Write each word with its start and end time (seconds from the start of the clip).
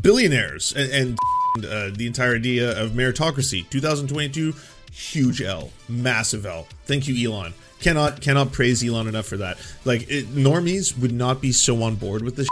Billionaires 0.00 0.72
and, 0.72 0.92
and 0.92 1.64
uh, 1.64 1.90
the 1.92 2.06
entire 2.06 2.34
idea 2.34 2.80
of 2.80 2.92
meritocracy. 2.92 3.68
2022, 3.70 4.54
huge 4.92 5.42
L, 5.42 5.70
massive 5.88 6.46
L. 6.46 6.66
Thank 6.84 7.08
you, 7.08 7.30
Elon. 7.30 7.54
Cannot 7.80 8.20
cannot 8.20 8.52
praise 8.52 8.84
Elon 8.84 9.08
enough 9.08 9.26
for 9.26 9.38
that. 9.38 9.56
Like 9.86 10.02
it, 10.10 10.26
normies 10.34 10.98
would 10.98 11.12
not 11.12 11.40
be 11.40 11.50
so 11.50 11.82
on 11.82 11.94
board 11.94 12.22
with 12.22 12.36
this 12.36 12.46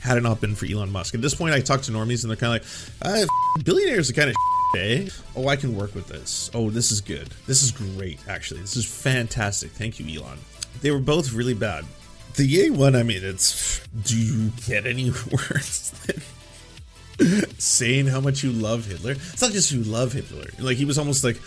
had 0.00 0.16
it 0.16 0.22
not 0.22 0.40
been 0.40 0.54
for 0.54 0.66
Elon 0.66 0.90
Musk. 0.90 1.14
At 1.14 1.22
this 1.22 1.34
point, 1.34 1.54
I 1.54 1.60
talk 1.60 1.82
to 1.82 1.92
normies 1.92 2.24
and 2.24 2.30
they're 2.30 2.36
kind 2.36 2.60
of 2.60 3.00
like, 3.02 3.24
uh, 3.24 3.62
billionaires 3.62 4.10
are 4.10 4.14
kind 4.14 4.30
of 4.30 4.36
eh? 4.76 5.08
Oh, 5.36 5.48
I 5.48 5.56
can 5.56 5.76
work 5.76 5.94
with 5.94 6.08
this. 6.08 6.50
Oh, 6.54 6.70
this 6.70 6.90
is 6.90 7.00
good. 7.00 7.28
This 7.46 7.62
is 7.62 7.70
great, 7.70 8.18
actually. 8.28 8.60
This 8.60 8.76
is 8.76 8.86
fantastic. 8.86 9.70
Thank 9.70 10.00
you, 10.00 10.20
Elon. 10.20 10.38
They 10.80 10.90
were 10.90 10.98
both 10.98 11.32
really 11.32 11.54
bad. 11.54 11.84
The 12.34 12.46
Ye 12.46 12.70
one, 12.70 12.96
I 12.96 13.02
mean, 13.02 13.22
it's. 13.22 13.86
Do 14.04 14.16
you 14.16 14.50
get 14.66 14.86
any 14.86 15.10
worse 15.32 15.90
than 16.06 16.22
saying 17.58 18.06
how 18.06 18.20
much 18.20 18.42
you 18.42 18.52
love 18.52 18.86
Hitler? 18.86 19.12
It's 19.12 19.42
not 19.42 19.52
just 19.52 19.72
you 19.72 19.82
love 19.82 20.12
Hitler. 20.12 20.46
Like, 20.58 20.76
he 20.76 20.84
was 20.84 20.98
almost 20.98 21.24
like. 21.24 21.40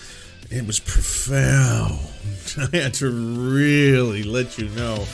It 0.51 0.67
was 0.67 0.79
profound. 0.79 1.99
I 2.73 2.77
had 2.77 2.93
to 2.95 3.09
really 3.09 4.21
let 4.21 4.59
you 4.59 4.70
know. 4.70 5.05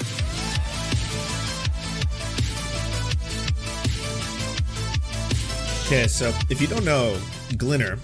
Okay, 5.86 6.08
so 6.08 6.34
if 6.50 6.62
you 6.62 6.68
don't 6.68 6.86
know, 6.86 7.18
Glinner, 7.58 8.00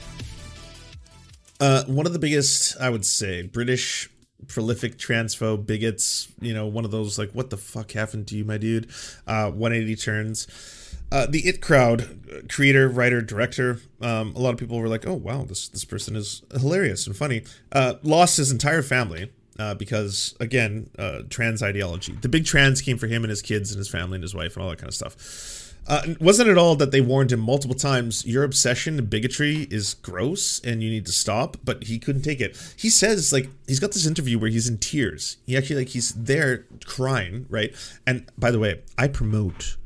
uh, 1.60 1.84
one 1.86 2.06
of 2.06 2.14
the 2.14 2.20
biggest, 2.20 2.76
I 2.80 2.90
would 2.90 3.06
say, 3.06 3.44
British 3.44 4.10
prolific 4.48 4.98
transphobe 4.98 5.66
bigots, 5.66 6.28
you 6.40 6.54
know, 6.54 6.68
one 6.68 6.86
of 6.86 6.92
those 6.92 7.18
like, 7.18 7.32
what 7.32 7.50
the 7.50 7.58
fuck 7.58 7.92
happened 7.92 8.28
to 8.28 8.36
you, 8.36 8.46
my 8.46 8.58
dude? 8.58 8.90
Uh, 9.26 9.52
180 9.52 9.96
turns. 9.96 10.48
Uh, 11.12 11.26
the 11.26 11.48
It 11.48 11.62
Crowd, 11.62 12.48
creator, 12.50 12.90
writer, 12.90 13.22
director. 13.22 13.80
Um, 14.02 14.36
a 14.36 14.40
lot 14.40 14.54
of 14.54 14.60
people 14.60 14.80
were 14.80 14.90
like, 14.90 15.08
"Oh 15.08 15.14
wow, 15.14 15.44
this 15.44 15.68
this 15.70 15.86
person 15.86 16.16
is 16.16 16.42
hilarious 16.52 17.08
and 17.08 17.16
funny." 17.16 17.44
Uh, 17.72 17.96
lost 18.04 18.38
his 18.38 18.52
entire 18.52 18.82
family 18.82 19.32
uh, 19.58 19.74
because, 19.76 20.36
again, 20.40 20.90
uh, 21.00 21.22
trans 21.30 21.64
ideology. 21.64 22.14
The 22.14 22.30
big 22.30 22.46
trans 22.46 22.82
came 22.82 22.98
for 22.98 23.08
him 23.08 23.24
and 23.24 23.30
his 23.30 23.42
kids 23.42 23.72
and 23.72 23.78
his 23.78 23.90
family 23.90 24.16
and 24.16 24.24
his 24.24 24.36
wife 24.36 24.56
and 24.56 24.64
all 24.64 24.70
that 24.70 24.80
kind 24.80 24.90
of 24.90 24.96
stuff. 24.96 25.74
Uh, 25.88 26.16
wasn't 26.20 26.50
it 26.50 26.58
all 26.58 26.76
that 26.76 26.92
they 26.92 27.00
warned 27.00 27.32
him 27.32 27.40
multiple 27.40 27.76
times? 27.76 28.26
Your 28.26 28.44
obsession 28.44 29.00
and 29.00 29.10
bigotry 29.10 29.68
is 29.72 29.94
gross, 29.94 30.60
and 30.60 30.84
you 30.84 30.90
need 30.90 31.06
to 31.06 31.14
stop. 31.14 31.56
But 31.64 31.86
he 31.86 31.98
couldn't 31.98 32.24
take 32.24 32.42
it. 32.42 32.58
He 32.76 32.90
says 32.90 33.32
like 33.32 33.50
he's 33.66 33.80
got 33.80 33.94
this 33.94 34.06
interview 34.06 34.38
where 34.38 34.50
he's 34.50 34.68
in 34.68 34.80
tears. 34.80 35.38
He 35.46 35.56
actually 35.56 35.78
like 35.78 35.90
he's 35.90 36.14
there 36.14 36.66
crying, 36.86 37.46
right? 37.50 37.74
And 38.06 38.30
by 38.38 38.52
the 38.52 38.60
way, 38.60 38.82
I 38.98 39.08
promote 39.08 39.78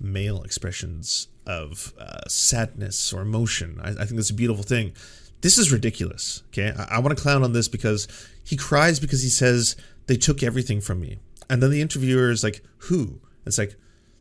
male 0.00 0.42
expressions 0.42 1.28
of 1.46 1.94
uh, 1.98 2.28
sadness 2.28 3.12
or 3.12 3.22
emotion. 3.22 3.80
I, 3.82 3.90
I, 3.90 4.04
think 4.04 4.16
that's 4.16 4.30
a 4.30 4.34
beautiful 4.34 4.64
thing. 4.64 4.92
This 5.40 5.58
is 5.58 5.72
ridiculous. 5.72 6.42
Okay, 6.48 6.72
I, 6.76 6.96
I 6.96 6.98
want 6.98 7.16
to 7.16 7.22
clown 7.22 7.42
on 7.42 7.52
this 7.52 7.68
because 7.68 8.08
he 8.44 8.56
cries 8.56 9.00
because 9.00 9.22
he 9.22 9.28
says 9.28 9.76
they 10.06 10.16
took 10.16 10.42
everything 10.42 10.80
from 10.80 11.00
me, 11.00 11.18
and 11.48 11.62
then 11.62 11.70
the 11.70 11.80
interviewer 11.80 12.30
is 12.30 12.42
like, 12.42 12.62
"Who?" 12.78 13.20
It's 13.44 13.58
like 13.58 13.76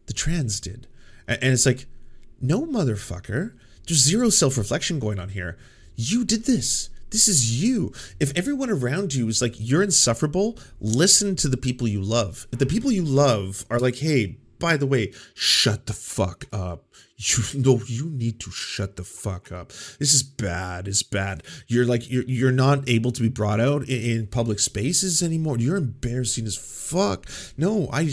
the 0.06 0.14
trans 0.14 0.60
did 0.60 0.88
and 1.28 1.44
it's 1.44 1.66
like, 1.66 1.88
no, 2.42 2.66
motherfucker. 2.66 3.54
There's 3.88 4.04
zero 4.04 4.30
self 4.30 4.58
reflection 4.58 5.00
going 5.00 5.20
on 5.20 5.30
here. 5.30 5.58
You 5.96 6.26
did 6.26 6.46
this. 6.46 6.90
This 7.12 7.28
is 7.28 7.62
you. 7.64 7.94
If 8.20 8.36
everyone 8.36 8.70
around 8.70 9.14
you 9.14 9.28
is 9.28 9.42
like, 9.42 9.56
you're 9.58 9.84
insufferable, 9.84 10.58
listen 10.82 11.36
to 11.38 11.48
the 11.48 11.58
people 11.58 11.88
you 11.88 12.02
love. 12.02 12.48
If 12.52 12.60
the 12.60 12.66
people 12.66 12.92
you 12.92 13.04
love 13.04 13.66
are 13.70 13.80
like, 13.80 13.98
hey, 13.98 14.38
by 14.66 14.78
the 14.78 14.88
way, 14.88 15.14
shut 15.36 15.86
the 15.86 15.94
fuck 15.94 16.46
up. 16.52 16.86
You 17.18 17.62
know, 17.62 17.80
you 17.88 18.10
need 18.10 18.42
to 18.42 18.52
shut 18.52 18.98
the 18.98 19.06
fuck 19.06 19.50
up. 19.50 19.70
This 20.00 20.14
is 20.14 20.22
bad. 20.22 20.86
It's 20.86 21.02
bad. 21.02 21.44
You're 21.66 21.86
like 21.86 22.12
you're 22.12 22.26
you're 22.28 22.52
not 22.52 22.90
able 22.90 23.14
to 23.14 23.22
be 23.22 23.30
brought 23.30 23.62
out 23.62 23.84
in, 23.88 24.02
in 24.12 24.28
public 24.28 24.60
spaces 24.60 25.24
anymore. 25.24 25.58
You're 25.58 25.78
embarrassing 25.78 26.46
as 26.46 26.58
fuck. 26.58 27.26
No, 27.56 27.88
I 27.94 28.10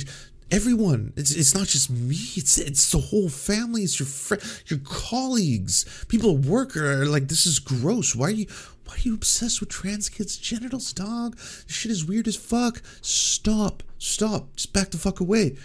everyone. 0.52 1.14
It's, 1.16 1.34
it's 1.34 1.52
not 1.52 1.66
just 1.66 1.90
me. 1.90 2.14
It's 2.36 2.58
it's 2.58 2.92
the 2.92 3.00
whole 3.10 3.28
family. 3.28 3.82
It's 3.82 3.98
your 3.98 4.06
friend, 4.06 4.40
your 4.66 4.80
colleagues, 4.84 6.04
people 6.06 6.36
at 6.36 6.44
work 6.46 6.76
are 6.76 7.04
like, 7.04 7.26
this 7.26 7.44
is 7.44 7.58
gross. 7.58 8.14
Why 8.14 8.26
are 8.26 8.38
you 8.42 8.46
why 8.86 8.94
are 8.94 9.00
you 9.00 9.14
obsessed 9.14 9.58
with 9.58 9.70
trans 9.70 10.08
kids' 10.08 10.36
genitals, 10.36 10.92
dog? 10.92 11.36
This 11.36 11.76
shit 11.76 11.90
is 11.90 12.04
weird 12.04 12.28
as 12.28 12.36
fuck. 12.36 12.82
Stop, 13.00 13.82
stop, 13.98 14.54
just 14.54 14.72
back 14.72 14.90
the 14.90 14.98
fuck 14.98 15.18
away. 15.18 15.56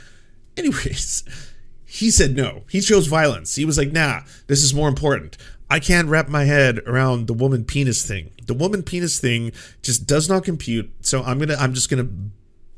Anyways, 0.60 1.24
he 1.86 2.10
said 2.12 2.36
no. 2.36 2.64
He 2.70 2.82
chose 2.82 3.08
violence. 3.08 3.56
He 3.56 3.66
was 3.66 3.78
like, 3.78 3.92
nah, 3.92 4.22
this 4.48 4.64
is 4.64 4.74
more 4.74 4.90
important. 4.90 5.38
I 5.70 5.80
can't 5.80 6.08
wrap 6.08 6.30
my 6.30 6.46
head 6.46 6.80
around 6.88 7.28
the 7.28 7.34
woman 7.34 7.66
penis 7.66 8.06
thing. 8.06 8.32
The 8.46 8.54
woman 8.54 8.84
penis 8.84 9.20
thing 9.20 9.52
just 9.82 10.08
does 10.08 10.30
not 10.30 10.44
compute. 10.44 10.90
So 11.02 11.24
I'm 11.24 11.40
gonna 11.40 11.56
I'm 11.60 11.74
just 11.74 11.90
gonna 11.90 12.08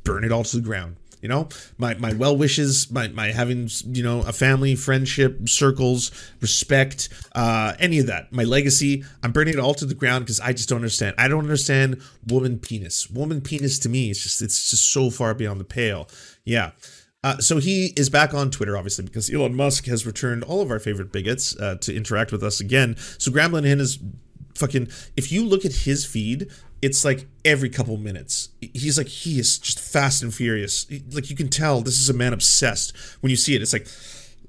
burn 0.04 0.24
it 0.24 0.32
all 0.32 0.44
to 0.44 0.56
the 0.56 0.62
ground 0.62 0.96
you 1.20 1.28
know 1.28 1.48
my 1.78 1.94
my 1.94 2.12
well 2.14 2.36
wishes 2.36 2.90
my 2.90 3.08
my 3.08 3.28
having 3.28 3.68
you 3.86 4.02
know 4.02 4.20
a 4.22 4.32
family 4.32 4.74
friendship 4.74 5.48
circles 5.48 6.10
respect 6.40 7.08
uh 7.34 7.74
any 7.78 7.98
of 7.98 8.06
that 8.06 8.32
my 8.32 8.44
legacy 8.44 9.04
i'm 9.22 9.32
burning 9.32 9.54
it 9.54 9.60
all 9.60 9.74
to 9.74 9.84
the 9.84 9.94
ground 9.94 10.24
because 10.24 10.40
i 10.40 10.52
just 10.52 10.68
don't 10.68 10.76
understand 10.76 11.14
i 11.18 11.28
don't 11.28 11.42
understand 11.42 12.00
woman 12.26 12.58
penis 12.58 13.10
woman 13.10 13.40
penis 13.40 13.78
to 13.78 13.88
me 13.88 14.10
it's 14.10 14.22
just 14.22 14.42
it's 14.42 14.70
just 14.70 14.90
so 14.90 15.10
far 15.10 15.34
beyond 15.34 15.60
the 15.60 15.64
pale 15.64 16.08
yeah 16.44 16.70
uh, 17.22 17.38
so 17.38 17.58
he 17.58 17.92
is 17.96 18.08
back 18.08 18.32
on 18.32 18.50
Twitter, 18.50 18.76
obviously, 18.76 19.04
because 19.04 19.32
Elon 19.32 19.54
Musk 19.54 19.86
has 19.86 20.06
returned 20.06 20.42
all 20.44 20.62
of 20.62 20.70
our 20.70 20.78
favorite 20.78 21.12
bigots 21.12 21.58
uh, 21.58 21.76
to 21.76 21.94
interact 21.94 22.32
with 22.32 22.42
us 22.42 22.60
again. 22.60 22.96
So 23.18 23.30
Graham 23.30 23.52
Linehan 23.52 23.80
is 23.80 23.98
fucking. 24.54 24.88
If 25.16 25.30
you 25.30 25.44
look 25.44 25.64
at 25.64 25.72
his 25.72 26.06
feed, 26.06 26.50
it's 26.80 27.04
like 27.04 27.26
every 27.44 27.68
couple 27.68 27.96
minutes. 27.98 28.48
He's 28.60 28.96
like 28.96 29.08
he 29.08 29.38
is 29.38 29.58
just 29.58 29.78
fast 29.78 30.22
and 30.22 30.32
furious. 30.32 30.86
Like 31.12 31.28
you 31.28 31.36
can 31.36 31.48
tell 31.48 31.82
this 31.82 32.00
is 32.00 32.08
a 32.08 32.14
man 32.14 32.32
obsessed 32.32 32.96
when 33.20 33.30
you 33.30 33.36
see 33.36 33.54
it. 33.54 33.60
It's 33.60 33.74
like 33.74 33.86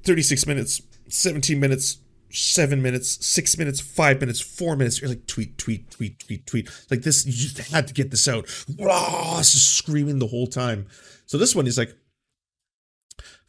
36 0.04 0.48
minutes, 0.48 0.82
17 1.10 1.60
minutes, 1.60 1.98
7 2.30 2.82
minutes, 2.82 3.26
6 3.26 3.58
minutes, 3.58 3.82
5 3.82 4.22
minutes, 4.22 4.40
4 4.40 4.78
minutes. 4.78 5.02
You're 5.02 5.10
like 5.10 5.28
tweet, 5.28 5.58
tweet, 5.58 5.92
tweet, 5.92 6.20
tweet, 6.20 6.46
tweet. 6.48 6.70
Like 6.90 7.02
this 7.02 7.26
you 7.26 7.34
just 7.34 7.58
had 7.72 7.88
to 7.90 7.94
get 7.94 8.12
this 8.12 8.30
out. 8.30 8.48
Rah, 8.80 9.42
screaming 9.42 10.20
the 10.20 10.28
whole 10.28 10.48
time. 10.48 10.88
So 11.26 11.38
this 11.38 11.54
one 11.54 11.68
is 11.68 11.78
like 11.78 11.96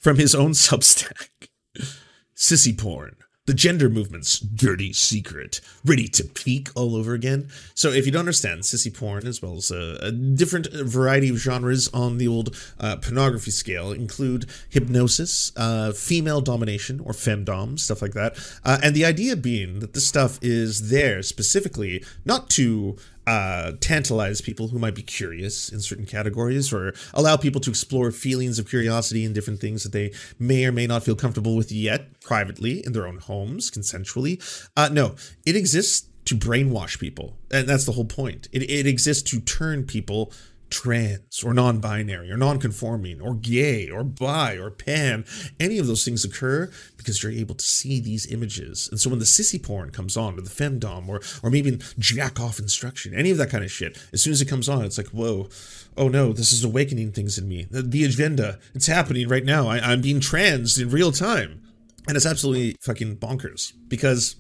from 0.03 0.17
his 0.17 0.35
own 0.35 0.51
Substack. 0.51 1.49
Sissy 2.37 2.77
porn 2.77 3.17
the 3.47 3.55
gender 3.55 3.89
movement's 3.89 4.39
dirty 4.39 4.93
secret, 4.93 5.61
ready 5.85 6.07
to 6.07 6.23
peak 6.23 6.69
all 6.77 6.95
over 6.95 7.13
again. 7.13 7.49
So, 7.75 7.91
if 7.91 8.07
you 8.07 8.13
don't 8.13 8.21
understand, 8.21 8.61
sissy 8.61 8.97
porn, 8.97 9.27
as 9.27 9.43
well 9.43 9.57
as 9.57 9.73
a, 9.73 9.99
a 10.01 10.13
different 10.13 10.73
variety 10.73 11.29
of 11.29 11.39
genres 11.39 11.89
on 11.89 12.19
the 12.19 12.29
old 12.29 12.55
uh, 12.79 12.97
pornography 12.97 13.51
scale, 13.51 13.91
include 13.91 14.47
hypnosis, 14.69 15.51
uh, 15.57 15.91
female 15.93 16.41
domination, 16.41 17.01
or 17.01 17.13
femdom, 17.13 17.81
stuff 17.81 18.01
like 18.01 18.13
that. 18.13 18.39
Uh, 18.65 18.79
and 18.81 18.95
the 18.95 19.05
idea 19.05 19.35
being 19.35 19.81
that 19.81 19.93
this 19.93 20.07
stuff 20.07 20.39
is 20.41 20.91
there 20.91 21.21
specifically 21.21 22.05
not 22.25 22.49
to 22.51 22.97
uh, 23.27 23.73
tantalize 23.81 24.41
people 24.41 24.69
who 24.69 24.79
might 24.79 24.95
be 24.95 25.03
curious 25.03 25.69
in 25.69 25.81
certain 25.81 26.07
categories 26.07 26.73
or 26.73 26.93
allow 27.15 27.37
people 27.37 27.61
to 27.61 27.71
explore 27.71 28.11
feelings 28.11 28.59
of 28.59 28.69
curiosity 28.69 29.25
and 29.25 29.35
different 29.35 29.61
things 29.61 29.83
that 29.85 29.93
they 29.93 30.13
may 30.39 30.65
or 30.65 30.73
may 30.73 30.87
not 30.87 31.03
feel 31.03 31.15
comfortable 31.15 31.57
with 31.57 31.71
yet 31.71 32.21
privately 32.21 32.85
in 32.85 32.93
their 32.93 33.07
own 33.07 33.19
homes, 33.19 33.71
consensually. 33.71 34.41
Uh, 34.77 34.89
no, 34.91 35.15
it 35.47 35.57
exists 35.57 36.09
to 36.25 36.37
brainwash 36.37 36.99
people. 36.99 37.37
And 37.51 37.69
that's 37.69 37.85
the 37.85 37.93
whole 37.93 38.05
point. 38.05 38.49
It, 38.53 38.63
it 38.71 38.87
exists 38.87 39.29
to 39.31 39.41
turn 39.41 39.85
people 39.85 40.33
trans 40.73 41.45
or 41.45 41.55
non 41.55 41.79
binary 41.79 42.31
or 42.31 42.37
non 42.37 42.59
conforming 42.59 43.21
or 43.21 43.35
gay 43.35 43.89
or 43.89 44.03
bi 44.03 44.55
or 44.55 44.71
pan, 44.71 45.25
any 45.61 45.79
of 45.79 45.87
those 45.87 46.05
things 46.05 46.25
occur 46.25 46.71
because 46.97 47.23
you're 47.23 47.31
able 47.31 47.55
to 47.55 47.65
see 47.65 48.01
these 48.01 48.27
images. 48.33 48.89
And 48.91 48.99
so 48.99 49.11
when 49.11 49.19
the 49.19 49.25
sissy 49.25 49.63
porn 49.63 49.91
comes 49.91 50.17
on 50.17 50.39
or 50.39 50.41
the 50.41 50.51
femdom 50.51 51.09
or, 51.09 51.21
or 51.43 51.51
maybe 51.51 51.79
jack 51.99 52.41
off 52.41 52.59
instruction, 52.59 53.15
any 53.15 53.31
of 53.31 53.39
that 53.39 53.51
kind 53.51 53.63
of 53.63 53.71
shit, 53.71 53.99
as 54.13 54.23
soon 54.23 54.33
as 54.33 54.41
it 54.41 54.49
comes 54.49 54.69
on, 54.69 54.85
it's 54.85 54.99
like, 54.99 55.09
whoa, 55.09 55.49
oh 55.97 56.09
no, 56.09 56.33
this 56.33 56.53
is 56.53 56.65
awakening 56.65 57.13
things 57.13 57.39
in 57.39 57.49
me. 57.49 57.67
The, 57.71 57.83
the 57.83 58.05
agenda, 58.05 58.59
it's 58.75 58.87
happening 58.87 59.29
right 59.29 59.45
now. 59.45 59.69
I, 59.69 59.79
I'm 59.79 60.01
being 60.01 60.21
transed 60.21 60.81
in 60.81 60.91
real 60.91 61.13
time. 61.13 61.61
And 62.09 62.17
it's 62.17 62.27
absolutely 62.27 62.77
fucking 62.81 63.19
bonkers 63.19 63.73
because 63.87 64.35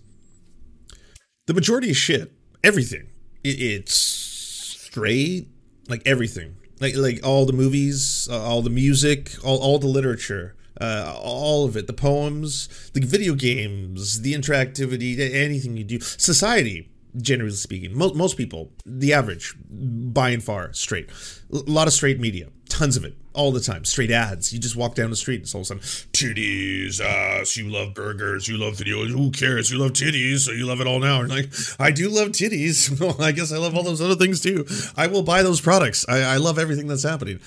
the 1.47 1.55
majority 1.55 1.91
of 1.91 1.97
shit, 1.97 2.33
everything, 2.65 3.09
it, 3.45 3.61
it's 3.61 3.95
straight 3.95 5.49
like 5.89 6.03
everything, 6.07 6.57
like 6.81 6.97
like 6.97 7.25
all 7.25 7.47
the 7.47 7.53
movies, 7.53 8.29
uh, 8.31 8.41
all 8.43 8.63
the 8.63 8.71
music, 8.71 9.33
all 9.45 9.59
all 9.59 9.79
the 9.79 9.87
literature, 9.87 10.55
uh, 10.81 11.15
all 11.21 11.65
of 11.65 11.77
it, 11.77 11.87
the 11.87 11.93
poems, 11.93 12.69
the 12.93 13.01
video 13.01 13.35
games, 13.35 14.21
the 14.23 14.35
interactivity, 14.35 15.19
anything 15.35 15.77
you 15.77 15.85
do, 15.85 16.01
society. 16.01 16.89
Generally 17.17 17.53
speaking. 17.53 17.97
Most, 17.97 18.15
most 18.15 18.37
people, 18.37 18.73
the 18.87 19.13
average, 19.13 19.55
by 19.69 20.31
and 20.31 20.43
far, 20.43 20.73
straight. 20.73 21.11
A 21.53 21.59
lot 21.71 21.87
of 21.87 21.93
straight 21.93 22.19
media, 22.19 22.49
tons 22.69 22.97
of 22.97 23.05
it, 23.05 23.15
all 23.35 23.53
the 23.53 23.61
time. 23.61 23.85
Straight 23.85 24.11
ads. 24.11 24.53
You 24.53 24.59
just 24.59 24.77
walk 24.77 24.95
down 24.95 25.11
the 25.11 25.17
street 25.17 25.37
and 25.37 25.43
it's 25.43 25.55
all 25.55 25.61
of 25.61 25.71
a 25.71 25.83
sudden, 25.83 25.83
titties, 26.13 27.01
ass, 27.01 27.57
you 27.57 27.69
love 27.69 27.95
burgers, 27.95 28.49
you 28.49 28.57
love 28.57 28.75
videos, 28.75 29.11
who 29.11 29.31
cares? 29.31 29.71
You 29.71 29.79
love 29.79 29.93
titties, 29.93 30.41
so 30.41 30.53
you 30.53 30.67
love 30.67 30.81
it 30.81 30.87
all 30.87 31.01
now. 31.01 31.21
And 31.21 31.29
like, 31.29 31.53
I 31.79 31.91
do 31.91 32.09
love 32.09 32.29
titties. 32.29 32.91
Well, 33.03 33.21
I 33.21 33.33
guess 33.33 33.53
I 33.53 33.57
love 33.57 33.75
all 33.77 33.83
those 33.83 34.01
other 34.01 34.15
things 34.15 34.41
too. 34.41 34.65
I 34.97 35.09
will 35.09 35.23
buy 35.25 35.43
those 35.43 35.61
products. 35.61 36.07
I, 36.09 36.21
I 36.21 36.37
love 36.37 36.59
everything 36.59 36.87
that's 36.87 37.03
happening. 37.03 37.41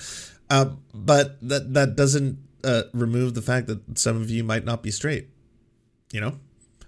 Uh, 0.50 0.70
but 0.92 1.38
that, 1.40 1.72
that 1.72 1.96
doesn't 1.96 2.38
uh, 2.62 2.82
remove 2.92 3.34
the 3.34 3.42
fact 3.42 3.68
that 3.68 3.98
some 3.98 4.20
of 4.20 4.28
you 4.28 4.44
might 4.44 4.64
not 4.64 4.82
be 4.82 4.90
straight. 4.90 5.28
You 6.12 6.20
know? 6.20 6.38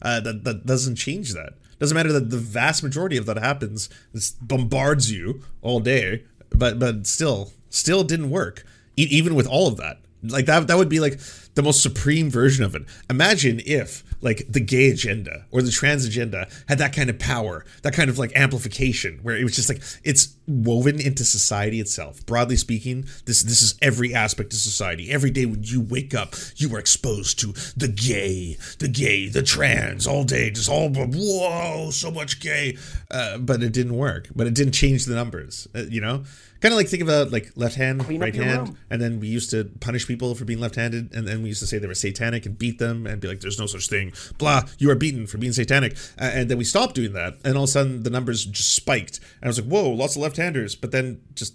Uh, 0.02 0.20
that, 0.20 0.44
that 0.44 0.66
doesn't 0.66 0.96
change 0.96 1.32
that. 1.32 1.54
Doesn't 1.78 1.94
matter 1.94 2.12
that 2.12 2.30
the 2.30 2.38
vast 2.38 2.82
majority 2.82 3.16
of 3.16 3.26
that 3.26 3.38
happens. 3.38 3.88
This 4.12 4.32
bombards 4.32 5.12
you 5.12 5.42
all 5.62 5.80
day, 5.80 6.24
but 6.50 6.78
but 6.78 7.06
still, 7.06 7.52
still 7.70 8.04
didn't 8.04 8.30
work. 8.30 8.64
E- 8.96 9.08
even 9.10 9.34
with 9.34 9.46
all 9.46 9.68
of 9.68 9.76
that, 9.76 9.98
like 10.22 10.46
that, 10.46 10.66
that 10.66 10.76
would 10.76 10.88
be 10.88 11.00
like 11.00 11.20
the 11.54 11.62
most 11.62 11.82
supreme 11.82 12.30
version 12.30 12.64
of 12.64 12.74
it. 12.74 12.82
Imagine 13.08 13.60
if 13.64 14.02
like 14.20 14.44
the 14.48 14.60
gay 14.60 14.90
agenda 14.90 15.46
or 15.50 15.62
the 15.62 15.70
trans 15.70 16.04
agenda 16.04 16.48
had 16.68 16.78
that 16.78 16.94
kind 16.94 17.10
of 17.10 17.18
power, 17.18 17.64
that 17.82 17.94
kind 17.94 18.10
of 18.10 18.18
like 18.18 18.32
amplification, 18.34 19.20
where 19.22 19.36
it 19.36 19.44
was 19.44 19.54
just 19.54 19.68
like 19.68 19.82
it's 20.02 20.34
woven 20.48 21.00
into 21.00 21.24
society 21.24 21.80
itself. 21.80 22.24
Broadly 22.26 22.56
speaking, 22.56 23.04
this 23.26 23.42
this 23.42 23.62
is 23.62 23.78
every 23.82 24.14
aspect 24.14 24.52
of 24.52 24.58
society. 24.58 25.10
Every 25.10 25.30
day 25.30 25.46
when 25.46 25.62
you 25.62 25.80
wake 25.80 26.14
up, 26.14 26.34
you 26.56 26.74
are 26.74 26.78
exposed 26.78 27.38
to 27.40 27.52
the 27.76 27.88
gay, 27.88 28.56
the 28.78 28.88
gay, 28.88 29.28
the 29.28 29.42
trans 29.42 30.06
all 30.06 30.24
day, 30.24 30.50
just 30.50 30.68
all 30.68 30.88
whoa, 30.90 31.90
so 31.90 32.10
much 32.10 32.40
gay. 32.40 32.76
Uh, 33.10 33.38
but 33.38 33.62
it 33.62 33.72
didn't 33.72 33.96
work. 33.96 34.28
But 34.34 34.46
it 34.46 34.54
didn't 34.54 34.72
change 34.72 35.04
the 35.04 35.14
numbers. 35.14 35.68
Uh, 35.74 35.82
you 35.88 36.00
know, 36.00 36.24
kind 36.60 36.72
of 36.72 36.76
like 36.76 36.88
think 36.88 37.02
about 37.02 37.30
like 37.30 37.52
left 37.56 37.76
hand, 37.76 38.00
Clean 38.00 38.20
right 38.20 38.34
hand, 38.34 38.76
and 38.90 39.00
then 39.00 39.20
we 39.20 39.28
used 39.28 39.50
to 39.50 39.64
punish 39.80 40.06
people 40.06 40.34
for 40.34 40.44
being 40.44 40.60
left-handed, 40.60 41.12
and 41.14 41.26
then 41.26 41.42
we 41.42 41.48
used 41.48 41.60
to 41.60 41.66
say 41.66 41.78
they 41.78 41.86
were 41.86 41.94
satanic 41.94 42.46
and 42.46 42.58
beat 42.58 42.78
them 42.78 43.06
and 43.06 43.20
be 43.20 43.28
like, 43.28 43.40
"There's 43.40 43.58
no 43.58 43.66
such 43.66 43.88
thing." 43.88 44.12
Blah, 44.38 44.62
you 44.78 44.90
are 44.90 44.94
beaten 44.94 45.26
for 45.26 45.38
being 45.38 45.52
satanic, 45.52 45.96
uh, 46.20 46.30
and 46.34 46.50
then 46.50 46.58
we 46.58 46.64
stopped 46.64 46.94
doing 46.94 47.12
that, 47.12 47.38
and 47.44 47.56
all 47.56 47.64
of 47.64 47.68
a 47.68 47.72
sudden 47.72 48.02
the 48.02 48.10
numbers 48.10 48.44
just 48.44 48.74
spiked, 48.74 49.18
and 49.40 49.44
I 49.44 49.48
was 49.48 49.60
like, 49.60 49.70
"Whoa, 49.70 49.90
lots 49.90 50.16
of 50.16 50.22
left-handers," 50.38 50.74
but 50.74 50.90
then 50.90 51.20
just 51.34 51.54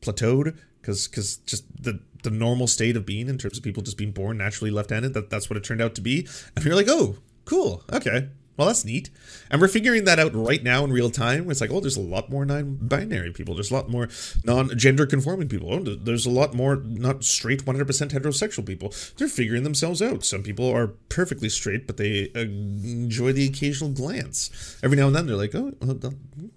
plateaued 0.00 0.56
because 0.80 1.08
because 1.08 1.36
just 1.38 1.64
the 1.82 2.00
the 2.22 2.30
normal 2.30 2.66
state 2.66 2.96
of 2.96 3.04
being 3.04 3.28
in 3.28 3.38
terms 3.38 3.58
of 3.58 3.64
people 3.64 3.82
just 3.82 3.98
being 3.98 4.12
born 4.12 4.38
naturally 4.38 4.70
left-handed 4.70 5.12
that 5.14 5.28
that's 5.30 5.50
what 5.50 5.56
it 5.56 5.64
turned 5.64 5.82
out 5.82 5.94
to 5.94 6.00
be. 6.00 6.26
And 6.56 6.64
you're 6.64 6.74
like 6.74 6.88
oh 6.88 7.18
cool. 7.44 7.82
Okay 7.92 8.28
well 8.56 8.68
that's 8.68 8.84
neat. 8.84 9.10
And 9.50 9.60
we're 9.60 9.68
figuring 9.68 10.04
that 10.04 10.18
out 10.18 10.34
right 10.34 10.62
now 10.62 10.84
in 10.84 10.92
real 10.92 11.10
time. 11.10 11.50
It's 11.50 11.60
like 11.60 11.70
oh 11.70 11.80
there's 11.80 11.96
a 11.96 12.00
lot 12.00 12.30
more 12.30 12.44
non-binary 12.44 13.32
people. 13.32 13.54
There's 13.54 13.70
a 13.70 13.74
lot 13.74 13.88
more 13.88 14.08
non-gender 14.44 15.06
conforming 15.06 15.48
people. 15.48 15.72
Oh, 15.72 15.80
there's 15.80 16.26
a 16.26 16.30
lot 16.30 16.54
more 16.54 16.76
not 16.76 17.24
straight 17.24 17.64
100% 17.64 17.84
heterosexual 18.10 18.66
people. 18.66 18.92
They're 19.16 19.28
figuring 19.28 19.62
themselves 19.62 20.00
out. 20.00 20.24
Some 20.24 20.42
people 20.42 20.70
are 20.70 20.88
perfectly 21.08 21.48
straight 21.48 21.86
but 21.86 21.96
they 21.96 22.30
enjoy 22.34 23.32
the 23.32 23.46
occasional 23.46 23.90
glance. 23.90 24.78
Every 24.82 24.96
now 24.96 25.06
and 25.06 25.16
then 25.16 25.26
they're 25.26 25.36
like 25.36 25.54
oh, 25.54 25.72
oh 25.82 25.86
well, 25.86 26.14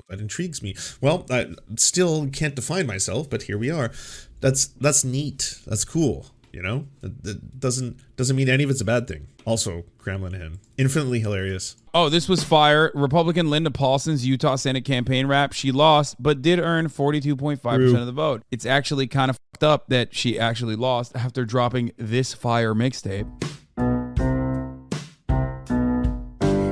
that 0.09 0.19
intrigues 0.19 0.61
me. 0.61 0.75
Well 1.01 1.25
i 1.29 1.47
still 1.75 2.27
can't 2.29 2.55
define 2.55 2.87
myself 2.87 3.29
but 3.29 3.43
here 3.43 3.57
we 3.57 3.69
are. 3.69 3.91
That's 4.39 4.67
that's 4.67 5.03
neat. 5.03 5.59
That's 5.65 5.83
cool 5.85 6.27
you 6.57 6.63
know? 6.63 6.87
That, 7.01 7.59
doesn't 7.59 7.99
doesn't 8.15 8.35
mean 8.35 8.49
any 8.49 8.63
of 8.63 8.69
it's 8.71 8.81
a 8.81 8.85
bad 8.85 9.07
thing. 9.07 9.27
Also 9.45 9.85
Graham 9.99 10.21
Linehan. 10.21 10.57
Infinitely 10.77 11.19
hilarious 11.19 11.75
Oh, 11.99 12.09
this 12.09 12.29
was 12.29 12.43
fire. 12.43 12.91
Republican 12.93 13.49
Linda 13.49 13.71
Paulson's 13.71 14.23
Utah 14.23 14.55
Senate 14.55 14.85
campaign 14.85 15.25
rap. 15.25 15.51
She 15.51 15.71
lost, 15.71 16.21
but 16.21 16.43
did 16.43 16.59
earn 16.59 16.89
42.5% 16.89 17.99
of 17.99 18.05
the 18.05 18.11
vote. 18.11 18.43
It's 18.51 18.67
actually 18.67 19.07
kind 19.07 19.31
of 19.31 19.39
fucked 19.51 19.63
up 19.63 19.87
that 19.87 20.13
she 20.13 20.39
actually 20.39 20.75
lost 20.75 21.15
after 21.15 21.43
dropping 21.43 21.93
this 21.97 22.35
fire 22.35 22.75
mixtape. 22.75 23.25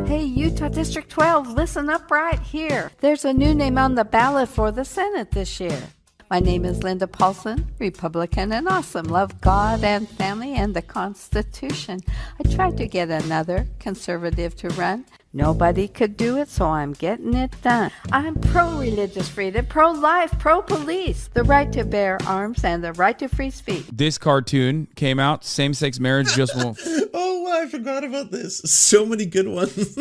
Hey, 0.08 0.26
Utah 0.26 0.70
District 0.70 1.10
12, 1.10 1.54
listen 1.54 1.90
up 1.90 2.12
right 2.12 2.40
here. 2.40 2.92
There's 3.00 3.26
a 3.26 3.34
new 3.34 3.56
name 3.56 3.80
on 3.80 3.96
the 3.96 4.06
ballot 4.06 4.50
for 4.50 4.72
the 4.72 4.86
Senate 4.86 5.32
this 5.32 5.60
year. 5.60 5.90
My 6.36 6.42
name 6.42 6.66
is 6.66 6.84
Linda 6.84 7.08
Paulson, 7.08 7.66
Republican 7.80 8.52
and 8.52 8.68
awesome. 8.68 9.06
Love 9.06 9.40
God 9.40 9.86
and 9.86 10.06
family 10.06 10.54
and 10.54 10.74
the 10.74 10.82
Constitution. 10.82 12.02
I 12.38 12.54
tried 12.54 12.76
to 12.76 12.88
get 12.88 13.10
another 13.10 13.66
conservative 13.80 14.54
to 14.58 14.68
run. 14.72 15.06
Nobody 15.32 15.88
could 15.88 16.18
do 16.18 16.36
it, 16.36 16.50
so 16.50 16.66
I'm 16.66 16.92
getting 16.92 17.36
it 17.36 17.56
done. 17.62 17.90
I'm 18.12 18.36
pro 18.36 18.78
religious 18.78 19.30
freedom, 19.30 19.66
pro 19.68 19.92
life, 19.92 20.38
pro 20.38 20.62
police, 20.62 21.30
the 21.34 21.46
right 21.46 21.72
to 21.72 21.86
bear 21.86 22.18
arms, 22.28 22.66
and 22.66 22.84
the 22.84 22.92
right 22.92 23.18
to 23.20 23.30
free 23.30 23.50
speech. 23.50 23.86
This 23.90 24.18
cartoon 24.18 24.90
came 24.98 25.20
out. 25.20 25.46
Same 25.46 25.74
sex 25.74 26.02
marriage 26.02 26.34
just 26.36 26.54
won't. 26.58 26.78
oh 27.14 27.62
i 27.64 27.68
forgot 27.68 28.04
about 28.04 28.32
this 28.32 28.58
so 28.60 29.06
many 29.06 29.26
good 29.26 29.48
ones 29.48 29.98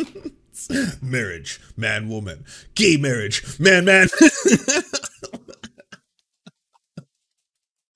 marriage 1.01 1.61
man 1.77 2.09
woman 2.09 2.43
gay 2.75 2.97
marriage 2.97 3.57
man 3.59 3.85
man 3.85 4.07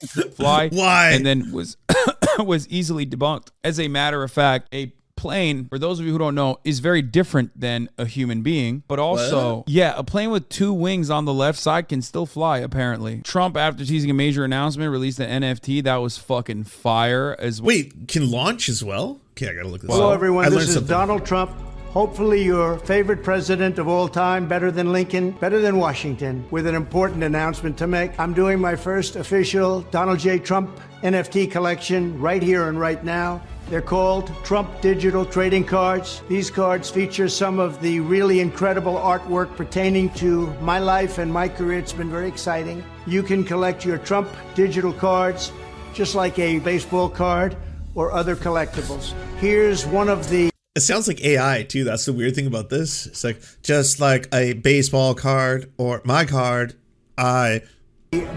fly. 0.34 0.70
Why? 0.70 1.12
And 1.12 1.26
then 1.26 1.52
was 1.52 1.78
was 2.40 2.68
easily 2.70 3.06
debunked. 3.06 3.50
As 3.64 3.80
a 3.80 3.88
matter 3.88 4.24
of 4.24 4.32
fact, 4.32 4.74
a 4.74 4.94
plane, 5.16 5.68
for 5.68 5.78
those 5.78 6.00
of 6.00 6.06
you 6.06 6.14
who 6.14 6.18
don't 6.18 6.34
know, 6.34 6.58
is 6.64 6.80
very 6.80 7.02
different 7.02 7.60
than 7.60 7.90
a 7.98 8.06
human 8.06 8.42
being. 8.42 8.84
But 8.88 9.00
also, 9.00 9.66
yeah, 9.68 9.94
a 9.98 10.04
plane 10.04 10.32
with 10.32 10.48
two 10.48 10.72
wings 10.74 11.10
on 11.10 11.26
the 11.26 11.34
left 11.34 11.60
side 11.60 11.90
can 11.90 12.02
still 12.02 12.26
fly, 12.26 12.60
apparently. 12.60 13.22
Trump, 13.24 13.58
after 13.58 13.84
teasing 13.86 14.10
a 14.10 14.14
major 14.14 14.46
announcement, 14.46 14.90
released 14.92 15.20
an 15.20 15.42
NFT 15.44 15.84
that 15.84 15.98
was 15.98 16.18
fucking 16.18 16.64
fire 16.64 17.36
as 17.38 17.62
well. 17.62 17.68
wait 17.68 18.08
can 18.08 18.32
launch 18.32 18.70
as 18.70 18.84
well 18.84 19.20
okay 19.32 19.50
i 19.50 19.54
gotta 19.54 19.68
look 19.68 19.82
this 19.82 19.90
Hello, 19.90 20.00
up 20.00 20.04
Hello, 20.06 20.14
everyone. 20.14 20.46
I 20.46 20.50
This 20.50 20.64
is 20.70 20.74
something. 20.74 20.90
Donald 20.90 21.26
Trump. 21.26 21.52
Hopefully, 21.92 22.44
your 22.44 22.78
favorite 22.78 23.24
president 23.24 23.80
of 23.80 23.88
all 23.88 24.08
time, 24.08 24.48
better 24.48 24.70
than 24.70 24.94
Lincoln, 24.94 25.32
better 25.32 25.60
than 25.60 25.78
Washington, 25.78 26.46
with 26.52 26.68
an 26.68 26.76
important 26.76 27.24
announcement 27.24 27.80
to 27.80 27.88
make. 27.88 28.18
I'm 28.20 28.32
doing 28.32 28.60
my 28.60 28.76
first 28.76 29.16
official 29.16 29.82
Donald 29.90 30.20
J. 30.20 30.38
Trump 30.38 30.80
NFT 31.02 31.50
collection 31.50 32.20
right 32.22 32.44
here 32.44 32.70
and 32.70 32.80
right 32.80 33.04
now. 33.04 33.42
They're 33.72 33.82
called 33.82 34.32
Trump 34.44 34.82
Digital 34.82 35.26
Trading 35.26 35.64
Cards. 35.64 36.22
These 36.30 36.52
cards 36.52 36.92
feature 36.92 37.28
some 37.28 37.58
of 37.58 37.82
the 37.82 38.02
really 38.02 38.40
incredible 38.40 38.94
artwork 38.94 39.56
pertaining 39.56 40.12
to 40.12 40.46
my 40.62 40.78
life 40.78 41.18
and 41.18 41.34
my 41.34 41.50
career. 41.50 41.80
It's 41.80 41.94
been 41.94 42.12
very 42.12 42.28
exciting. 42.28 42.84
You 43.08 43.24
can 43.24 43.44
collect 43.44 43.84
your 43.84 43.98
Trump 43.98 44.30
digital 44.54 44.94
cards 44.94 45.52
just 45.96 46.14
like 46.14 46.38
a 46.38 46.60
baseball 46.60 47.10
card 47.10 47.58
or 47.96 48.12
other 48.12 48.36
collectibles. 48.36 49.14
Here's 49.40 49.88
one 49.88 50.08
of 50.08 50.30
the 50.30 50.52
It 50.80 50.84
sounds 50.84 51.10
like 51.10 51.22
AI 51.26 51.64
too. 51.64 51.84
That's 51.84 52.06
the 52.06 52.14
weird 52.14 52.36
thing 52.36 52.48
about 52.48 52.70
this. 52.70 53.06
It's 53.06 53.26
like 53.26 53.42
just 53.64 54.00
like 54.00 54.34
a 54.34 54.54
baseball 54.54 55.14
card 55.14 55.74
or 55.78 56.02
my 56.06 56.24
card. 56.24 56.74
I 57.18 57.64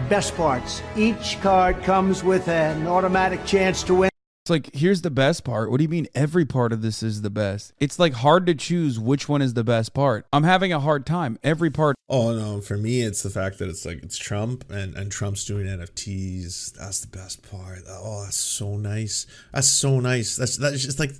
best 0.09 0.35
parts. 0.35 0.83
Each 0.97 1.39
card 1.39 1.81
comes 1.83 2.21
with 2.21 2.49
an 2.49 2.85
automatic 2.85 3.45
chance 3.45 3.81
to 3.83 3.95
win. 3.95 4.09
It's 4.43 4.49
like, 4.49 4.75
here's 4.75 5.03
the 5.03 5.09
best 5.09 5.45
part. 5.45 5.71
What 5.71 5.77
do 5.77 5.83
you 5.83 5.89
mean 5.89 6.07
every 6.13 6.43
part 6.43 6.73
of 6.73 6.81
this 6.81 7.01
is 7.01 7.21
the 7.21 7.29
best? 7.29 7.71
It's 7.79 7.97
like 7.97 8.11
hard 8.11 8.45
to 8.47 8.55
choose 8.55 8.99
which 8.99 9.29
one 9.29 9.41
is 9.41 9.53
the 9.53 9.63
best 9.63 9.93
part. 9.93 10.25
I'm 10.33 10.43
having 10.43 10.73
a 10.73 10.81
hard 10.81 11.05
time. 11.05 11.39
Every 11.43 11.69
part 11.69 11.95
oh 12.09 12.33
no, 12.33 12.59
for 12.59 12.75
me 12.75 13.03
it's 13.03 13.23
the 13.23 13.29
fact 13.29 13.57
that 13.59 13.69
it's 13.69 13.85
like 13.85 14.03
it's 14.03 14.17
Trump 14.17 14.69
and 14.69 14.95
and 14.95 15.09
Trump's 15.09 15.45
doing 15.45 15.65
NFTs. 15.65 16.73
That's 16.73 16.99
the 16.99 17.07
best 17.07 17.49
part. 17.49 17.83
Oh, 17.87 18.23
that's 18.25 18.35
so 18.35 18.75
nice. 18.75 19.27
That's 19.53 19.69
so 19.69 20.01
nice. 20.01 20.35
That's 20.35 20.57
that's 20.57 20.83
just 20.83 20.99
like 20.99 21.13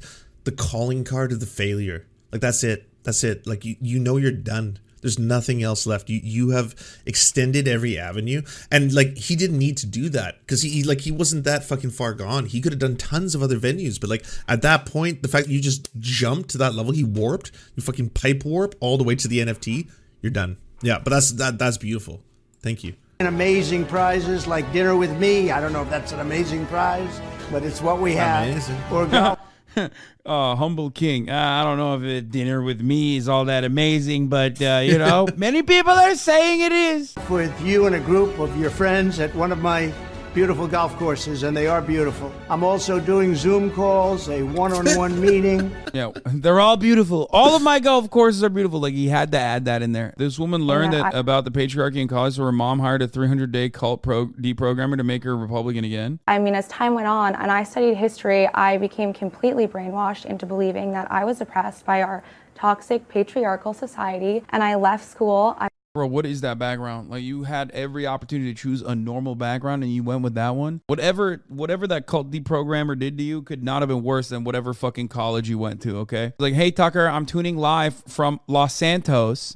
the 0.44 0.52
calling 0.52 1.04
card 1.04 1.32
of 1.32 1.40
the 1.40 1.46
failure. 1.46 2.06
Like 2.32 2.42
that's 2.42 2.64
it. 2.64 2.90
That's 3.04 3.24
it. 3.24 3.46
Like 3.46 3.66
you 3.66 3.76
you 3.82 4.00
know 4.00 4.18
you're 4.18 4.32
done. 4.32 4.80
There's 5.02 5.20
nothing 5.20 5.62
else 5.62 5.86
left. 5.86 6.10
You 6.10 6.20
you 6.24 6.50
have 6.52 6.76
extended 7.06 7.68
every 7.68 8.00
avenue, 8.00 8.42
and 8.72 8.94
like 8.94 9.18
he 9.18 9.36
didn't 9.36 9.60
need 9.60 9.76
to 9.78 9.86
do 9.86 10.08
that 10.10 10.40
because 10.40 10.62
he, 10.62 10.70
he 10.70 10.84
like 10.84 11.02
he 11.02 11.12
wasn't 11.12 11.44
that 11.44 11.66
fucking 11.66 11.92
far 11.92 12.14
gone. 12.14 12.46
He 12.46 12.62
could 12.62 12.72
have 12.72 12.80
done 12.80 12.96
tons 12.96 13.36
of 13.36 13.44
other 13.44 13.60
venues, 13.60 14.00
but 14.00 14.10
like 14.10 14.26
at 14.48 14.62
that 14.62 14.86
point, 14.86 15.22
the 15.22 15.28
fact 15.28 15.48
that 15.48 15.54
you 15.54 15.60
just 15.60 15.90
jumped 16.00 16.52
to 16.52 16.58
that 16.60 16.74
level, 16.74 16.94
he 16.94 17.04
warped, 17.04 17.52
you 17.76 17.84
fucking 17.84 18.12
pipe 18.12 18.46
warp 18.46 18.76
all 18.80 18.98
the 18.98 19.04
way 19.04 19.16
to 19.16 19.28
the 19.28 19.40
NFT. 19.40 19.90
You're 20.22 20.32
done. 20.32 20.56
Yeah, 20.82 21.00
but 21.00 21.10
that's 21.10 21.34
that 21.34 21.60
that's 21.60 21.78
beautiful. 21.78 22.22
Thank 22.62 22.86
you. 22.86 22.96
And 23.20 23.28
Amazing 23.28 23.86
prizes 23.86 24.48
like 24.48 24.72
dinner 24.72 24.96
with 24.96 25.12
me. 25.18 25.52
I 25.52 25.60
don't 25.60 25.74
know 25.74 25.82
if 25.82 25.90
that's 25.90 26.14
an 26.14 26.22
amazing 26.22 26.66
prize, 26.68 27.22
but 27.52 27.64
it's 27.64 27.82
what 27.82 28.00
we 28.00 28.14
have. 28.16 28.48
Amazing. 28.48 28.82
Or 28.90 29.06
uh, 29.77 29.89
humble 30.56 30.92
king. 30.92 31.30
Uh, 31.30 31.36
I 31.36 31.63
don't 31.63 31.77
know 31.77 31.96
if 31.96 32.03
a 32.03 32.22
dinner 32.22 32.62
with 32.62 32.82
me 32.82 33.18
is 33.18 33.27
all 33.27 33.46
that 33.46 33.63
amazing, 33.63 34.27
but 34.27 34.62
uh, 34.62 34.82
you 34.84 34.98
know, 34.98 35.27
many 35.36 35.63
people 35.63 35.94
are 35.94 36.15
saying 36.15 36.62
it 36.62 36.72
is. 36.72 37.15
with 37.30 37.53
you 37.62 37.86
and 37.86 37.96
a 37.96 38.00
group 38.00 38.38
of 38.39 38.58
your 38.60 38.70
friends 38.70 39.20
at 39.20 39.34
one 39.36 39.51
of 39.51 39.60
my 39.60 39.94
beautiful 40.34 40.68
golf 40.68 40.96
courses, 40.98 41.44
and 41.44 41.56
they 41.56 41.68
are 41.68 41.82
beautiful. 41.82 42.32
I'm 42.50 42.63
also 42.63 43.00
doing 43.00 43.36
Zoom 43.36 43.70
calls, 43.72 44.30
a 44.30 44.42
one 44.44 44.74
on 44.74 44.86
one 44.98 45.20
meeting. 45.22 45.72
Yeah, 45.94 46.12
they're 46.25 46.60
all 46.60 46.75
beautiful. 46.78 47.28
All 47.32 47.56
of 47.56 47.62
my 47.62 47.80
golf 47.80 48.10
courses 48.10 48.44
are 48.44 48.50
beautiful. 48.50 48.80
Like 48.80 48.94
he 48.96 49.08
had 49.10 49.32
to 49.34 49.38
add 49.40 49.66
that 49.66 49.82
in 49.82 49.92
there. 49.92 50.13
This 50.18 50.40
woman 50.40 50.63
learned 50.66 50.94
Yeah, 50.94 51.04
that 51.04 51.16
I- 51.16 51.20
about 51.20 51.46
the 51.46 51.52
patriarchy 51.52 51.98
in 51.98 52.08
college, 52.08 52.36
so 52.36 52.44
her 52.44 52.52
mom 52.52 52.80
hired 52.80 53.02
a 53.02 53.08
300 53.08 53.52
day 53.52 53.70
cult 53.70 54.02
pro 54.02 54.28
deprogrammer 54.28 54.98
to 54.98 55.04
make 55.04 55.24
her 55.24 55.38
Republican 55.38 55.84
again. 55.86 56.20
I 56.28 56.40
mean, 56.40 56.56
as 56.56 56.68
time 56.68 56.96
went 56.96 57.08
on 57.08 57.36
and 57.36 57.52
I 57.52 57.63
studied 57.63 57.96
history, 57.98 58.48
I 58.54 58.78
became 58.78 59.13
completely 59.13 59.68
brainwashed 59.68 60.25
into 60.25 60.46
believing 60.46 60.92
that 60.94 61.12
I 61.12 61.25
was 61.25 61.42
oppressed 61.42 61.86
by 61.86 62.02
our 62.02 62.24
toxic 62.56 63.08
patriarchal 63.08 63.74
society. 63.74 64.44
And 64.50 64.63
I 64.63 64.75
left 64.75 65.06
school. 65.08 65.56
I 65.60 65.68
Bro, 65.94 66.08
what 66.08 66.26
is 66.26 66.42
that 66.42 66.58
background? 66.58 67.12
Like 67.12 67.22
you 67.22 67.44
had 67.44 67.70
every 67.70 68.08
opportunity 68.08 68.52
to 68.52 68.60
choose 68.60 68.82
a 68.82 68.96
normal 68.96 69.36
background 69.36 69.84
and 69.84 69.94
you 69.94 70.02
went 70.02 70.24
with 70.24 70.34
that 70.34 70.56
one? 70.56 70.82
Whatever 70.88 71.44
whatever 71.50 71.86
that 71.86 72.08
cult 72.08 72.32
deprogrammer 72.32 72.98
did 72.98 73.16
to 73.20 73.24
you 73.24 73.44
could 73.44 73.64
not 73.64 73.84
have 73.84 73.90
been 73.90 74.02
worse 74.02 74.30
than 74.30 74.44
whatever 74.44 74.74
fucking 74.74 75.10
college 75.10 75.50
you 75.52 75.60
went 75.60 75.84
to, 75.84 75.98
okay? 76.00 76.34
Like, 76.40 76.56
hey 76.56 76.72
Tucker, 76.72 77.08
I'm 77.08 77.28
tuning 77.28 77.58
live 77.58 77.94
from 78.08 78.40
Los 78.48 78.74
Santos. 78.74 79.56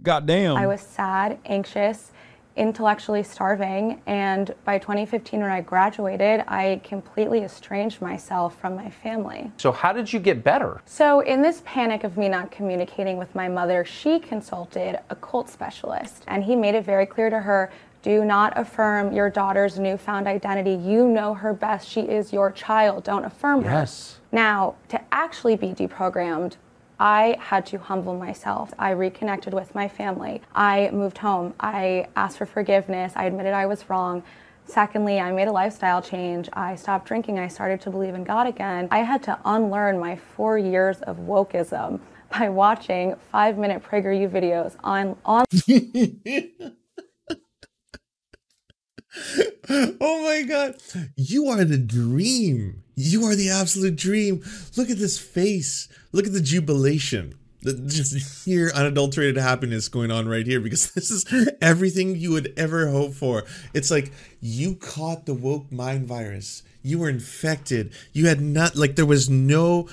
Goddamn. 0.03 0.57
I 0.57 0.67
was 0.67 0.81
sad, 0.81 1.39
anxious, 1.45 2.11
intellectually 2.57 3.23
starving. 3.23 4.01
And 4.07 4.55
by 4.65 4.79
2015, 4.79 5.41
when 5.41 5.51
I 5.51 5.61
graduated, 5.61 6.43
I 6.49 6.81
completely 6.83 7.43
estranged 7.43 8.01
myself 8.01 8.59
from 8.59 8.75
my 8.75 8.91
family. 8.91 9.53
So, 9.59 9.73
how 9.73 9.93
did 9.93 10.13
you 10.13 10.19
get 10.19 10.43
better? 10.43 10.81
So, 10.87 11.21
in 11.21 11.43
this 11.43 11.63
panic 11.65 12.05
of 12.05 12.17
me 12.17 12.29
not 12.29 12.51
communicating 12.51 13.19
with 13.19 13.35
my 13.35 13.49
mother, 13.49 13.85
she 13.85 14.19
consulted 14.19 14.99
a 15.11 15.17
cult 15.17 15.49
specialist, 15.49 16.25
and 16.27 16.43
he 16.43 16.57
made 16.57 16.75
it 16.75 16.85
very 16.85 17.07
clear 17.07 17.31
to 17.31 17.41
her 17.41 17.71
do 18.07 18.25
not 18.25 18.57
affirm 18.57 19.13
your 19.13 19.29
daughter's 19.29 19.81
newfound 19.81 20.29
identity. 20.29 20.75
You 20.75 21.09
know 21.09 21.35
her 21.35 21.53
best. 21.53 21.89
She 21.89 22.03
is 22.03 22.33
your 22.33 22.53
child. 22.53 23.03
Don't 23.03 23.25
affirm 23.25 23.65
her. 23.65 23.71
Yes. 23.81 24.21
Now, 24.31 24.77
to 24.91 25.01
actually 25.11 25.57
be 25.57 25.71
deprogrammed, 25.73 26.55
I 26.99 27.37
had 27.39 27.67
to 27.67 27.79
humble 27.79 28.15
myself. 28.15 28.73
I 28.79 28.91
reconnected 28.91 29.53
with 29.53 29.75
my 29.75 29.89
family. 29.89 30.41
I 30.55 30.91
moved 30.93 31.19
home. 31.19 31.55
I 31.61 32.09
asked 32.17 32.39
for 32.39 32.47
forgiveness. 32.47 33.13
I 33.17 33.27
admitted 33.27 33.53
I 33.53 33.67
was 33.67 33.89
wrong. 33.91 34.23
Secondly, 34.65 35.21
I 35.21 35.31
made 35.31 35.49
a 35.49 35.53
lifestyle 35.53 36.03
change. 36.03 36.49
I 36.53 36.75
stopped 36.75 37.07
drinking. 37.07 37.39
I 37.39 37.49
started 37.49 37.81
to 37.83 37.91
believe 37.91 38.15
in 38.15 38.25
God 38.25 38.47
again. 38.47 38.89
I 38.91 39.01
had 39.01 39.23
to 39.25 39.39
unlearn 39.45 40.01
my 40.01 40.17
four 40.17 40.59
years 40.59 41.01
of 41.03 41.19
wokeism 41.19 42.01
by 42.39 42.49
watching 42.49 43.15
five 43.31 43.59
minute 43.59 43.85
PragerU 43.85 44.31
videos 44.31 44.75
on, 44.83 45.17
on 45.25 45.45
oh 50.01 50.23
my 50.25 50.43
god. 50.43 50.77
You 51.17 51.47
are 51.49 51.65
the 51.65 51.79
dream. 51.79 52.83
You 52.97 53.27
are 53.27 53.37
the 53.37 53.51
absolute 53.51 53.95
dream. 53.95 54.43
Look 54.75 54.89
at 54.89 54.99
this 54.99 55.19
face. 55.19 55.87
Look 56.13 56.27
at 56.27 56.33
the 56.33 56.41
jubilation. 56.41 57.35
Just 57.63 58.45
sheer 58.45 58.71
unadulterated 58.71 59.37
happiness 59.37 59.89
going 59.89 60.11
on 60.11 60.27
right 60.29 60.47
here 60.47 60.61
because 60.61 60.91
this 60.95 61.11
is 61.11 61.27
everything 61.61 62.17
you 62.17 62.33
would 62.33 62.55
ever 62.57 62.89
hope 62.89 63.13
for. 63.13 63.45
It's 63.75 63.91
like 63.91 64.13
you 64.41 64.77
caught 64.77 65.27
the 65.27 65.35
woke 65.35 65.71
mind 65.71 66.09
virus. 66.09 66.63
You 66.83 67.01
were 67.01 67.11
infected. 67.11 67.93
You 68.15 68.29
had 68.29 68.41
not 68.41 68.77
like 68.77 68.97
there 68.97 69.05
was 69.05 69.29
no 69.29 69.89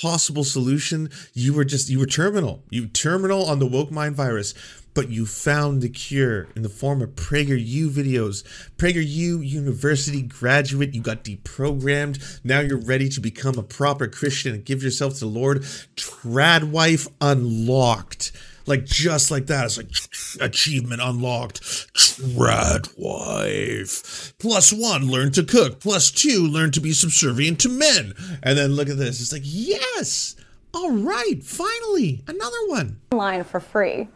possible 0.00 0.42
solution. 0.42 1.10
You 1.34 1.54
were 1.54 1.64
just 1.64 1.88
you 1.88 2.00
were 2.00 2.06
terminal. 2.06 2.64
You 2.70 2.88
terminal 2.88 3.46
on 3.46 3.60
the 3.60 3.66
woke 3.66 3.92
mind 3.92 4.16
virus 4.16 4.54
but 4.94 5.10
you 5.10 5.26
found 5.26 5.82
the 5.82 5.88
cure 5.88 6.48
in 6.56 6.62
the 6.62 6.68
form 6.68 7.02
of 7.02 7.10
PragerU 7.10 7.88
videos. 7.88 8.42
PragerU 8.76 9.46
University 9.46 10.22
graduate, 10.22 10.94
you 10.94 11.00
got 11.00 11.24
deprogrammed. 11.24 12.40
Now 12.44 12.60
you're 12.60 12.80
ready 12.80 13.08
to 13.10 13.20
become 13.20 13.58
a 13.58 13.62
proper 13.62 14.08
Christian 14.08 14.54
and 14.54 14.64
give 14.64 14.82
yourself 14.82 15.14
to 15.14 15.20
the 15.20 15.26
Lord. 15.26 15.62
Trad 15.96 16.70
wife 16.70 17.06
unlocked. 17.20 18.32
Like 18.66 18.84
just 18.84 19.30
like 19.30 19.46
that. 19.46 19.64
It's 19.64 19.78
like 19.78 19.90
achievement 20.40 21.00
unlocked. 21.02 21.62
Trad 21.94 22.92
wife. 22.98 24.34
Plus 24.38 24.72
one, 24.72 25.08
learn 25.08 25.32
to 25.32 25.42
cook. 25.42 25.80
Plus 25.80 26.10
two, 26.10 26.46
learn 26.46 26.70
to 26.72 26.80
be 26.80 26.92
subservient 26.92 27.60
to 27.60 27.68
men. 27.68 28.12
And 28.42 28.58
then 28.58 28.72
look 28.72 28.90
at 28.90 28.98
this. 28.98 29.20
It's 29.20 29.32
like, 29.32 29.42
yes. 29.44 30.36
All 30.74 30.92
right, 30.92 31.42
finally, 31.42 32.22
another 32.26 32.66
one. 32.66 33.00
online 33.10 33.42
for 33.42 33.58
free. 33.58 34.08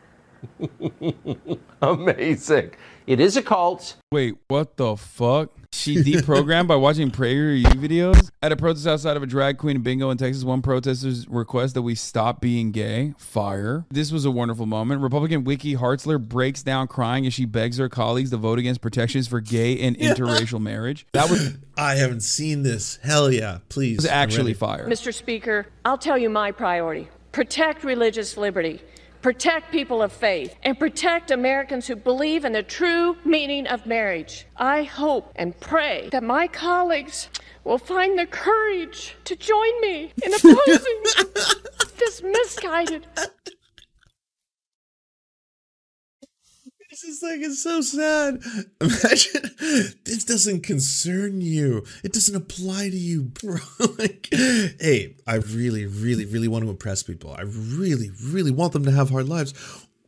Amazing. 1.83 2.73
It 3.07 3.21
is 3.21 3.37
a 3.37 3.43
cult. 3.43 3.97
Wait, 4.13 4.35
what 4.49 4.77
the 4.77 4.97
fuck? 4.97 5.51
She 5.73 5.97
deprogrammed 6.05 6.69
by 6.69 6.77
watching 6.77 7.11
PragerU 7.11 7.65
videos? 7.65 8.31
At 8.43 8.53
a 8.53 8.57
protest 8.57 8.87
outside 8.87 9.17
of 9.17 9.23
a 9.23 9.27
drag 9.27 9.59
queen 9.59 9.81
Bingo 9.83 10.11
in 10.11 10.19
Texas, 10.19 10.45
one 10.45 10.63
protester's 10.63 11.27
request 11.29 11.75
that 11.75 11.83
we 11.83 11.95
stop 11.95 12.41
being 12.41 12.71
gay. 12.73 13.15
Fire. 13.19 13.85
This 13.91 14.13
was 14.13 14.25
a 14.25 14.31
wonderful 14.31 14.67
moment. 14.67 15.01
Republican 15.01 15.45
Vicky 15.45 15.75
Hartzler 15.75 16.21
breaks 16.21 16.63
down 16.63 16.89
crying 16.89 17.27
as 17.27 17.35
she 17.35 17.45
begs 17.45 17.79
her 17.79 17.89
colleagues 17.89 18.31
to 18.31 18.37
vote 18.37 18.59
against 18.59 18.81
protections 18.81 19.27
for 19.27 19.41
gay 19.41 19.81
and 19.81 19.97
interracial 19.99 20.61
marriage. 20.61 21.07
That 21.13 21.31
was, 21.31 21.57
I 21.77 21.95
haven't 21.95 22.23
seen 22.23 22.63
this. 22.63 22.99
Hell 23.03 23.33
yeah, 23.33 23.59
please. 23.69 23.97
was 23.97 24.07
actually 24.07 24.55
fire. 24.55 24.89
Mr. 24.89 25.13
Speaker, 25.13 25.67
I'll 25.85 25.99
tell 25.99 26.19
you 26.19 26.31
my 26.31 26.53
priority 26.53 27.09
protect 27.33 27.83
religious 27.83 28.37
liberty, 28.37 28.81
protect 29.23 29.71
people 29.71 30.03
of 30.03 30.13
faith, 30.13 30.57
and 30.65 30.79
protect 30.79 31.31
Americans 31.31 31.87
who 31.87 31.97
believe 31.97 32.45
in 32.45 32.53
the 32.53 32.63
true 32.63 33.17
meaning 33.25 33.67
of 33.69 33.87
marriage. 33.87 34.47
I 34.57 34.83
hope 34.83 35.33
and 35.37 35.59
pray 35.61 36.09
that 36.13 36.25
my 36.25 36.49
colleagues 36.49 37.29
will 37.65 37.79
find 37.79 38.19
the 38.19 38.27
courage 38.27 39.17
to 39.25 39.37
join 39.37 39.81
me 39.81 40.13
in 40.25 40.35
opposing 40.35 41.03
this 41.99 42.23
misguided 42.23 43.07
It's 46.93 47.01
just 47.01 47.23
like 47.23 47.41
it's 47.41 47.63
so 47.63 47.81
sad. 47.81 48.43
Imagine 48.79 49.95
this 50.05 50.25
doesn't 50.25 50.61
concern 50.61 51.41
you. 51.41 51.87
It 52.05 52.13
doesn't 52.13 52.37
apply 52.37 52.91
to 52.91 52.97
you, 52.97 53.23
bro. 53.23 53.57
like, 53.99 54.29
hey, 54.31 55.17
I 55.27 55.37
really, 55.37 55.87
really, 55.87 56.27
really 56.27 56.49
want 56.49 56.65
to 56.65 56.71
impress 56.71 57.03
people. 57.03 57.33
I 57.33 57.45
really, 57.45 58.11
really 58.23 58.51
want 58.51 58.75
them 58.75 58.85
to 58.85 58.91
have 58.91 59.09
hard 59.09 59.27
lives. 59.27 59.55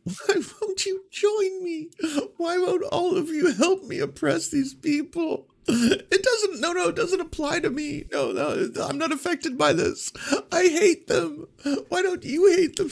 Why 0.03 0.35
won't 0.61 0.85
you 0.85 1.05
join 1.09 1.63
me? 1.63 1.89
Why 2.37 2.59
won't 2.59 2.83
all 2.91 3.17
of 3.17 3.29
you 3.29 3.51
help 3.55 3.85
me 3.85 3.97
oppress 3.97 4.49
these 4.49 4.75
people? 4.75 5.47
It 5.67 6.21
doesn't. 6.21 6.61
No, 6.61 6.71
no, 6.71 6.89
it 6.89 6.95
doesn't 6.95 7.19
apply 7.19 7.61
to 7.61 7.71
me. 7.71 8.05
No, 8.11 8.31
no, 8.31 8.69
I'm 8.83 8.99
not 8.99 9.11
affected 9.11 9.57
by 9.57 9.73
this. 9.73 10.13
I 10.51 10.67
hate 10.67 11.07
them. 11.07 11.47
Why 11.89 12.03
don't 12.03 12.23
you 12.23 12.55
hate 12.55 12.75
them? 12.75 12.91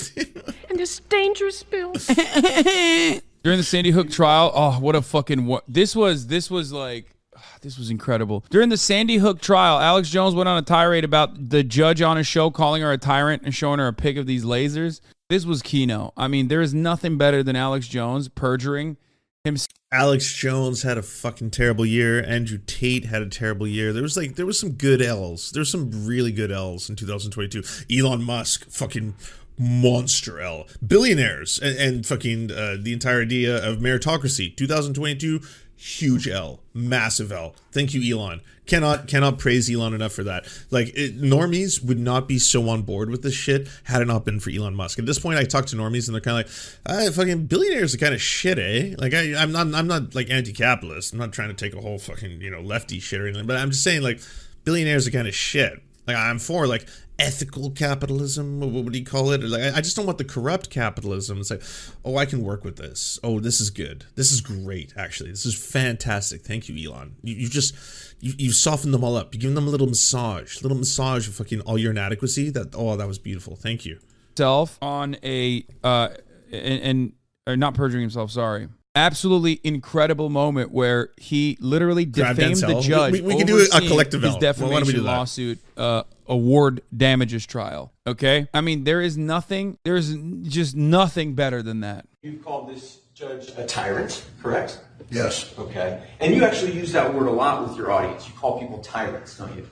and 0.72 0.80
this 0.80 1.00
dangerous 1.00 1.62
bill. 1.62 1.94
During 3.44 3.58
the 3.58 3.64
Sandy 3.64 3.92
Hook 3.92 4.10
trial, 4.10 4.52
oh, 4.56 4.80
what 4.80 4.96
a 4.96 5.02
fucking! 5.02 5.60
This 5.68 5.96
was 5.96 6.28
this 6.28 6.50
was 6.50 6.72
like 6.72 7.14
ah, 7.36 7.58
this 7.62 7.78
was 7.78 7.90
incredible. 7.90 8.46
During 8.50 8.70
the 8.70 8.78
Sandy 8.78 9.18
Hook 9.18 9.42
trial, 9.42 9.80
Alex 9.80 10.10
Jones 10.10 10.34
went 10.34 10.48
on 10.48 10.58
a 10.58 10.62
tirade 10.62 11.04
about 11.04 11.50
the 11.50 11.62
judge 11.62 12.02
on 12.02 12.16
his 12.16 12.26
show 12.26 12.50
calling 12.50 12.82
her 12.82 12.92
a 12.94 12.98
tyrant 12.98 13.44
and 13.44 13.54
showing 13.54 13.80
her 13.80 13.88
a 13.88 13.94
pic 13.94 14.16
of 14.16 14.28
these 14.28 14.46
lasers. 14.46 15.02
This 15.30 15.46
was 15.46 15.62
Kino. 15.62 16.14
I 16.16 16.30
mean, 16.30 16.48
there 16.48 16.62
is 16.62 16.74
nothing 16.74 17.18
better 17.18 17.44
than 17.44 17.58
Alex 17.58 17.88
Jones 17.88 18.30
perjuring 18.30 18.96
himself. 19.44 19.68
Alex 19.92 20.34
Jones 20.34 20.84
had 20.84 20.98
a 20.98 21.04
fucking 21.04 21.52
terrible 21.52 21.86
year. 21.86 22.24
Andrew 22.24 22.60
Tate 22.66 23.06
had 23.06 23.22
a 23.22 23.30
terrible 23.30 23.68
year. 23.68 23.92
There 23.92 24.04
was 24.04 24.16
like 24.16 24.36
there 24.36 24.46
was 24.46 24.58
some 24.58 24.72
good 24.72 25.02
L's. 25.02 25.52
There's 25.52 25.70
some 25.70 26.06
really 26.06 26.32
good 26.32 26.52
L's 26.52 26.90
in 26.90 26.96
2022. 26.96 27.62
Elon 27.94 28.24
Musk, 28.24 28.70
fucking 28.72 29.16
monster 29.64 30.42
L. 30.42 30.68
Billionaires 30.86 31.58
and, 31.60 31.78
and 31.78 32.06
fucking 32.06 32.52
uh, 32.52 32.78
the 32.80 32.92
entire 32.92 33.22
idea 33.22 33.66
of 33.66 33.78
meritocracy. 33.78 34.56
2022, 34.56 35.40
huge 35.78 36.28
L, 36.28 36.60
massive 36.74 37.32
L. 37.32 37.56
Thank 37.72 37.94
you, 37.94 38.16
Elon. 38.16 38.42
Cannot 38.66 39.08
cannot 39.10 39.40
praise 39.40 39.70
Elon 39.70 39.94
enough 39.94 40.14
for 40.14 40.24
that. 40.24 40.46
Like 40.72 40.90
it, 40.96 41.20
normies 41.20 41.84
would 41.84 42.00
not 42.00 42.30
be 42.30 42.40
so 42.40 42.70
on 42.70 42.84
board 42.84 43.10
with 43.10 43.22
this 43.22 43.34
shit 43.34 43.68
had 43.84 44.02
it 44.02 44.06
not 44.06 44.24
been 44.24 44.40
for 44.40 44.52
Elon 44.52 44.74
Musk. 44.74 45.00
At 45.00 45.06
this 45.06 45.20
point, 45.20 45.38
I 45.38 45.44
talk 45.44 45.66
to 45.68 45.76
normies 45.76 46.08
and 46.08 46.16
they're 46.16 46.22
kind 46.22 46.46
of 46.46 46.86
like, 46.88 47.10
ah, 47.10 47.12
"Fucking 47.12 47.48
billionaires 47.48 47.94
are 47.94 47.98
kind 47.98 48.14
of 48.14 48.22
shit, 48.22 48.58
eh?" 48.58 48.96
Like 48.98 49.14
I, 49.14 49.36
I'm 49.36 49.52
not 49.52 49.74
I'm 49.74 49.88
not 49.88 50.16
like 50.16 50.30
anti-capitalist. 50.30 51.12
I'm 51.12 51.20
not 51.20 51.34
trying 51.34 51.50
to 51.50 51.56
take 51.56 51.76
a 51.76 51.82
whole 51.82 52.00
fucking 52.00 52.40
you 52.40 52.50
know 52.50 52.62
lefty 52.62 53.00
shit 53.00 53.20
or 53.20 53.28
anything. 53.28 53.48
But 53.48 53.58
I'm 53.58 53.72
just 53.72 53.84
saying 53.84 54.02
like 54.02 54.22
billionaires 54.64 55.08
are 55.08 55.12
kind 55.12 55.28
of 55.28 55.36
shit. 55.36 55.82
Like 56.08 56.18
I'm 56.18 56.40
for 56.40 56.68
like 56.68 56.88
ethical 57.20 57.72
capitalism. 57.72 58.60
What 58.60 58.70
what 58.84 58.92
do 58.94 59.00
you 59.00 59.06
call 59.06 59.32
it? 59.32 59.42
Like 59.44 59.74
I 59.76 59.82
just 59.82 59.96
don't 59.96 60.06
want 60.06 60.18
the 60.18 60.24
corrupt 60.24 60.70
capitalism. 60.70 61.40
It's 61.40 61.52
like, 61.52 61.64
oh, 62.04 62.18
I 62.18 62.26
can 62.26 62.44
work 62.44 62.64
with 62.64 62.78
this. 62.78 63.20
Oh, 63.24 63.40
this 63.40 63.62
is 63.62 63.70
good. 63.70 64.06
This 64.16 64.32
is 64.32 64.42
great. 64.42 64.94
Actually, 64.98 65.32
this 65.32 65.46
is 65.46 65.56
fantastic. 65.56 66.42
Thank 66.42 66.70
you, 66.70 66.92
Elon. 66.92 67.16
You, 67.24 67.36
you 67.36 67.50
just 67.50 67.76
you 68.20 68.34
you 68.38 68.52
softened 68.52 68.94
them 68.94 69.04
all 69.04 69.16
up. 69.16 69.34
You 69.34 69.40
give 69.40 69.54
them 69.54 69.68
a 69.68 69.72
little 69.72 69.88
massage, 69.88 70.62
little 70.62 70.78
massage 70.78 71.28
of 71.28 71.36
fucking 71.36 71.62
all 71.62 71.78
your 71.78 71.92
inadequacy. 71.92 72.50
That 72.50 72.74
oh, 72.76 72.96
that 72.96 73.08
was 73.08 73.20
beautiful. 73.20 73.56
Thank 73.56 73.86
you. 73.86 74.00
self 74.38 74.78
on 74.82 75.16
a 75.24 75.66
uh 75.84 76.10
and, 76.52 76.82
and 76.82 77.14
or 77.48 77.58
not 77.58 77.74
perjuring 77.76 78.02
himself. 78.02 78.32
Sorry, 78.32 78.70
absolutely 78.96 79.60
incredible 79.64 80.30
moment 80.30 80.72
where 80.72 81.10
he 81.18 81.58
literally 81.60 82.06
defamed 82.06 82.56
the 82.58 82.68
Denzel. 82.68 82.76
We- 82.78 82.82
judge. 82.82 83.14
we- 83.14 83.22
we 83.22 83.36
can 83.36 83.48
do 83.48 83.60
a- 83.60 83.88
collective 83.88 84.22
his 84.22 84.30
L. 84.30 84.36
Why 84.36 84.40
don't 84.40 84.56
defamation 84.56 84.96
do 84.96 85.02
that? 85.02 85.04
lawsuit 85.04 85.60
uh, 85.78 86.04
award 86.28 86.82
damages 86.96 87.46
trial. 87.46 87.94
Okay, 88.06 88.48
I 88.54 88.62
mean 88.62 88.84
there 88.84 89.02
is 89.02 89.18
nothing. 89.18 89.78
There 89.84 89.96
is 89.96 90.16
just 90.44 90.76
nothing 90.76 91.36
better 91.36 91.62
than 91.62 91.82
that. 91.82 92.08
You've 92.22 92.44
called 92.44 92.70
this 92.70 93.00
judge 93.14 93.50
a 93.58 93.66
tyrant, 93.66 94.26
correct? 94.42 94.80
Yes. 95.10 95.54
Okay. 95.58 96.04
And 96.20 96.34
you 96.34 96.44
actually 96.44 96.74
use 96.74 96.92
that 96.94 97.14
word 97.14 97.28
a 97.28 97.32
lot 97.32 97.68
with 97.68 97.78
your 97.78 97.92
audience. 97.92 98.28
You 98.28 98.34
call 98.36 98.60
people 98.60 98.80
tyrants, 98.80 99.38
don't 99.38 99.56
you? 99.56 99.68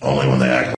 Only 0.00 0.28
when 0.28 0.38
they 0.38 0.48
act. 0.48 0.76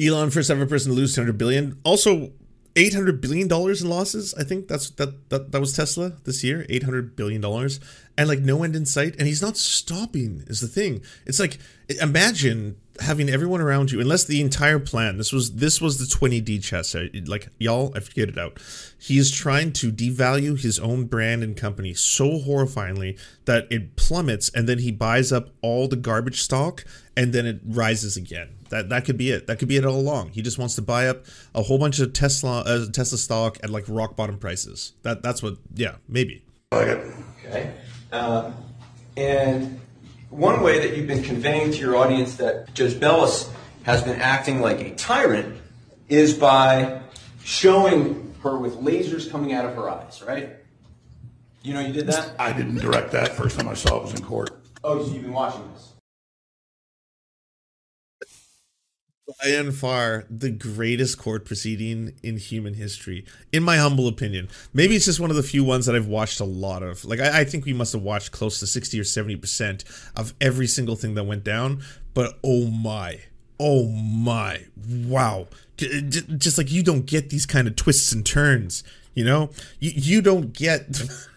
Elon, 0.00 0.30
first 0.30 0.50
ever 0.50 0.64
person 0.64 0.92
to 0.92 0.96
lose 0.96 1.14
200 1.14 1.36
billion. 1.36 1.78
Also, 1.84 2.32
800 2.76 3.20
billion 3.20 3.48
dollars 3.48 3.82
in 3.82 3.90
losses. 3.90 4.32
I 4.34 4.44
think 4.44 4.68
that's 4.68 4.90
that 4.90 5.28
that 5.30 5.52
that 5.52 5.60
was 5.60 5.74
Tesla 5.74 6.12
this 6.24 6.42
year. 6.42 6.64
800 6.68 7.16
billion 7.16 7.40
dollars, 7.40 7.80
and 8.20 8.28
like 8.28 8.40
no 8.40 8.62
end 8.62 8.76
in 8.76 8.84
sight. 8.84 9.16
And 9.18 9.26
he's 9.26 9.40
not 9.40 9.56
stopping. 9.56 10.44
Is 10.46 10.60
the 10.60 10.68
thing. 10.68 11.02
It's 11.24 11.40
like 11.40 11.58
imagine 12.02 12.76
having 13.00 13.30
everyone 13.30 13.62
around 13.62 13.90
you, 13.90 13.98
unless 13.98 14.26
the 14.26 14.42
entire 14.42 14.78
plan. 14.78 15.16
This 15.16 15.32
was 15.32 15.54
this 15.54 15.80
was 15.80 15.96
the 15.96 16.04
20D 16.04 16.62
chess. 16.62 16.94
Like 17.26 17.48
y'all, 17.58 17.94
I 17.96 18.00
figured 18.00 18.28
it 18.28 18.36
out. 18.36 18.60
He 18.98 19.16
is 19.16 19.30
trying 19.30 19.72
to 19.72 19.90
devalue 19.90 20.60
his 20.60 20.78
own 20.78 21.06
brand 21.06 21.42
and 21.42 21.56
company 21.56 21.94
so 21.94 22.38
horrifyingly 22.38 23.18
that 23.46 23.66
it 23.70 23.96
plummets, 23.96 24.50
and 24.50 24.68
then 24.68 24.80
he 24.80 24.92
buys 24.92 25.32
up 25.32 25.48
all 25.62 25.88
the 25.88 25.96
garbage 25.96 26.42
stock, 26.42 26.84
and 27.16 27.32
then 27.32 27.46
it 27.46 27.60
rises 27.64 28.18
again. 28.18 28.50
That 28.68 28.90
that 28.90 29.06
could 29.06 29.16
be 29.16 29.30
it. 29.30 29.46
That 29.46 29.58
could 29.58 29.68
be 29.68 29.78
it 29.78 29.86
all 29.86 29.98
along. 29.98 30.32
He 30.32 30.42
just 30.42 30.58
wants 30.58 30.74
to 30.74 30.82
buy 30.82 31.08
up 31.08 31.24
a 31.54 31.62
whole 31.62 31.78
bunch 31.78 32.00
of 32.00 32.12
Tesla 32.12 32.60
uh, 32.66 32.84
Tesla 32.92 33.16
stock 33.16 33.56
at 33.62 33.70
like 33.70 33.84
rock 33.88 34.14
bottom 34.14 34.36
prices. 34.36 34.92
That 35.04 35.22
that's 35.22 35.42
what. 35.42 35.56
Yeah, 35.74 35.94
maybe. 36.06 36.44
Like 36.70 36.88
it. 36.88 37.14
Okay. 37.46 37.74
Uh, 38.12 38.52
and 39.16 39.80
one 40.30 40.62
way 40.62 40.78
that 40.80 40.96
you've 40.96 41.06
been 41.06 41.22
conveying 41.22 41.72
to 41.72 41.78
your 41.78 41.96
audience 41.96 42.36
that 42.36 42.72
Judge 42.74 42.98
Bellis 42.98 43.50
has 43.82 44.02
been 44.02 44.20
acting 44.20 44.60
like 44.60 44.80
a 44.80 44.94
tyrant 44.94 45.60
is 46.08 46.34
by 46.34 47.00
showing 47.42 48.34
her 48.42 48.56
with 48.56 48.76
lasers 48.76 49.30
coming 49.30 49.52
out 49.52 49.64
of 49.64 49.74
her 49.74 49.88
eyes, 49.88 50.22
right? 50.22 50.56
You 51.62 51.74
know 51.74 51.80
you 51.80 51.92
did 51.92 52.06
that? 52.06 52.32
I 52.38 52.52
didn't 52.52 52.78
direct 52.78 53.12
that. 53.12 53.36
First 53.36 53.58
time 53.58 53.68
I 53.68 53.74
saw 53.74 53.98
it 53.98 54.02
was 54.02 54.14
in 54.14 54.24
court. 54.24 54.50
Oh, 54.82 55.04
so 55.04 55.12
you've 55.12 55.22
been 55.22 55.32
watching 55.32 55.62
this. 55.74 55.89
By 59.38 59.50
and 59.50 59.74
far 59.74 60.24
the 60.30 60.50
greatest 60.50 61.18
court 61.18 61.44
proceeding 61.44 62.14
in 62.22 62.36
human 62.36 62.74
history, 62.74 63.24
in 63.52 63.62
my 63.62 63.76
humble 63.76 64.08
opinion. 64.08 64.48
Maybe 64.72 64.96
it's 64.96 65.04
just 65.04 65.20
one 65.20 65.30
of 65.30 65.36
the 65.36 65.42
few 65.42 65.62
ones 65.62 65.86
that 65.86 65.94
I've 65.94 66.06
watched 66.06 66.40
a 66.40 66.44
lot 66.44 66.82
of. 66.82 67.04
Like 67.04 67.20
I, 67.20 67.40
I 67.40 67.44
think 67.44 67.64
we 67.64 67.72
must 67.72 67.92
have 67.92 68.02
watched 68.02 68.32
close 68.32 68.58
to 68.60 68.66
sixty 68.66 68.98
or 68.98 69.04
seventy 69.04 69.36
percent 69.36 69.84
of 70.16 70.34
every 70.40 70.66
single 70.66 70.96
thing 70.96 71.14
that 71.14 71.24
went 71.24 71.44
down. 71.44 71.82
But 72.14 72.38
oh 72.42 72.66
my, 72.68 73.20
oh 73.58 73.88
my, 73.88 74.64
wow! 74.76 75.48
Just 75.76 76.58
like 76.58 76.72
you 76.72 76.82
don't 76.82 77.06
get 77.06 77.30
these 77.30 77.46
kind 77.46 77.68
of 77.68 77.76
twists 77.76 78.12
and 78.12 78.24
turns. 78.24 78.82
You 79.14 79.24
know, 79.24 79.50
you 79.78 79.92
you 79.94 80.22
don't 80.22 80.52
get. 80.52 81.02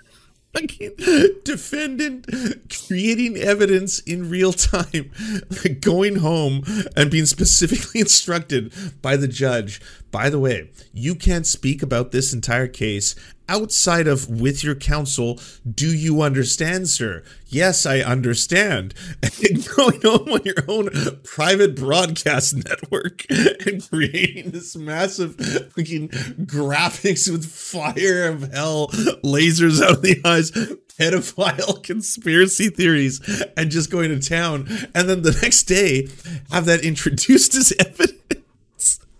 fucking 0.54 0.96
defendant 1.44 2.28
creating 2.70 3.38
evidence 3.38 4.00
in 4.00 4.30
real 4.30 4.54
time, 4.54 5.12
like 5.64 5.82
going 5.82 6.18
home 6.18 6.64
and 6.96 7.12
being 7.12 7.26
specifically 7.26 8.00
instructed 8.02 8.74
by 9.02 9.16
the 9.16 9.28
judge. 9.28 9.82
By 10.14 10.30
the 10.30 10.38
way, 10.38 10.70
you 10.94 11.16
can't 11.16 11.48
speak 11.48 11.82
about 11.82 12.12
this 12.12 12.34
entire 12.34 12.68
case 12.68 13.16
outside 13.50 14.08
of 14.08 14.30
with 14.30 14.64
your 14.64 14.76
counsel. 14.76 15.40
Do 15.70 15.88
you 15.88 16.22
understand, 16.22 16.88
sir? 16.88 17.24
Yes, 17.48 17.88
I 17.88 18.02
understand. 18.02 18.94
And 19.44 19.68
going 19.76 20.02
home 20.02 20.30
on 20.32 20.42
your 20.46 20.64
own 20.68 20.90
private 21.24 21.76
broadcast 21.76 22.56
network 22.56 23.26
and 23.30 23.88
creating 23.90 24.52
this 24.52 24.76
massive 24.76 25.36
fucking 25.36 26.10
graphics 26.10 27.30
with 27.30 27.46
fire 27.46 28.28
of 28.28 28.54
hell, 28.54 28.90
lasers 29.24 29.82
out 29.82 29.94
of 29.94 30.02
the 30.04 30.22
eyes, 30.24 30.52
pedophile 30.52 31.84
conspiracy 31.84 32.70
theories, 32.70 33.20
and 33.58 33.72
just 33.72 33.90
going 33.90 34.10
to 34.10 34.20
town. 34.30 34.68
And 34.94 35.10
then 35.10 35.24
the 35.24 35.38
next 35.42 35.64
day, 35.64 36.08
have 36.52 36.66
that 36.66 36.82
introduced 36.82 37.56
as 37.56 37.74
evidence. 37.80 38.23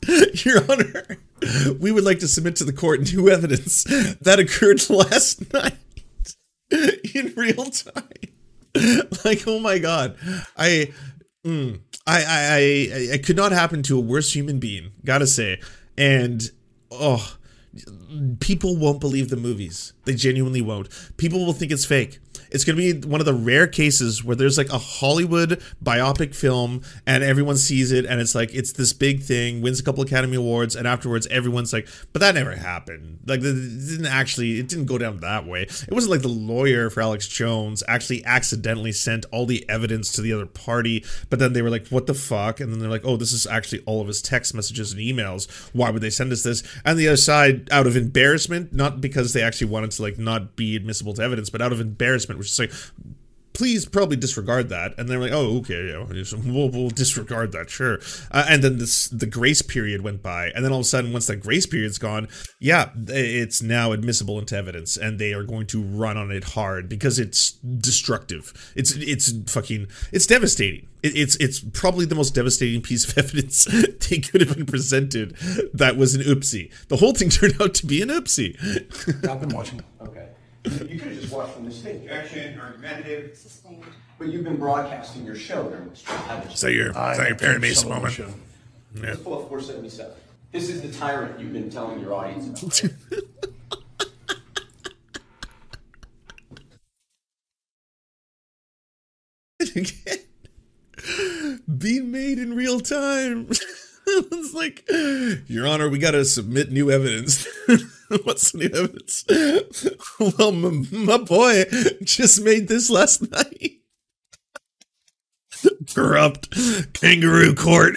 Your 0.46 0.72
Honor, 0.72 1.18
we 1.80 1.92
would 1.92 2.04
like 2.04 2.20
to 2.20 2.28
submit 2.28 2.56
to 2.58 2.64
the 2.64 2.74
court 2.74 3.14
new 3.14 3.30
evidence 3.30 3.84
that 4.22 4.40
occurred 4.40 4.90
last 4.90 5.54
night 5.54 5.78
in 7.14 7.34
real 7.36 7.66
time. 7.66 8.04
Like, 9.24 9.44
oh 9.48 9.60
my 9.60 9.78
god, 9.78 10.18
I, 10.58 10.92
mm, 11.46 11.80
I, 12.08 12.24
I, 12.24 13.10
I, 13.12 13.14
I 13.14 13.18
could 13.20 13.36
not 13.36 13.52
happen 13.52 13.84
to 13.84 13.98
a 13.98 14.02
worse 14.02 14.36
human 14.36 14.60
being. 14.60 14.92
Gotta 15.06 15.28
say, 15.28 15.62
and 15.98 16.50
oh, 16.92 17.38
people 18.40 18.78
won't 18.78 19.00
believe 19.00 19.30
the 19.30 19.38
movies. 19.38 19.94
They 20.06 20.16
genuinely 20.16 20.62
won't. 20.62 20.90
People 21.18 21.46
will 21.46 21.54
think 21.54 21.72
it's 21.72 21.86
fake. 21.86 22.20
It's 22.54 22.64
going 22.64 22.78
to 22.78 23.02
be 23.02 23.08
one 23.08 23.20
of 23.20 23.26
the 23.26 23.34
rare 23.34 23.68
cases 23.68 24.24
where 24.24 24.36
there's 24.36 24.58
like 24.58 24.70
a 24.70 24.78
Hollywood 24.78 25.62
biopic 25.84 26.36
film 26.36 26.82
and 27.06 27.24
everyone 27.24 27.58
sees 27.58 27.92
it 27.92 28.06
and 28.06 28.22
it's 28.22 28.36
like 28.36 28.54
it's 28.54 28.74
this 28.74 28.94
big 28.94 29.24
thing, 29.24 29.62
wins 29.62 29.80
a 29.80 29.84
couple 29.84 30.04
Academy 30.04 30.38
Awards, 30.38 30.76
and 30.76 30.88
afterwards 30.88 31.28
everyone's 31.28 31.74
like, 31.74 31.88
but 32.12 32.20
that 32.20 32.36
never 32.36 32.56
happened. 32.56 33.20
Like 33.26 33.40
it 33.40 33.44
didn't 33.44 34.06
actually, 34.06 34.60
it 34.60 34.68
didn't 34.68 34.86
go 34.86 34.98
down 34.98 35.20
that 35.22 35.46
way. 35.46 35.64
It 35.64 35.92
wasn't 35.92 36.12
like 36.12 36.22
the 36.22 36.28
lawyer 36.28 36.90
for 36.90 37.02
Alex 37.02 37.28
Jones 37.28 37.84
actually 37.88 38.24
accidentally 38.26 38.92
sent 38.92 39.26
all 39.32 39.46
the 39.46 39.68
evidence 39.68 40.12
to 40.14 40.22
the 40.22 40.34
other 40.34 40.46
party, 40.46 41.04
but 41.30 41.40
then 41.40 41.54
they 41.54 41.62
were 41.62 41.70
like, 41.70 41.88
what 41.88 42.08
the 42.08 42.14
fuck? 42.14 42.60
And 42.60 42.72
then 42.72 42.80
they're 42.80 42.90
like, 42.90 43.06
oh, 43.06 43.18
this 43.18 43.34
is 43.34 43.48
actually 43.48 43.82
all 43.86 44.02
of 44.02 44.08
his 44.08 44.22
text 44.22 44.54
messages 44.54 44.92
and 44.92 45.02
emails. 45.02 45.50
Why 45.74 45.90
would 45.90 46.02
they 46.02 46.10
send 46.10 46.32
us 46.32 46.44
this? 46.44 46.64
And 46.86 47.00
the 47.00 47.08
other 47.08 47.18
side, 47.18 47.68
out 47.72 47.88
of 47.88 47.96
embarrassment, 47.98 48.74
not 48.74 49.02
because 49.02 49.34
they 49.34 49.42
actually 49.42 49.68
wanted 49.68 49.92
to 49.92 50.02
like 50.02 50.20
not 50.20 50.56
be 50.56 50.76
admissible 50.76 51.14
to 51.16 51.24
evidence, 51.24 51.50
but 51.50 51.62
out 51.62 51.72
of 51.72 51.80
embarrassment, 51.80 52.40
which 52.44 52.52
is 52.52 52.60
like, 52.60 52.72
please 53.54 53.86
probably 53.86 54.18
disregard 54.18 54.70
that. 54.70 54.94
And 54.98 55.08
they're 55.08 55.20
like, 55.20 55.32
oh, 55.32 55.58
okay, 55.60 55.90
yeah, 55.90 56.04
we'll, 56.46 56.70
we'll 56.70 56.90
disregard 56.90 57.52
that, 57.54 57.70
sure. 57.70 58.00
Uh, 58.32 58.46
and 58.50 58.64
then 58.64 58.78
this 58.78 59.08
the 59.08 59.26
grace 59.26 59.62
period 59.62 60.02
went 60.02 60.22
by, 60.22 60.48
and 60.50 60.66
then 60.66 60.72
all 60.72 60.80
of 60.80 60.86
a 60.86 60.88
sudden, 60.88 61.14
once 61.14 61.28
that 61.28 61.38
grace 61.38 61.66
period's 61.66 61.98
gone, 61.98 62.28
yeah, 62.60 62.90
it's 62.96 63.62
now 63.62 63.92
admissible 63.92 64.40
into 64.40 64.58
evidence, 64.58 64.98
and 64.98 65.20
they 65.20 65.34
are 65.34 65.44
going 65.44 65.68
to 65.68 65.82
run 65.82 66.18
on 66.18 66.32
it 66.32 66.44
hard 66.44 66.90
because 66.90 67.20
it's 67.20 67.52
destructive. 67.52 68.74
It's 68.76 68.92
it's 68.94 69.32
fucking 69.52 69.88
it's 70.12 70.28
devastating. 70.28 70.88
It, 71.02 71.16
it's 71.16 71.36
it's 71.38 71.60
probably 71.60 72.06
the 72.06 72.16
most 72.16 72.36
devastating 72.36 72.82
piece 72.82 73.08
of 73.08 73.18
evidence 73.24 73.66
they 74.10 74.20
could 74.20 74.42
have 74.42 74.56
been 74.56 74.66
presented. 74.66 75.36
That 75.74 75.98
was 75.98 76.16
an 76.16 76.22
oopsie. 76.22 76.72
The 76.88 76.98
whole 76.98 77.14
thing 77.14 77.30
turned 77.30 77.62
out 77.62 77.74
to 77.76 77.86
be 77.86 78.02
an 78.02 78.10
oopsie. 78.10 78.58
I've 79.30 79.40
been 79.40 79.56
watching. 79.56 79.82
Okay. 80.02 80.33
You 80.66 81.00
could 81.00 81.12
have 81.12 81.22
just 81.22 81.34
watched 81.34 81.54
from 81.54 81.66
the 81.66 81.72
stage. 81.72 82.04
Objection, 82.04 82.60
argumentative. 82.60 83.36
Sustained. 83.36 83.84
But 84.18 84.30
you've 84.30 84.46
been 84.46 84.58
broadcasting 84.58 85.26
your 85.26 85.36
show 85.36 85.70
during 85.70 85.90
this 85.90 86.02
trial, 86.02 86.18
haven't 86.20 86.50
you? 86.50 86.54
Is 86.54 86.62
that 86.62 86.74
your, 86.74 86.88
is 86.88 86.94
that 86.94 87.28
your 87.28 87.38
Perry 87.38 87.60
Mason 87.60 87.90
moment? 87.90 88.14
Show. 88.14 88.30
Yeah. 88.96 89.02
Let's 89.02 89.22
pull 89.22 89.34
up 89.34 89.50
477. 89.50 90.14
This 90.52 90.70
is 90.70 90.82
the 90.82 90.92
tyrant 90.92 91.40
you've 91.40 91.52
been 91.52 91.70
telling 91.70 92.00
your 92.00 92.14
audience 92.14 92.62
about. 92.62 92.84
right? 92.84 92.94
being 101.78 102.12
made 102.12 102.40
in 102.40 102.56
real 102.56 102.80
time. 102.80 103.48
it's 104.08 104.54
like, 104.54 104.88
Your 105.48 105.68
Honor, 105.68 105.90
we 105.90 105.98
got 105.98 106.12
to 106.12 106.24
submit 106.24 106.72
new 106.72 106.92
evidence. 106.92 107.48
What's 108.24 108.52
the 108.52 108.58
new 108.60 108.70
evidence? 108.74 109.26
well, 110.40 110.52
my, 110.52 110.86
my 110.92 111.18
boy 111.18 111.64
just 112.04 112.42
made 112.42 112.68
this 112.68 112.90
last 112.90 113.30
night. 113.32 113.80
Corrupt 115.94 116.50
kangaroo 116.94 117.56
court. 117.56 117.96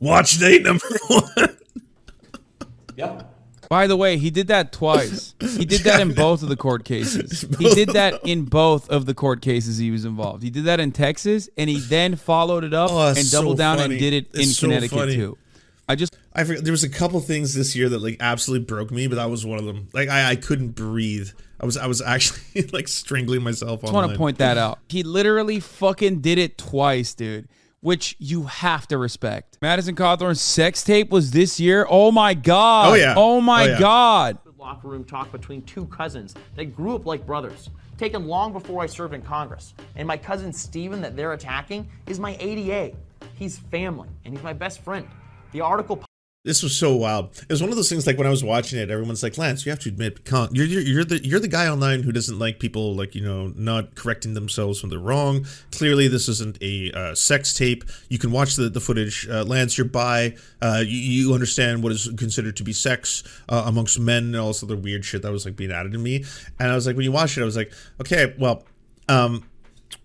Watch 0.00 0.38
date 0.38 0.62
number 0.62 0.84
one. 1.08 1.56
Yep. 2.96 3.32
By 3.68 3.86
the 3.88 3.96
way, 3.96 4.16
he 4.16 4.30
did 4.30 4.46
that 4.48 4.70
twice. 4.70 5.34
He 5.40 5.64
did 5.64 5.80
that 5.82 6.00
in 6.00 6.14
both 6.14 6.42
of 6.44 6.48
the 6.48 6.56
court 6.56 6.84
cases. 6.84 7.44
He 7.58 7.74
did 7.74 7.88
that 7.90 8.20
in 8.24 8.44
both 8.44 8.88
of 8.90 9.06
the 9.06 9.14
court 9.14 9.42
cases 9.42 9.76
he 9.78 9.90
was 9.90 10.04
involved. 10.04 10.42
He 10.44 10.50
did 10.50 10.64
that 10.66 10.78
in 10.78 10.92
Texas, 10.92 11.48
and 11.58 11.68
he 11.68 11.80
then 11.80 12.14
followed 12.14 12.62
it 12.62 12.72
up 12.72 12.90
Oh, 12.92 13.08
and 13.16 13.28
doubled 13.30 13.56
so 13.56 13.58
down 13.62 13.78
funny. 13.78 13.94
and 13.94 14.00
did 14.00 14.12
it 14.14 14.34
in 14.34 14.42
It's 14.42 14.56
so 14.58 14.66
Connecticut 14.68 14.98
funny. 14.98 15.14
too. 15.16 15.36
I 15.88 15.94
just 15.94 16.16
I 16.34 16.44
forget, 16.44 16.64
there 16.64 16.72
was 16.72 16.84
a 16.84 16.88
couple 16.88 17.20
things 17.20 17.54
this 17.54 17.76
year 17.76 17.88
that 17.88 18.00
like 18.02 18.16
absolutely 18.20 18.64
broke 18.66 18.90
me, 18.90 19.06
but 19.06 19.16
that 19.16 19.30
was 19.30 19.46
one 19.46 19.58
of 19.58 19.64
them. 19.64 19.88
Like 19.92 20.08
I, 20.08 20.30
I 20.30 20.36
couldn't 20.36 20.70
breathe. 20.70 21.30
I 21.60 21.66
was 21.66 21.76
I 21.76 21.86
was 21.86 22.00
actually 22.14 22.62
like 22.72 22.88
strangling 22.88 23.42
myself. 23.42 23.82
just 23.82 23.92
want 23.92 24.10
to 24.10 24.18
point 24.18 24.38
that 24.38 24.58
out. 24.58 24.78
He 24.88 25.02
literally 25.02 25.60
fucking 25.60 26.20
did 26.20 26.38
it 26.38 26.58
twice, 26.58 27.14
dude. 27.14 27.48
Which 27.82 28.16
you 28.18 28.44
have 28.44 28.88
to 28.88 28.98
respect. 28.98 29.58
Madison 29.62 29.94
Cawthorn's 29.94 30.40
sex 30.40 30.82
tape 30.82 31.10
was 31.10 31.30
this 31.30 31.60
year. 31.60 31.86
Oh 31.88 32.10
my 32.10 32.34
god. 32.34 32.90
Oh, 32.90 32.94
yeah. 32.94 33.14
Oh 33.16 33.40
my 33.40 33.62
Oh, 33.64 33.66
yeah. 33.66 33.78
god. 33.78 34.38
locker 34.58 34.88
room 34.88 35.04
talk 35.04 35.30
between 35.30 35.62
two 35.62 35.84
cousins 35.86 36.34
that 36.56 36.64
grew 36.74 36.96
up 36.96 37.06
like 37.06 37.24
brothers, 37.24 37.70
taken 37.96 38.26
long 38.26 38.52
before 38.52 38.82
I 38.82 38.86
served 38.86 39.14
in 39.14 39.22
Congress. 39.22 39.72
And 39.94 40.08
my 40.08 40.16
cousin 40.16 40.52
Steven 40.52 41.00
that 41.02 41.14
they're 41.16 41.34
attacking 41.34 41.88
is 42.08 42.18
my 42.18 42.36
ADA. 42.40 42.96
He's 43.36 43.58
family, 43.58 44.08
and 44.24 44.34
he's 44.34 44.42
my 44.42 44.54
best 44.54 44.80
friend. 44.82 45.06
The 45.52 45.60
article 45.60 46.02
This 46.44 46.62
was 46.62 46.76
so 46.76 46.94
wild. 46.94 47.36
It 47.42 47.48
was 47.48 47.60
one 47.60 47.70
of 47.70 47.76
those 47.76 47.88
things 47.88 48.06
like 48.06 48.18
when 48.18 48.26
I 48.26 48.30
was 48.30 48.44
watching 48.44 48.78
it, 48.78 48.88
everyone's 48.88 49.22
like, 49.22 49.36
"Lance, 49.36 49.66
you 49.66 49.70
have 49.70 49.80
to 49.80 49.88
admit, 49.88 50.20
you're, 50.52 50.64
you're 50.64 50.82
you're 50.82 51.04
the 51.04 51.24
you're 51.26 51.40
the 51.40 51.48
guy 51.48 51.66
online 51.66 52.04
who 52.04 52.12
doesn't 52.12 52.38
like 52.38 52.60
people 52.60 52.94
like 52.94 53.16
you 53.16 53.24
know 53.24 53.52
not 53.56 53.96
correcting 53.96 54.34
themselves 54.34 54.80
when 54.80 54.90
they're 54.90 54.98
wrong. 54.98 55.44
Clearly, 55.72 56.06
this 56.06 56.28
isn't 56.28 56.58
a 56.62 56.92
uh, 56.92 57.14
sex 57.16 57.52
tape. 57.52 57.82
You 58.08 58.18
can 58.18 58.30
watch 58.30 58.54
the 58.54 58.68
the 58.68 58.80
footage. 58.80 59.26
Uh, 59.28 59.42
Lance, 59.42 59.76
you're 59.76 59.88
bi. 59.88 60.36
Uh, 60.62 60.84
you, 60.86 60.98
you 60.98 61.34
understand 61.34 61.82
what 61.82 61.90
is 61.90 62.08
considered 62.16 62.56
to 62.58 62.62
be 62.62 62.72
sex 62.72 63.24
uh, 63.48 63.64
amongst 63.66 63.98
men 63.98 64.24
and 64.26 64.36
all 64.36 64.48
this 64.48 64.62
other 64.62 64.76
weird 64.76 65.04
shit 65.04 65.22
that 65.22 65.32
was 65.32 65.46
like 65.46 65.56
being 65.56 65.72
added 65.72 65.92
to 65.92 65.98
me. 65.98 66.24
And 66.60 66.70
I 66.70 66.74
was 66.76 66.86
like, 66.86 66.94
when 66.94 67.04
you 67.04 67.12
watch 67.12 67.36
it, 67.36 67.42
I 67.42 67.44
was 67.44 67.56
like, 67.56 67.72
okay, 68.00 68.34
well, 68.38 68.62
um, 69.08 69.42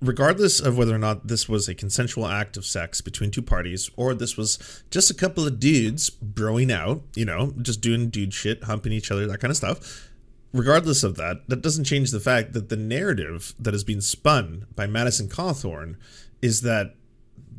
regardless 0.01 0.59
of 0.59 0.77
whether 0.77 0.95
or 0.95 0.99
not 0.99 1.27
this 1.27 1.47
was 1.47 1.67
a 1.67 1.75
consensual 1.75 2.25
act 2.25 2.57
of 2.57 2.65
sex 2.65 3.01
between 3.01 3.29
two 3.29 3.41
parties 3.41 3.89
or 3.95 4.13
this 4.13 4.35
was 4.35 4.83
just 4.89 5.11
a 5.11 5.13
couple 5.13 5.45
of 5.45 5.59
dudes 5.59 6.09
broing 6.09 6.71
out, 6.71 7.03
you 7.15 7.23
know, 7.23 7.53
just 7.61 7.81
doing 7.81 8.09
dude 8.09 8.33
shit, 8.33 8.63
humping 8.63 8.91
each 8.91 9.11
other, 9.11 9.27
that 9.27 9.39
kind 9.39 9.51
of 9.51 9.57
stuff. 9.57 10.09
Regardless 10.53 11.03
of 11.03 11.15
that, 11.15 11.47
that 11.47 11.61
doesn't 11.61 11.85
change 11.85 12.11
the 12.11 12.19
fact 12.19 12.53
that 12.53 12.69
the 12.69 12.75
narrative 12.75 13.53
that 13.59 13.73
has 13.73 13.83
been 13.83 14.01
spun 14.01 14.65
by 14.75 14.87
Madison 14.87 15.29
Cawthorn 15.29 15.95
is 16.41 16.61
that 16.61 16.95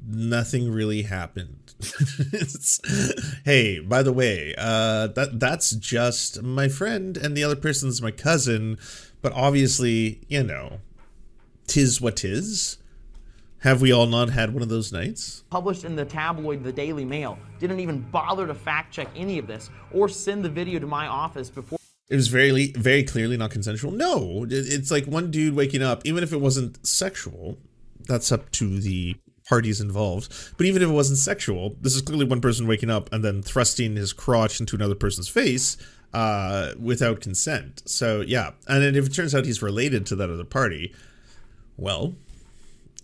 nothing 0.06 0.70
really 0.70 1.02
happened. 1.02 1.58
Hey, 3.44 3.80
by 3.80 4.04
the 4.04 4.12
way, 4.12 4.54
uh, 4.56 5.08
that 5.08 5.40
that's 5.40 5.72
just 5.72 6.42
my 6.42 6.68
friend, 6.68 7.16
and 7.16 7.36
the 7.36 7.42
other 7.42 7.56
person's 7.56 8.00
my 8.00 8.12
cousin. 8.12 8.78
But 9.20 9.32
obviously, 9.32 10.20
you 10.28 10.44
know, 10.44 10.78
tis 11.66 12.00
what 12.00 12.16
tis. 12.16 12.78
Have 13.58 13.80
we 13.80 13.92
all 13.92 14.06
not 14.06 14.30
had 14.30 14.52
one 14.52 14.62
of 14.62 14.68
those 14.68 14.92
nights? 14.92 15.44
published 15.50 15.84
in 15.84 15.94
the 15.94 16.04
tabloid 16.04 16.64
The 16.64 16.72
Daily 16.72 17.04
Mail 17.04 17.38
didn't 17.60 17.78
even 17.78 18.00
bother 18.00 18.46
to 18.46 18.54
fact 18.54 18.92
check 18.92 19.08
any 19.14 19.38
of 19.38 19.46
this 19.46 19.70
or 19.92 20.08
send 20.08 20.44
the 20.44 20.48
video 20.48 20.80
to 20.80 20.86
my 20.86 21.06
office 21.06 21.48
before 21.48 21.78
It 22.08 22.16
was 22.16 22.28
very, 22.28 22.72
very 22.72 23.04
clearly 23.04 23.36
not 23.36 23.50
consensual. 23.52 23.92
No, 23.92 24.46
it's 24.50 24.90
like 24.90 25.06
one 25.06 25.30
dude 25.30 25.54
waking 25.54 25.82
up, 25.82 26.02
even 26.04 26.24
if 26.24 26.32
it 26.32 26.40
wasn't 26.40 26.84
sexual. 26.84 27.58
That's 28.08 28.32
up 28.32 28.50
to 28.52 28.80
the 28.80 29.14
parties 29.48 29.80
involved. 29.80 30.32
But 30.56 30.66
even 30.66 30.82
if 30.82 30.88
it 30.88 30.92
wasn't 30.92 31.18
sexual, 31.18 31.76
this 31.80 31.94
is 31.94 32.02
clearly 32.02 32.24
one 32.24 32.40
person 32.40 32.66
waking 32.66 32.90
up 32.90 33.12
and 33.12 33.22
then 33.24 33.42
thrusting 33.42 33.94
his 33.94 34.12
crotch 34.12 34.58
into 34.58 34.74
another 34.74 34.96
person's 34.96 35.28
face 35.28 35.76
uh, 36.12 36.72
without 36.80 37.20
consent. 37.20 37.82
So 37.86 38.22
yeah, 38.22 38.50
and 38.66 38.96
if 38.96 39.06
it 39.06 39.14
turns 39.14 39.34
out 39.34 39.44
he's 39.44 39.62
related 39.62 40.04
to 40.06 40.16
that 40.16 40.30
other 40.30 40.44
party, 40.44 40.92
well, 41.82 42.14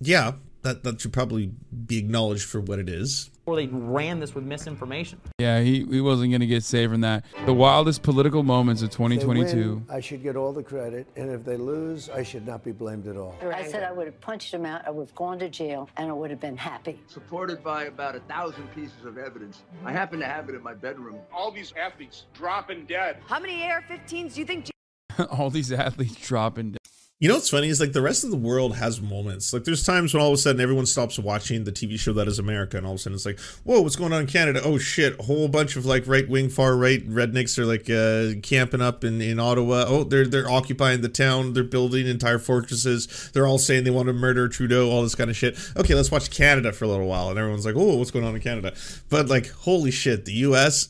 yeah, 0.01 0.33
that 0.63 0.85
that 0.85 1.01
should 1.01 1.13
probably 1.13 1.51
be 1.87 1.99
acknowledged 1.99 2.45
for 2.45 2.61
what 2.61 2.79
it 2.79 2.89
is. 2.89 3.31
Or 3.47 3.57
they 3.57 3.67
ran 3.67 4.21
this 4.21 4.35
with 4.35 4.45
misinformation. 4.45 5.19
Yeah, 5.39 5.61
he, 5.61 5.83
he 5.87 6.03
wasn't 6.03 6.31
going 6.33 6.43
to 6.43 6.47
get 6.47 6.63
saved 6.65 6.93
from 6.93 7.01
that. 7.01 7.25
The 7.47 7.55
wildest 7.55 8.03
political 8.03 8.43
moments 8.43 8.83
of 8.83 8.89
If 8.89 8.93
they 8.93 8.97
2022. 9.17 9.57
win, 9.57 9.87
I 9.89 10.01
should 10.01 10.23
get 10.23 10.37
all 10.37 10.53
the 10.53 10.63
credit, 10.63 11.07
and 11.17 11.31
if 11.31 11.45
they 11.47 11.57
lose, 11.57 12.11
I 12.11 12.23
should 12.23 12.47
not 12.47 12.63
be 12.63 12.73
blamed 12.73 13.07
at 13.09 13.17
all. 13.17 13.35
I 13.43 13.67
said 13.67 13.83
I 13.85 13.91
would 13.91 14.07
have 14.07 14.21
punched 14.21 14.53
him 14.53 14.67
out, 14.67 14.87
I 14.87 14.91
would 14.91 15.07
have 15.09 15.15
gone 15.15 15.39
to 15.39 15.49
jail, 15.49 15.89
and 15.97 16.11
I 16.11 16.13
would 16.13 16.31
have 16.31 16.41
been 16.41 16.59
happy. 16.59 17.01
supported 17.07 17.65
by 17.65 17.85
about 17.85 18.15
a 18.17 18.21
thousand 18.21 18.69
pieces 18.75 19.05
of 19.07 19.17
evidence. 19.17 19.63
I 19.85 19.93
happen 19.93 20.21
to 20.21 20.27
have 20.27 20.51
it 20.51 20.55
in 20.55 20.63
my 20.63 20.75
bedroom. 20.75 21.17
All 21.33 21.51
these 21.51 21.73
athletes 21.81 22.27
dropping 22.35 22.85
dead. 22.85 23.17
How 23.27 23.41
many 23.41 23.63
AR-15s 23.65 24.35
do 24.35 24.41
you 24.41 24.47
think? 24.47 24.69
All 25.31 25.49
these 25.51 25.73
athletes 25.73 26.15
dropping. 26.17 26.77
You 27.21 27.29
know 27.29 27.35
what's 27.35 27.51
funny 27.51 27.67
is 27.67 27.81
like 27.81 27.93
the 27.93 28.01
rest 28.01 28.23
of 28.23 28.31
the 28.31 28.37
world 28.37 28.77
has 28.77 29.01
moments. 29.01 29.53
Like 29.53 29.65
there's 29.65 29.83
times 29.83 30.15
when 30.15 30.23
all 30.23 30.29
of 30.29 30.35
a 30.35 30.37
sudden 30.37 30.61
everyone 30.61 30.87
stops 30.87 31.19
watching 31.19 31.65
the 31.65 31.73
TV 31.73 31.99
show 31.99 32.13
that 32.13 32.29
is 32.29 32.39
America, 32.39 32.77
and 32.77 32.87
all 32.87 32.93
of 32.93 32.97
a 32.97 32.99
sudden 33.01 33.17
it's 33.17 33.27
like, 33.27 33.41
whoa, 33.65 33.81
what's 33.81 33.97
going 33.97 34.13
on 34.13 34.21
in 34.21 34.29
Canada? 34.29 34.63
Oh 34.65 34.79
shit, 34.79 35.19
a 35.19 35.25
whole 35.25 35.49
bunch 35.49 35.75
of 35.75 35.85
like 35.85 36.07
right 36.07 36.29
wing, 36.29 36.49
far 36.49 36.77
right 36.77 37.05
rednecks 37.09 37.59
are 37.59 37.67
like 37.67 37.91
uh, 37.91 38.41
camping 38.43 38.81
up 38.81 39.03
in, 39.03 39.21
in 39.21 39.41
Ottawa. 39.41 39.85
Oh, 39.89 40.05
they're 40.05 40.29
they're 40.29 40.49
occupying 40.49 41.01
the 41.01 41.09
town. 41.09 41.55
They're 41.55 41.65
building 41.65 42.07
entire 42.07 42.39
fortresses. 42.39 43.33
They're 43.35 43.49
all 43.49 43.59
saying 43.59 43.83
they 43.83 43.91
want 43.91 44.07
to 44.07 44.13
murder 44.13 44.47
Trudeau. 44.47 44.89
All 44.89 45.03
this 45.03 45.17
kind 45.17 45.29
of 45.29 45.37
shit. 45.37 45.59
Okay, 45.77 45.97
let's 45.97 46.13
watch 46.13 46.31
Canada 46.31 46.73
for 46.73 46.85
a 46.85 46.89
little 46.89 47.09
while, 47.09 47.31
and 47.31 47.39
everyone's 47.39 47.67
like, 47.67 47.75
oh, 47.77 47.97
what's 47.97 48.13
going 48.13 48.27
on 48.27 48.37
in 48.37 48.41
Canada? 48.41 48.75
But 49.09 49.29
like, 49.29 49.51
holy 49.51 49.91
shit, 49.91 50.25
the 50.25 50.35
U.S. 50.35 50.89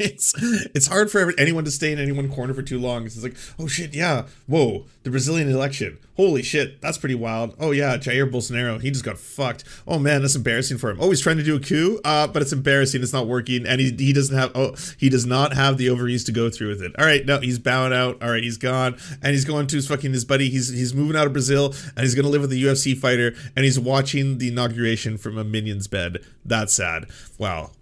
it's 0.00 0.34
it's 0.74 0.86
hard 0.86 1.10
for 1.10 1.32
anyone 1.38 1.64
to 1.64 1.70
stay 1.70 1.92
in 1.92 1.98
any 1.98 2.12
one 2.12 2.32
corner 2.32 2.54
for 2.54 2.62
too 2.62 2.78
long. 2.78 3.04
It's 3.04 3.22
like, 3.22 3.36
oh 3.58 3.66
shit, 3.66 3.94
yeah, 3.94 4.26
whoa, 4.46 4.86
the 5.02 5.10
Brazilian 5.10 5.50
election, 5.50 5.98
holy 6.16 6.42
shit, 6.42 6.80
that's 6.80 6.96
pretty 6.96 7.14
wild. 7.14 7.54
Oh 7.60 7.70
yeah, 7.70 7.98
Jair 7.98 8.30
Bolsonaro, 8.30 8.80
he 8.80 8.90
just 8.90 9.04
got 9.04 9.18
fucked. 9.18 9.64
Oh 9.86 9.98
man, 9.98 10.22
that's 10.22 10.34
embarrassing 10.34 10.78
for 10.78 10.90
him. 10.90 10.98
Oh, 11.00 11.10
he's 11.10 11.20
trying 11.20 11.36
to 11.36 11.42
do 11.42 11.56
a 11.56 11.60
coup, 11.60 12.00
uh, 12.04 12.26
but 12.26 12.40
it's 12.40 12.52
embarrassing. 12.52 13.02
It's 13.02 13.12
not 13.12 13.26
working, 13.26 13.66
and 13.66 13.80
he 13.80 13.90
he 13.90 14.12
doesn't 14.12 14.36
have 14.36 14.52
oh 14.54 14.74
he 14.98 15.10
does 15.10 15.26
not 15.26 15.52
have 15.52 15.76
the 15.76 15.90
ovaries 15.90 16.24
to 16.24 16.32
go 16.32 16.48
through 16.48 16.68
with 16.68 16.82
it. 16.82 16.98
All 16.98 17.04
right, 17.04 17.24
no, 17.26 17.38
he's 17.38 17.58
bowing 17.58 17.92
out. 17.92 18.22
All 18.22 18.30
right, 18.30 18.42
he's 18.42 18.56
gone, 18.56 18.96
and 19.22 19.32
he's 19.32 19.44
going 19.44 19.66
to 19.66 19.76
his 19.76 19.86
fucking 19.86 20.12
his 20.12 20.24
buddy. 20.24 20.48
He's 20.48 20.70
he's 20.70 20.94
moving 20.94 21.16
out 21.16 21.26
of 21.26 21.34
Brazil, 21.34 21.74
and 21.96 22.00
he's 22.00 22.14
gonna 22.14 22.28
live 22.28 22.40
with 22.40 22.52
a 22.52 22.56
UFC 22.56 22.96
fighter, 22.96 23.34
and 23.54 23.64
he's 23.66 23.78
watching 23.78 24.38
the 24.38 24.48
inauguration 24.48 25.18
from 25.18 25.36
a 25.36 25.44
minion's 25.44 25.88
bed. 25.88 26.24
That's 26.44 26.72
sad. 26.72 27.06
Wow 27.38 27.72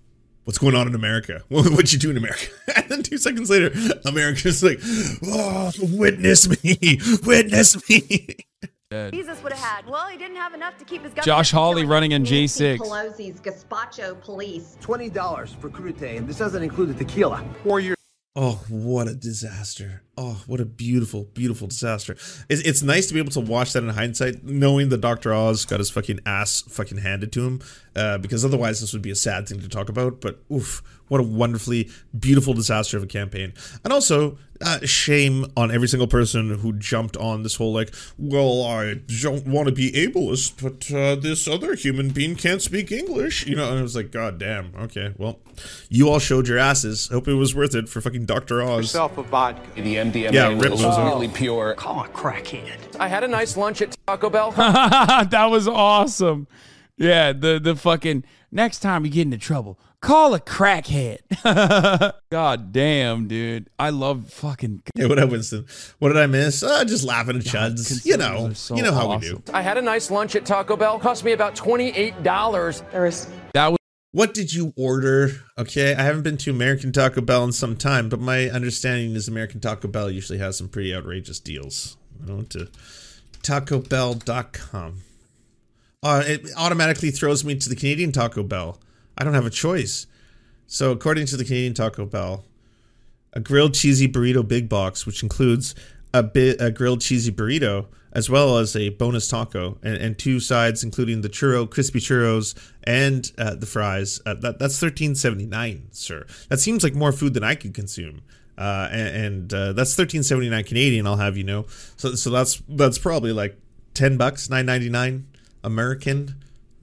what's 0.48 0.56
going 0.56 0.74
on 0.74 0.88
in 0.88 0.94
America? 0.94 1.42
What 1.50 1.92
you 1.92 1.98
do 1.98 2.08
in 2.10 2.16
America? 2.16 2.46
And 2.74 2.88
then 2.88 3.02
two 3.02 3.18
seconds 3.18 3.50
later, 3.50 3.70
America's 4.06 4.62
like, 4.62 4.80
oh, 5.26 5.70
witness 5.78 6.48
me, 6.48 7.00
witness 7.26 7.86
me. 7.90 8.36
Jesus 9.12 9.42
would 9.42 9.52
have 9.52 9.62
had. 9.62 9.86
Well, 9.86 10.08
he 10.08 10.16
didn't 10.16 10.36
have 10.36 10.54
enough 10.54 10.78
to 10.78 10.84
keep 10.86 11.02
his 11.02 11.10
government. 11.10 11.26
Josh 11.26 11.50
Hawley 11.50 11.84
running 11.84 12.12
in 12.12 12.22
Nancy 12.22 12.46
J6. 12.46 12.78
Pelosi's 12.78 13.40
gazpacho 13.40 14.18
police. 14.22 14.78
Twenty 14.80 15.10
dollars 15.10 15.54
for 15.60 15.68
crudite, 15.68 16.16
and 16.16 16.26
this 16.26 16.38
doesn't 16.38 16.62
include 16.62 16.96
the 16.96 17.04
tequila. 17.04 17.44
Four 17.62 17.80
years. 17.80 17.97
Oh, 18.40 18.64
what 18.68 19.08
a 19.08 19.16
disaster. 19.16 20.02
Oh, 20.16 20.44
what 20.46 20.60
a 20.60 20.64
beautiful, 20.64 21.24
beautiful 21.24 21.66
disaster. 21.66 22.12
It's, 22.48 22.62
it's 22.62 22.84
nice 22.84 23.08
to 23.08 23.14
be 23.14 23.18
able 23.18 23.32
to 23.32 23.40
watch 23.40 23.72
that 23.72 23.82
in 23.82 23.88
hindsight, 23.88 24.44
knowing 24.44 24.90
that 24.90 25.00
Dr. 25.00 25.34
Oz 25.34 25.64
got 25.64 25.80
his 25.80 25.90
fucking 25.90 26.20
ass 26.24 26.62
fucking 26.68 26.98
handed 26.98 27.32
to 27.32 27.44
him, 27.44 27.60
uh, 27.96 28.18
because 28.18 28.44
otherwise 28.44 28.80
this 28.80 28.92
would 28.92 29.02
be 29.02 29.10
a 29.10 29.16
sad 29.16 29.48
thing 29.48 29.58
to 29.58 29.68
talk 29.68 29.88
about. 29.88 30.20
But 30.20 30.38
oof, 30.52 30.84
what 31.08 31.20
a 31.20 31.24
wonderfully 31.24 31.90
beautiful 32.18 32.54
disaster 32.54 32.96
of 32.96 33.02
a 33.02 33.06
campaign. 33.06 33.52
And 33.84 33.92
also, 33.92 34.38
uh, 34.60 34.80
shame 34.84 35.46
on 35.56 35.70
every 35.70 35.86
single 35.88 36.08
person 36.08 36.58
who 36.58 36.72
jumped 36.72 37.16
on 37.16 37.42
this 37.42 37.56
whole, 37.56 37.72
like, 37.72 37.94
well, 38.18 38.64
I 38.64 38.94
don't 39.20 39.46
want 39.46 39.68
to 39.68 39.74
be 39.74 39.92
ableist, 39.92 40.62
but 40.62 40.92
uh, 40.94 41.14
this 41.14 41.46
other 41.46 41.74
human 41.74 42.10
being 42.10 42.34
can't 42.34 42.60
speak 42.60 42.90
English. 42.90 43.46
You 43.46 43.56
know, 43.56 43.70
and 43.70 43.78
I 43.78 43.82
was 43.82 43.94
like, 43.94 44.10
God 44.10 44.38
damn, 44.38 44.74
okay, 44.76 45.14
well, 45.16 45.38
you 45.88 46.08
all 46.08 46.18
showed 46.18 46.48
your 46.48 46.58
asses. 46.58 47.08
Hope 47.08 47.28
it 47.28 47.34
was 47.34 47.54
worth 47.54 47.74
it 47.74 47.88
for 47.88 48.00
fucking 48.00 48.26
Dr. 48.26 48.62
Oz. 48.62 48.84
Yourself 48.84 49.18
a 49.18 49.22
vodka. 49.22 49.60
The 49.80 49.96
MDMA 49.96 50.32
Yeah, 50.32 50.48
was 50.48 50.62
Rip 50.62 50.72
was 50.72 50.98
really 50.98 51.28
pure. 51.28 51.74
Call 51.74 52.04
a 52.04 52.08
crackhead. 52.08 52.96
I 52.98 53.08
had 53.08 53.22
a 53.24 53.28
nice 53.28 53.56
lunch 53.56 53.80
at 53.82 53.96
Taco 54.06 54.28
Bell. 54.30 54.50
that 54.56 55.48
was 55.50 55.68
awesome. 55.68 56.48
Yeah, 56.96 57.32
the 57.32 57.60
the 57.62 57.76
fucking 57.76 58.24
next 58.50 58.80
time 58.80 59.04
you 59.04 59.10
get 59.10 59.22
into 59.22 59.38
trouble, 59.38 59.78
call 60.00 60.34
a 60.34 60.40
crackhead. 60.40 61.18
God 62.30 62.72
damn, 62.72 63.28
dude. 63.28 63.68
I 63.78 63.90
love 63.90 64.30
fucking 64.32 64.82
Yeah, 64.94 65.06
what 65.06 65.18
up, 65.18 65.30
Winston? 65.30 65.66
What 65.98 66.08
did 66.08 66.18
I 66.18 66.26
miss? 66.26 66.62
Uh, 66.62 66.84
just 66.84 67.04
laughing 67.04 67.36
at 67.36 67.42
chuds. 67.42 68.04
You 68.04 68.16
know, 68.16 68.52
you 68.76 68.82
know 68.82 68.92
how 68.92 69.14
we 69.14 69.18
do. 69.18 69.42
I 69.52 69.62
had 69.62 69.78
a 69.78 69.82
nice 69.82 70.10
lunch 70.10 70.36
at 70.36 70.44
Taco 70.44 70.76
Bell. 70.76 70.98
Cost 70.98 71.24
me 71.24 71.32
about 71.32 71.54
twenty-eight 71.54 72.22
dollars. 72.22 72.82
There 72.92 73.02
was 73.04 73.28
that 73.54 73.68
was. 73.68 73.78
What 74.12 74.32
did 74.32 74.52
you 74.52 74.72
order? 74.76 75.32
Okay, 75.58 75.94
I 75.94 76.02
haven't 76.02 76.22
been 76.22 76.38
to 76.38 76.50
American 76.50 76.92
Taco 76.92 77.20
Bell 77.20 77.44
in 77.44 77.52
some 77.52 77.76
time, 77.76 78.08
but 78.08 78.18
my 78.18 78.48
understanding 78.48 79.14
is 79.14 79.28
American 79.28 79.60
Taco 79.60 79.86
Bell 79.86 80.10
usually 80.10 80.38
has 80.38 80.56
some 80.56 80.68
pretty 80.68 80.94
outrageous 80.94 81.38
deals. 81.38 81.96
I 82.26 82.32
went 82.32 82.50
to 82.50 82.68
TacoBell.com. 83.42 85.02
Uh, 86.02 86.22
it 86.26 86.46
automatically 86.56 87.10
throws 87.10 87.44
me 87.44 87.56
to 87.56 87.68
the 87.68 87.74
Canadian 87.74 88.12
Taco 88.12 88.42
Bell. 88.42 88.78
I 89.16 89.24
don't 89.24 89.34
have 89.34 89.46
a 89.46 89.50
choice. 89.50 90.06
So, 90.66 90.92
according 90.92 91.26
to 91.26 91.36
the 91.36 91.44
Canadian 91.44 91.74
Taco 91.74 92.06
Bell, 92.06 92.44
a 93.32 93.40
grilled 93.40 93.74
cheesy 93.74 94.06
burrito 94.06 94.46
big 94.46 94.68
box, 94.68 95.06
which 95.06 95.22
includes 95.22 95.74
a 96.14 96.22
bit 96.22 96.60
a 96.60 96.70
grilled 96.70 97.00
cheesy 97.00 97.32
burrito 97.32 97.86
as 98.12 98.30
well 98.30 98.58
as 98.58 98.74
a 98.74 98.88
bonus 98.90 99.28
taco 99.28 99.76
and, 99.82 99.96
and 99.96 100.18
two 100.18 100.40
sides, 100.40 100.82
including 100.82 101.20
the 101.20 101.28
churro, 101.28 101.68
crispy 101.68 102.00
churros, 102.00 102.54
and 102.84 103.32
uh, 103.36 103.54
the 103.54 103.66
fries. 103.66 104.20
Uh, 104.24 104.34
that 104.34 104.58
that's 104.58 104.78
thirteen 104.78 105.14
seventy 105.14 105.46
nine, 105.46 105.88
sir. 105.90 106.26
That 106.48 106.60
seems 106.60 106.84
like 106.84 106.94
more 106.94 107.12
food 107.12 107.34
than 107.34 107.44
I 107.44 107.54
could 107.54 107.74
consume. 107.74 108.22
Uh, 108.56 108.88
and 108.90 109.24
and 109.24 109.54
uh, 109.54 109.72
that's 109.72 109.94
thirteen 109.94 110.22
seventy 110.22 110.48
nine 110.48 110.64
Canadian. 110.64 111.06
I'll 111.06 111.16
have 111.16 111.36
you 111.36 111.44
know. 111.44 111.66
So 111.96 112.14
so 112.14 112.30
that's 112.30 112.62
that's 112.68 112.98
probably 112.98 113.32
like 113.32 113.58
ten 113.94 114.16
bucks, 114.16 114.48
nine 114.48 114.66
ninety 114.66 114.88
nine 114.90 115.26
American. 115.64 116.36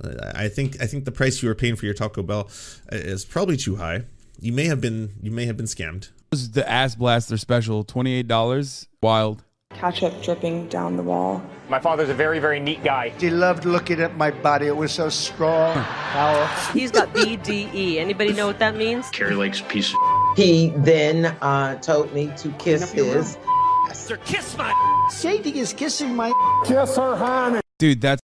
Uh, 0.04 0.32
I 0.36 0.48
think 0.50 0.82
I 0.82 0.86
think 0.88 1.06
the 1.06 1.12
price 1.12 1.42
you 1.42 1.50
were 1.50 1.56
paying 1.56 1.76
for 1.76 1.86
your 1.86 1.94
Taco 1.94 2.24
Bell 2.24 2.50
is 2.92 3.26
probably 3.26 3.58
too 3.58 3.78
high. 3.78 4.04
You 4.40 4.52
may 4.52 4.66
have 4.66 4.82
been 4.82 5.14
you 5.22 5.32
may 5.32 5.46
have 5.46 5.58
been 5.58 5.66
scammed. 5.68 6.10
was 6.32 6.52
the 6.52 6.70
ass 6.70 6.96
blaster 6.96 7.38
special, 7.38 7.84
twenty 7.84 8.14
eight 8.14 8.28
dollars. 8.28 8.88
Wild. 9.02 9.44
Ketchup 9.74 10.22
dripping 10.24 10.68
down 10.68 10.96
the 10.96 11.04
wall. 11.04 11.44
My 11.68 11.80
father's 11.80 12.08
a 12.08 12.14
very, 12.14 12.40
very 12.40 12.60
neat 12.62 12.82
guy. 12.84 13.10
He 13.20 13.30
loved 13.30 13.66
looking 13.66 14.00
at 14.00 14.16
my 14.16 14.32
body. 14.32 14.68
It 14.68 14.78
was 14.78 14.92
so 14.92 15.10
strong, 15.10 15.76
powerful. 15.76 16.80
He's 16.80 16.92
got 16.92 17.10
BDE. 17.14 17.98
Anybody 17.98 18.32
know 18.32 18.48
what 18.48 18.60
that 18.60 18.76
means? 18.78 19.10
Kari 19.10 19.36
Lake's 19.36 19.62
piece 19.62 19.92
of 19.92 20.00
He 20.38 20.70
then 20.78 21.26
uh, 21.42 21.76
told 21.80 22.14
me 22.14 22.32
to 22.38 22.52
kiss 22.54 22.92
his. 22.92 23.38
Sir, 23.94 24.18
kiss 24.18 24.58
my. 24.58 25.08
Sadie 25.10 25.60
is 25.60 25.74
kissing 25.74 26.16
my. 26.16 26.32
Kiss 26.66 26.96
her, 26.98 27.16
honey. 27.16 27.62
Dude, 27.80 28.02
that's 28.02 28.22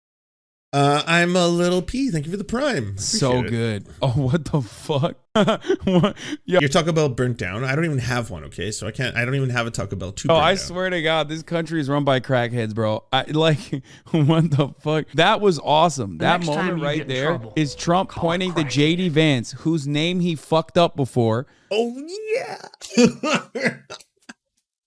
Uh, 0.73 1.03
I'm 1.05 1.35
a 1.35 1.49
little 1.49 1.83
P. 1.83 2.11
Thank 2.11 2.27
you 2.27 2.31
for 2.31 2.37
the 2.37 2.45
prime. 2.45 2.97
so 2.97 3.39
Appreciate 3.39 3.47
it. 3.77 3.85
good. 3.85 3.95
Oh, 4.03 4.11
what 4.11 4.45
the 4.45 4.61
fuck? 4.63 5.17
what? 5.85 6.17
Yeah. 6.45 6.61
Your 6.61 6.69
Taco 6.69 6.93
Bell 6.93 7.09
burnt 7.09 7.39
down. 7.39 7.65
I 7.65 7.75
don't 7.75 7.85
even 7.85 7.99
have 7.99 8.31
one. 8.31 8.45
Okay, 8.45 8.71
so 8.71 8.87
I 8.87 8.93
can't. 8.93 9.17
I 9.17 9.25
don't 9.25 9.35
even 9.35 9.51
have 9.51 9.67
a 9.67 9.73
Taco 9.73 9.97
Bell 9.97 10.13
two. 10.13 10.29
Oh, 10.29 10.35
burnt 10.35 10.45
I 10.45 10.51
down. 10.55 10.59
swear 10.59 10.91
to 10.91 11.03
God, 11.03 11.29
this 11.29 11.43
country 11.43 11.81
is 11.81 11.89
run 11.89 12.05
by 12.05 12.21
crackheads, 12.21 12.73
bro. 12.73 13.03
I 13.13 13.25
like, 13.25 13.59
what 14.13 14.51
the 14.53 14.73
fuck? 14.81 15.07
That 15.15 15.41
was 15.41 15.59
awesome. 15.59 16.19
The 16.19 16.25
that 16.25 16.45
moment 16.45 16.81
right 16.83 16.99
get 16.99 17.03
in 17.03 17.09
there 17.09 17.27
trouble, 17.31 17.53
is 17.57 17.75
Trump 17.75 18.11
pointing 18.11 18.55
to 18.55 18.61
JD 18.63 19.11
Vance, 19.11 19.51
whose 19.53 19.89
name 19.89 20.21
he 20.21 20.37
fucked 20.37 20.79
up 20.79 20.95
before. 20.95 21.49
Oh 21.73 21.97
yeah. 22.35 22.61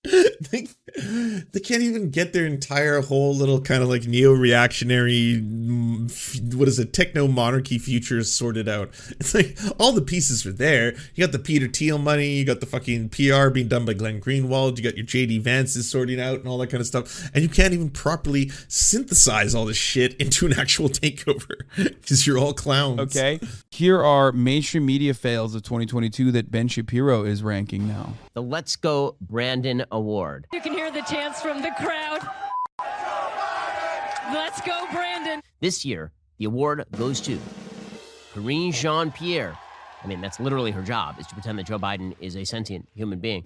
they, 0.51 0.67
they 1.51 1.59
can't 1.59 1.81
even 1.81 2.09
get 2.09 2.33
their 2.33 2.45
entire 2.45 3.01
whole 3.01 3.33
little 3.33 3.61
kind 3.61 3.81
of 3.81 3.89
like 3.89 4.05
neo-reactionary 4.05 5.39
mm, 5.41 6.53
what 6.55 6.67
is 6.67 6.77
it 6.79 6.91
techno 6.91 7.27
monarchy 7.27 7.77
future 7.77 8.21
sorted 8.23 8.67
out 8.67 8.89
it's 9.19 9.33
like 9.33 9.57
all 9.79 9.93
the 9.93 10.01
pieces 10.01 10.45
are 10.45 10.51
there 10.51 10.93
you 11.15 11.25
got 11.25 11.31
the 11.31 11.39
peter 11.39 11.67
thiel 11.67 11.97
money 11.97 12.31
you 12.31 12.45
got 12.45 12.59
the 12.59 12.65
fucking 12.65 13.07
pr 13.07 13.49
being 13.49 13.67
done 13.67 13.85
by 13.85 13.93
glenn 13.93 14.19
greenwald 14.19 14.77
you 14.77 14.83
got 14.83 14.97
your 14.97 15.05
jd 15.05 15.41
vance's 15.41 15.89
sorting 15.89 16.19
out 16.19 16.39
and 16.39 16.47
all 16.47 16.57
that 16.57 16.69
kind 16.69 16.81
of 16.81 16.87
stuff 16.87 17.29
and 17.33 17.43
you 17.43 17.49
can't 17.49 17.73
even 17.73 17.89
properly 17.89 18.49
synthesize 18.67 19.55
all 19.55 19.65
this 19.65 19.77
shit 19.77 20.13
into 20.15 20.45
an 20.45 20.59
actual 20.59 20.89
takeover 20.89 21.55
because 21.77 22.27
you're 22.27 22.37
all 22.37 22.53
clowns 22.53 22.99
Okay. 22.99 23.39
Here 23.71 24.01
are 24.01 24.31
mainstream 24.31 24.85
media 24.85 25.13
fails 25.13 25.55
of 25.55 25.63
2022 25.63 26.31
that 26.31 26.51
Ben 26.51 26.67
Shapiro 26.67 27.23
is 27.23 27.43
ranking 27.43 27.87
now. 27.87 28.13
The 28.33 28.41
Let's 28.41 28.75
Go 28.75 29.15
Brandon 29.21 29.85
Award. 29.93 30.47
You 30.51 30.60
can 30.60 30.73
hear 30.73 30.89
the 30.89 31.01
chants 31.01 31.39
from 31.39 31.62
the 31.62 31.69
crowd. 31.77 32.27
Let's 34.34 34.60
go, 34.62 34.88
Brandon. 34.91 35.39
This 35.62 35.86
year, 35.86 36.12
the 36.39 36.45
award 36.45 36.84
goes 36.97 37.21
to 37.21 37.38
Karine 38.34 38.71
Jean 38.71 39.12
Pierre. 39.12 39.56
I 40.03 40.08
mean, 40.08 40.19
that's 40.19 40.39
literally 40.39 40.71
her 40.71 40.82
job, 40.82 41.19
is 41.19 41.27
to 41.27 41.36
pretend 41.36 41.60
that 41.60 41.67
Joe 41.67 41.77
Biden 41.77 42.15
is 42.19 42.36
a 42.36 42.43
sentient 42.43 42.89
human 42.95 43.19
being. 43.19 43.45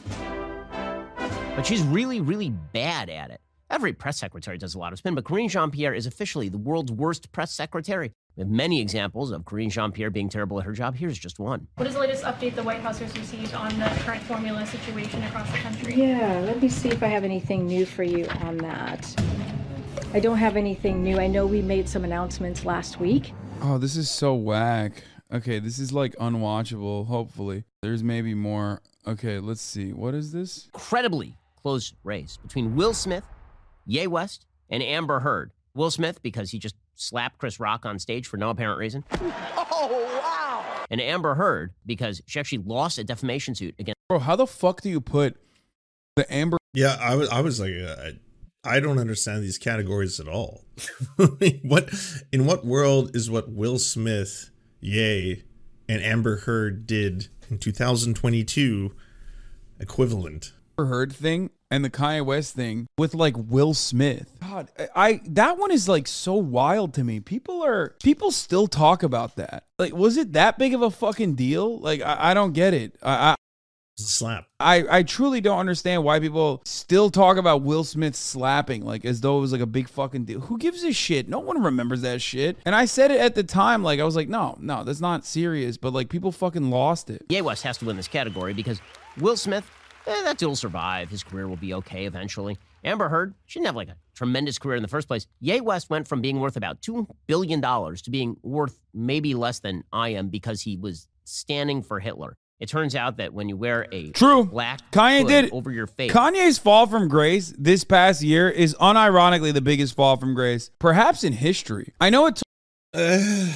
But 1.53 1.65
she's 1.65 1.81
really, 1.81 2.21
really 2.21 2.49
bad 2.49 3.09
at 3.09 3.29
it. 3.29 3.41
Every 3.69 3.91
press 3.91 4.17
secretary 4.17 4.57
does 4.57 4.73
a 4.73 4.79
lot 4.79 4.93
of 4.93 4.99
spin, 4.99 5.15
but 5.15 5.25
Karine 5.25 5.49
Jean 5.49 5.69
Pierre 5.69 5.93
is 5.93 6.05
officially 6.05 6.47
the 6.47 6.57
world's 6.57 6.93
worst 6.93 7.29
press 7.33 7.51
secretary. 7.51 8.13
We 8.37 8.41
have 8.41 8.51
many 8.51 8.79
examples 8.79 9.31
of 9.31 9.45
Karine 9.45 9.71
Jean 9.71 9.91
Pierre 9.91 10.11
being 10.11 10.29
terrible 10.29 10.59
at 10.59 10.65
her 10.65 10.71
job. 10.71 10.95
Here's 10.95 11.17
just 11.17 11.39
one. 11.39 11.67
What 11.73 11.87
is 11.87 11.95
the 11.95 11.99
latest 11.99 12.23
update 12.23 12.53
the 12.53 12.61
White 12.61 12.81
House 12.81 12.99
has 12.99 13.17
received 13.17 13.55
on 13.55 13.79
the 13.79 13.87
current 14.03 14.21
formula 14.21 14.63
situation 14.67 15.23
across 15.23 15.51
the 15.51 15.57
country? 15.57 15.95
Yeah, 15.95 16.41
let 16.45 16.61
me 16.61 16.69
see 16.69 16.89
if 16.89 17.01
I 17.01 17.07
have 17.07 17.23
anything 17.23 17.65
new 17.65 17.83
for 17.83 18.03
you 18.03 18.27
on 18.41 18.57
that. 18.57 19.11
I 20.13 20.19
don't 20.19 20.37
have 20.37 20.55
anything 20.55 21.03
new. 21.03 21.17
I 21.17 21.25
know 21.25 21.47
we 21.47 21.63
made 21.63 21.89
some 21.89 22.05
announcements 22.05 22.63
last 22.63 22.99
week. 22.99 23.33
Oh, 23.63 23.79
this 23.79 23.95
is 23.95 24.07
so 24.07 24.35
whack. 24.35 25.03
Okay, 25.33 25.57
this 25.57 25.79
is 25.79 25.91
like 25.91 26.15
unwatchable, 26.17 27.07
hopefully. 27.07 27.63
There's 27.81 28.03
maybe 28.03 28.35
more. 28.35 28.83
Okay, 29.07 29.39
let's 29.39 29.61
see. 29.61 29.93
What 29.93 30.13
is 30.13 30.31
this? 30.31 30.69
Incredibly 30.75 31.39
close 31.59 31.91
race 32.03 32.37
between 32.37 32.75
Will 32.75 32.93
Smith, 32.93 33.23
Ye 33.87 34.05
West, 34.05 34.45
and 34.69 34.83
Amber 34.83 35.21
Heard. 35.21 35.53
Will 35.73 35.89
Smith, 35.89 36.21
because 36.21 36.51
he 36.51 36.59
just 36.59 36.75
slapped 36.97 37.37
Chris 37.37 37.59
Rock 37.59 37.85
on 37.85 37.99
stage 37.99 38.27
for 38.27 38.37
no 38.37 38.49
apparent 38.49 38.79
reason. 38.79 39.03
Oh, 39.79 40.19
wow. 40.21 40.85
And 40.89 40.99
Amber 40.99 41.35
Heard, 41.35 41.71
because 41.85 42.21
she 42.25 42.39
actually 42.39 42.63
lost 42.65 42.97
a 42.97 43.03
defamation 43.03 43.53
suit 43.53 43.75
against. 43.77 43.95
Bro, 44.09 44.19
how 44.19 44.35
the 44.35 44.47
fuck 44.47 44.81
do 44.81 44.89
you 44.89 44.99
put 44.99 45.37
the 46.15 46.31
Amber? 46.33 46.57
Yeah, 46.73 46.97
I 46.99 47.15
was. 47.15 47.29
I 47.29 47.41
was 47.41 47.59
like, 47.59 47.73
uh, 47.73 47.95
I, 48.65 48.75
I 48.75 48.79
don't 48.79 48.97
understand 48.97 49.43
these 49.43 49.57
categories 49.57 50.19
at 50.19 50.27
all. 50.27 50.63
what 51.63 51.93
in 52.31 52.45
what 52.45 52.65
world 52.65 53.15
is 53.15 53.29
what 53.29 53.49
Will 53.51 53.77
Smith, 53.77 54.49
Ye, 54.79 55.43
and 55.87 56.01
Amber 56.01 56.37
Heard 56.37 56.87
did 56.87 57.27
in 57.49 57.59
2022 57.59 58.93
equivalent? 59.79 60.53
Heard 60.77 61.13
thing 61.13 61.51
and 61.69 61.83
the 61.83 61.89
Kanye 61.89 62.25
West 62.25 62.55
thing 62.55 62.87
with 62.97 63.13
like 63.13 63.35
Will 63.37 63.73
Smith. 63.73 64.37
God, 64.41 64.69
I, 64.77 64.87
I 64.95 65.21
that 65.25 65.57
one 65.57 65.71
is 65.71 65.87
like 65.87 66.07
so 66.07 66.33
wild 66.33 66.93
to 66.95 67.03
me. 67.03 67.19
People 67.19 67.63
are 67.63 67.95
people 68.01 68.31
still 68.31 68.67
talk 68.67 69.03
about 69.03 69.35
that. 69.35 69.63
Like, 69.79 69.93
was 69.93 70.17
it 70.17 70.33
that 70.33 70.57
big 70.57 70.73
of 70.73 70.81
a 70.81 70.91
fucking 70.91 71.35
deal? 71.35 71.79
Like, 71.79 72.01
I, 72.01 72.31
I 72.31 72.33
don't 72.33 72.53
get 72.53 72.73
it. 72.73 72.95
I, 73.01 73.31
I 73.31 73.35
slap. 73.99 74.45
I, 74.59 74.85
I 74.89 75.03
truly 75.03 75.41
don't 75.41 75.59
understand 75.59 76.03
why 76.03 76.19
people 76.19 76.61
still 76.65 77.09
talk 77.09 77.37
about 77.37 77.63
Will 77.63 77.83
Smith 77.83 78.15
slapping 78.15 78.85
like 78.85 79.05
as 79.05 79.21
though 79.21 79.37
it 79.37 79.41
was 79.41 79.51
like 79.51 79.61
a 79.61 79.67
big 79.67 79.89
fucking 79.89 80.25
deal. 80.25 80.39
Who 80.41 80.57
gives 80.57 80.83
a 80.83 80.93
shit? 80.93 81.27
No 81.27 81.39
one 81.39 81.61
remembers 81.61 82.01
that 82.01 82.21
shit. 82.21 82.57
And 82.65 82.75
I 82.75 82.85
said 82.85 83.11
it 83.11 83.19
at 83.19 83.35
the 83.35 83.43
time, 83.43 83.83
like 83.83 83.99
I 83.99 84.03
was 84.03 84.15
like, 84.15 84.29
no, 84.29 84.57
no, 84.59 84.83
that's 84.83 85.01
not 85.01 85.25
serious. 85.25 85.77
But 85.77 85.93
like 85.93 86.09
people 86.09 86.31
fucking 86.31 86.69
lost 86.69 87.09
it. 87.09 87.25
Ye 87.29 87.41
West 87.41 87.63
has 87.63 87.77
to 87.79 87.85
win 87.85 87.97
this 87.97 88.07
category 88.07 88.53
because 88.53 88.81
Will 89.17 89.37
Smith, 89.37 89.69
eh, 90.07 90.21
that 90.23 90.37
dude 90.37 90.47
will 90.49 90.55
survive. 90.55 91.09
His 91.09 91.23
career 91.23 91.47
will 91.47 91.55
be 91.57 91.73
okay 91.75 92.05
eventually. 92.05 92.57
Amber 92.83 93.09
Heard, 93.09 93.33
she 93.45 93.59
didn't 93.59 93.67
have 93.67 93.75
like 93.75 93.89
a 93.89 93.95
tremendous 94.15 94.57
career 94.57 94.75
in 94.77 94.81
the 94.81 94.87
first 94.87 95.07
place. 95.07 95.27
Ye 95.39 95.61
West 95.61 95.89
went 95.89 96.07
from 96.07 96.21
being 96.21 96.39
worth 96.39 96.55
about 96.57 96.81
$2 96.81 97.07
billion 97.27 97.61
to 97.61 98.09
being 98.09 98.37
worth 98.43 98.79
maybe 98.93 99.33
less 99.33 99.59
than 99.59 99.83
I 99.91 100.09
am 100.09 100.29
because 100.29 100.61
he 100.61 100.77
was 100.77 101.07
standing 101.25 101.81
for 101.83 101.99
Hitler. 101.99 102.35
It 102.59 102.69
turns 102.69 102.95
out 102.95 103.17
that 103.17 103.33
when 103.33 103.49
you 103.49 103.55
wear 103.57 103.87
a 103.91 104.09
True. 104.11 104.43
black 104.45 104.79
Kanye 104.91 105.19
hood 105.19 105.27
did 105.27 105.53
over 105.53 105.71
your 105.71 105.85
face, 105.85 106.11
Kanye's 106.11 106.57
fall 106.57 106.87
from 106.87 107.07
grace 107.07 107.53
this 107.57 107.83
past 107.83 108.23
year 108.23 108.49
is 108.49 108.73
unironically 108.75 109.53
the 109.53 109.61
biggest 109.61 109.95
fall 109.95 110.17
from 110.17 110.33
grace, 110.33 110.71
perhaps 110.79 111.23
in 111.23 111.33
history. 111.33 111.93
I 112.01 112.09
know 112.09 112.25
it's 112.25 112.41
Uh, 112.95 113.51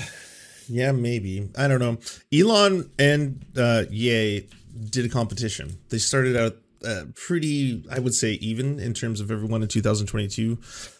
yeah, 0.68 0.92
maybe. 0.92 1.50
I 1.58 1.68
don't 1.68 1.80
know. 1.80 1.98
Elon 2.32 2.92
and 3.00 3.44
uh, 3.58 3.84
Ye 3.90 4.48
did 4.90 5.06
a 5.06 5.10
competition. 5.10 5.78
They 5.90 5.98
started 5.98 6.36
out 6.36 6.58
uh, 6.86 7.06
pretty, 7.16 7.84
I 7.92 8.00
would 8.00 8.16
say, 8.16 8.34
even 8.34 8.80
in 8.80 8.94
terms 8.94 9.22
of 9.22 9.30
everyone 9.30 9.62
in 9.62 9.68
2022. 9.68 10.58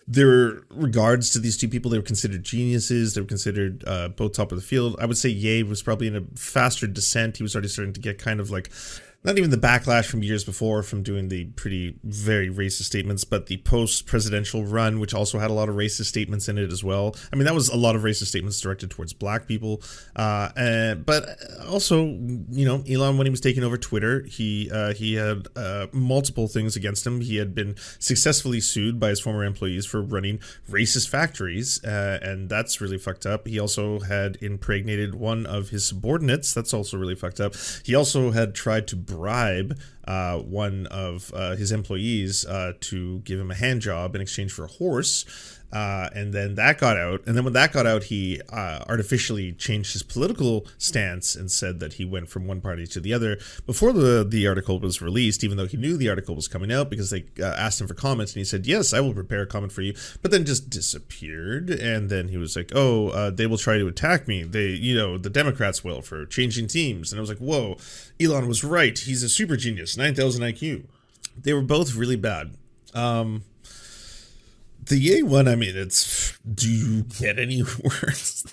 Their 0.08 0.62
regards 0.70 1.32
to 1.32 1.40
these 1.40 1.58
two 1.58 1.68
people, 1.68 1.90
they 1.90 1.98
were 1.98 2.04
considered 2.04 2.44
geniuses. 2.44 3.14
They 3.14 3.22
were 3.22 3.28
considered 3.28 3.84
uh, 3.88 4.10
both 4.10 4.34
top 4.34 4.52
of 4.52 4.58
the 4.58 4.64
field. 4.64 4.96
I 5.00 5.06
would 5.06 5.18
say 5.18 5.30
Ye 5.30 5.64
was 5.64 5.82
probably 5.82 6.08
in 6.08 6.16
a 6.16 6.22
faster 6.38 6.86
descent. 6.88 7.38
He 7.38 7.44
was 7.44 7.56
already 7.56 7.70
starting 7.70 7.94
to 7.94 8.00
get 8.00 8.20
kind 8.20 8.40
of 8.40 8.52
like 8.52 8.70
not 9.24 9.38
even 9.38 9.52
the 9.52 9.58
backlash 9.58 10.06
from 10.06 10.24
years 10.24 10.44
before 10.44 10.82
from 10.82 11.04
doing 11.04 11.28
the 11.28 11.46
pretty 11.46 11.96
very 12.04 12.50
racist 12.50 12.84
statements, 12.84 13.24
but 13.24 13.46
the 13.46 13.58
post 13.58 14.08
presidential 14.08 14.66
run, 14.66 15.00
which 15.00 15.14
also 15.14 15.38
had 15.38 15.52
a 15.52 15.54
lot 15.54 15.70
of 15.70 15.76
racist 15.76 16.06
statements 16.06 16.50
in 16.50 16.58
it 16.58 16.72
as 16.72 16.84
well. 16.84 17.16
I 17.32 17.36
mean, 17.36 17.46
that 17.46 17.54
was 17.54 17.70
a 17.70 17.78
lot 17.78 17.96
of 17.96 18.02
racist 18.02 18.28
statements 18.28 18.60
directed 18.60 18.90
towards 18.90 19.14
black 19.14 19.48
people. 19.48 19.82
Uh, 20.16 20.50
and, 20.56 21.06
but 21.06 21.38
also, 21.70 22.04
you 22.06 22.66
know, 22.66 22.84
Elon, 22.90 23.18
when 23.18 23.28
he 23.28 23.32
was 23.32 23.42
taking 23.42 23.64
over 23.64 23.78
Twitter, 23.78 24.24
he 24.24 24.70
uh, 24.72 24.94
he 24.94 25.14
had 25.16 25.48
uh, 25.56 25.88
multiple 25.92 26.48
things 26.48 26.76
against 26.76 27.06
him. 27.06 27.22
He 27.22 27.36
had 27.36 27.54
been 27.54 27.76
successfully 28.00 28.60
sued 28.60 29.00
by 29.00 29.10
his 29.10 29.20
former 29.20 29.44
employees 29.44 29.86
for 29.86 30.02
running 30.02 30.40
racist 30.70 31.10
factories, 31.10 31.84
uh, 31.84 32.20
and 32.24 32.50
that's 32.50 32.82
really 32.82 32.98
fucked 32.98 33.28
up. 33.28 33.48
He 33.48 33.60
also 33.60 34.00
had 34.00 34.38
impregnated 34.42 35.14
one 35.14 35.46
of 35.46 35.70
his 35.70 35.86
subordinates. 35.86 36.54
That's 36.54 36.74
also 36.74 36.98
really 36.98 37.16
fucked 37.16 37.40
up. 37.40 37.54
He 37.84 37.94
also 37.94 38.32
had 38.32 38.56
tried 38.56 38.88
to 38.88 38.96
bribe 39.12 39.78
uh, 40.06 40.38
one 40.40 40.88
of 40.88 41.32
uh, 41.36 41.56
his 41.56 41.72
employees 41.72 42.46
uh, 42.46 42.74
to 42.80 43.20
give 43.20 43.40
him 43.40 43.52
a 43.52 43.56
hand 43.56 43.82
job 43.82 44.16
in 44.16 44.22
exchange 44.22 44.52
for 44.52 44.66
a 44.66 44.68
horse. 44.68 45.60
Uh, 45.72 46.10
and 46.14 46.34
then 46.34 46.56
that 46.56 46.78
got 46.78 46.98
out. 46.98 47.22
And 47.26 47.36
then 47.36 47.44
when 47.44 47.54
that 47.54 47.72
got 47.72 47.86
out, 47.86 48.04
he 48.04 48.42
uh, 48.52 48.84
artificially 48.90 49.54
changed 49.54 49.94
his 49.94 50.04
political 50.04 50.66
stance 50.78 51.36
and 51.36 51.50
said 51.50 51.80
that 51.80 51.94
he 51.94 52.06
went 52.06 52.30
from 52.30 52.46
one 52.46 52.62
party 52.62 52.86
to 52.88 53.00
the 53.00 53.14
other 53.14 53.38
before 53.66 53.94
the, 53.94 54.26
the 54.28 54.48
article 54.48 54.80
was 54.80 55.02
released, 55.02 55.44
even 55.44 55.58
though 55.58 55.68
he 55.68 55.78
knew 55.78 55.96
the 55.96 56.10
article 56.10 56.36
was 56.36 56.48
coming 56.48 56.72
out 56.72 56.90
because 56.90 57.10
they 57.10 57.26
uh, 57.40 57.46
asked 57.46 57.80
him 57.80 57.88
for 57.88 57.94
comments. 57.94 58.34
And 58.34 58.40
he 58.40 58.46
said, 58.46 58.68
Yes, 58.68 58.94
I 58.94 59.00
will 59.00 59.14
prepare 59.14 59.44
a 59.44 59.48
comment 59.48 59.72
for 59.72 59.82
you. 59.82 59.94
But 60.22 60.32
then 60.32 60.46
just 60.46 60.70
disappeared. 60.70 61.70
And 61.70 62.10
then 62.10 62.28
he 62.28 62.38
was 62.38 62.56
like, 62.56 62.72
Oh, 62.76 63.10
uh, 63.10 63.30
they 63.30 63.48
will 63.48 63.58
try 63.58 63.78
to 63.78 63.88
attack 63.88 64.28
me. 64.28 64.44
They, 64.44 64.68
you 64.68 64.96
know, 64.96 65.18
the 65.18 65.30
Democrats 65.30 65.84
will 65.84 66.02
for 66.02 66.26
changing 66.26 66.68
teams. 66.68 67.12
And 67.12 67.20
I 67.20 67.22
was 67.22 67.30
like, 67.30 67.40
Whoa, 67.40 67.78
Elon 68.20 68.48
was 68.48 68.64
right. 68.64 68.98
He's 68.98 69.24
a 69.24 69.30
super 69.30 69.56
genius, 69.56 69.96
9,000 69.96 70.42
IQ. 70.42 70.86
They 71.38 71.54
were 71.54 71.62
both 71.62 71.96
really 71.96 72.18
bad. 72.18 72.56
Um, 72.94 73.44
the 74.84 74.98
Ye 74.98 75.24
one, 75.24 75.48
I 75.48 75.56
mean, 75.56 75.76
it's 75.76 76.38
do 76.40 76.70
you 76.70 77.04
get 77.04 77.40
any 77.40 77.64
worse 77.84 78.44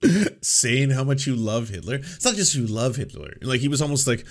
than 0.00 0.38
saying 0.42 0.90
how 0.90 1.04
much 1.04 1.26
you 1.26 1.36
love 1.36 1.68
Hitler? 1.68 1.96
It's 1.96 2.24
not 2.24 2.34
just 2.34 2.54
you 2.54 2.66
love 2.66 2.96
Hitler. 2.96 3.34
Like 3.42 3.60
he 3.60 3.68
was 3.68 3.82
almost 3.82 4.06
like 4.06 4.24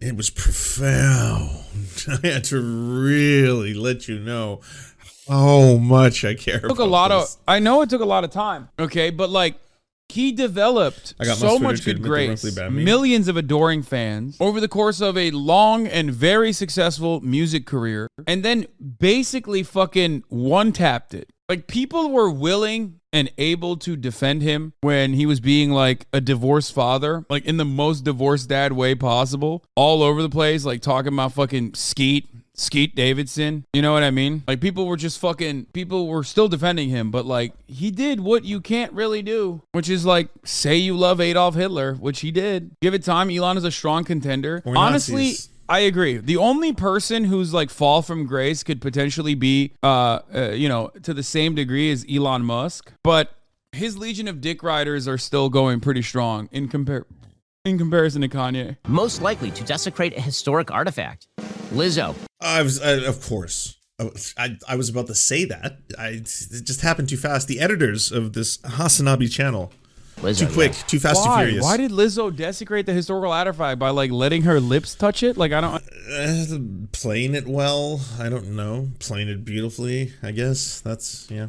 it 0.00 0.16
was 0.16 0.30
profound. 0.30 1.64
I 2.08 2.26
had 2.26 2.44
to 2.44 2.60
really 2.60 3.74
let 3.74 4.08
you 4.08 4.18
know 4.18 4.60
how 5.28 5.76
much 5.76 6.24
I 6.24 6.34
care. 6.34 6.56
It 6.56 6.68
took 6.68 6.78
a 6.78 6.84
lot 6.84 7.08
this. 7.08 7.34
of. 7.34 7.40
I 7.46 7.58
know 7.60 7.82
it 7.82 7.90
took 7.90 8.00
a 8.00 8.06
lot 8.06 8.24
of 8.24 8.30
time. 8.30 8.68
Okay, 8.78 9.10
but 9.10 9.30
like 9.30 9.56
he 10.12 10.30
developed 10.32 11.14
I 11.18 11.24
got 11.24 11.38
so 11.38 11.58
much 11.58 11.84
good 11.84 12.02
grace, 12.02 12.42
directly 12.42 12.60
about 12.60 12.72
me. 12.72 12.84
millions 12.84 13.28
of 13.28 13.36
adoring 13.36 13.82
fans 13.82 14.36
over 14.40 14.60
the 14.60 14.68
course 14.68 15.00
of 15.00 15.16
a 15.16 15.30
long 15.30 15.86
and 15.86 16.10
very 16.10 16.52
successful 16.52 17.20
music 17.20 17.66
career, 17.66 18.08
and 18.26 18.44
then 18.44 18.66
basically 18.98 19.62
fucking 19.62 20.24
one 20.28 20.72
tapped 20.72 21.14
it. 21.14 21.30
Like 21.48 21.66
people 21.66 22.10
were 22.10 22.30
willing 22.30 23.00
and 23.12 23.30
able 23.36 23.76
to 23.76 23.96
defend 23.96 24.42
him 24.42 24.72
when 24.80 25.12
he 25.12 25.26
was 25.26 25.40
being 25.40 25.70
like 25.70 26.06
a 26.12 26.20
divorced 26.20 26.72
father, 26.72 27.26
like 27.28 27.44
in 27.44 27.56
the 27.58 27.64
most 27.64 28.04
divorced 28.04 28.48
dad 28.48 28.72
way 28.72 28.94
possible, 28.94 29.64
all 29.76 30.02
over 30.02 30.22
the 30.22 30.30
place, 30.30 30.64
like 30.64 30.80
talking 30.80 31.12
about 31.12 31.32
fucking 31.32 31.74
Skeet, 31.74 32.26
Skeet 32.54 32.94
Davidson. 32.94 33.64
You 33.72 33.82
know 33.82 33.92
what 33.92 34.02
I 34.02 34.10
mean? 34.10 34.42
Like 34.46 34.60
people 34.60 34.86
were 34.86 34.96
just 34.96 35.18
fucking 35.18 35.66
people 35.72 36.06
were 36.06 36.24
still 36.24 36.48
defending 36.48 36.88
him, 36.90 37.10
but 37.10 37.24
like 37.24 37.54
he 37.66 37.90
did 37.90 38.20
what 38.20 38.44
you 38.44 38.60
can't 38.60 38.92
really 38.92 39.22
do, 39.22 39.62
which 39.72 39.88
is 39.88 40.04
like 40.04 40.28
say 40.44 40.76
you 40.76 40.96
love 40.96 41.20
Adolf 41.20 41.54
Hitler, 41.54 41.94
which 41.94 42.20
he 42.20 42.30
did. 42.30 42.72
Give 42.80 42.94
it 42.94 43.04
time. 43.04 43.30
Elon 43.30 43.56
is 43.56 43.64
a 43.64 43.70
strong 43.70 44.04
contender. 44.04 44.62
Or 44.64 44.76
Honestly, 44.76 45.28
Nazis. 45.28 45.48
I 45.68 45.80
agree. 45.80 46.18
The 46.18 46.36
only 46.36 46.72
person 46.72 47.24
who's 47.24 47.54
like 47.54 47.70
fall 47.70 48.02
from 48.02 48.26
grace 48.26 48.62
could 48.62 48.80
potentially 48.80 49.34
be, 49.34 49.72
uh, 49.82 50.20
uh, 50.34 50.50
you 50.50 50.68
know, 50.68 50.88
to 51.02 51.14
the 51.14 51.22
same 51.22 51.54
degree 51.54 51.90
as 51.90 52.04
Elon 52.12 52.44
Musk, 52.44 52.92
but 53.02 53.30
his 53.72 53.96
legion 53.96 54.28
of 54.28 54.42
dick 54.42 54.62
riders 54.62 55.08
are 55.08 55.16
still 55.16 55.48
going 55.48 55.80
pretty 55.80 56.02
strong 56.02 56.48
in 56.52 56.68
compare 56.68 57.06
in 57.64 57.78
comparison 57.78 58.22
to 58.22 58.28
Kanye. 58.28 58.76
Most 58.86 59.22
likely 59.22 59.50
to 59.52 59.64
desecrate 59.64 60.16
a 60.16 60.20
historic 60.20 60.70
artifact. 60.70 61.28
Lizzo. 61.72 62.14
I 62.40 62.62
was, 62.62 62.80
I, 62.80 62.92
of 63.06 63.22
course. 63.22 63.76
I 63.98 64.04
was- 64.04 64.34
I, 64.36 64.56
I 64.68 64.76
was 64.76 64.88
about 64.88 65.06
to 65.08 65.14
say 65.14 65.44
that. 65.46 65.78
I, 65.98 66.08
it 66.08 66.24
just 66.24 66.80
happened 66.80 67.08
too 67.08 67.16
fast. 67.16 67.48
The 67.48 67.60
editors 67.60 68.10
of 68.12 68.32
this 68.32 68.58
Hasanabi 68.58 69.30
channel. 69.30 69.72
Lizzo, 70.18 70.46
too 70.46 70.52
quick, 70.52 70.72
yeah. 70.72 70.82
too 70.86 71.00
fast, 71.00 71.24
Why? 71.26 71.42
too 71.44 71.46
furious. 71.48 71.64
Why 71.64 71.76
did 71.78 71.90
Lizzo 71.90 72.34
desecrate 72.34 72.86
the 72.86 72.92
historical 72.92 73.32
artifact 73.32 73.78
by 73.78 73.90
like 73.90 74.10
letting 74.10 74.42
her 74.42 74.60
lips 74.60 74.94
touch 74.94 75.22
it? 75.22 75.36
Like 75.36 75.52
I 75.52 75.60
don't. 75.60 75.82
uh, 76.12 76.86
playing 76.92 77.34
it 77.34 77.46
well? 77.48 78.00
I 78.20 78.28
don't 78.28 78.54
know. 78.54 78.90
Playing 79.00 79.28
it 79.28 79.44
beautifully, 79.44 80.12
I 80.22 80.30
guess. 80.32 80.80
That's, 80.80 81.28
yeah. 81.30 81.48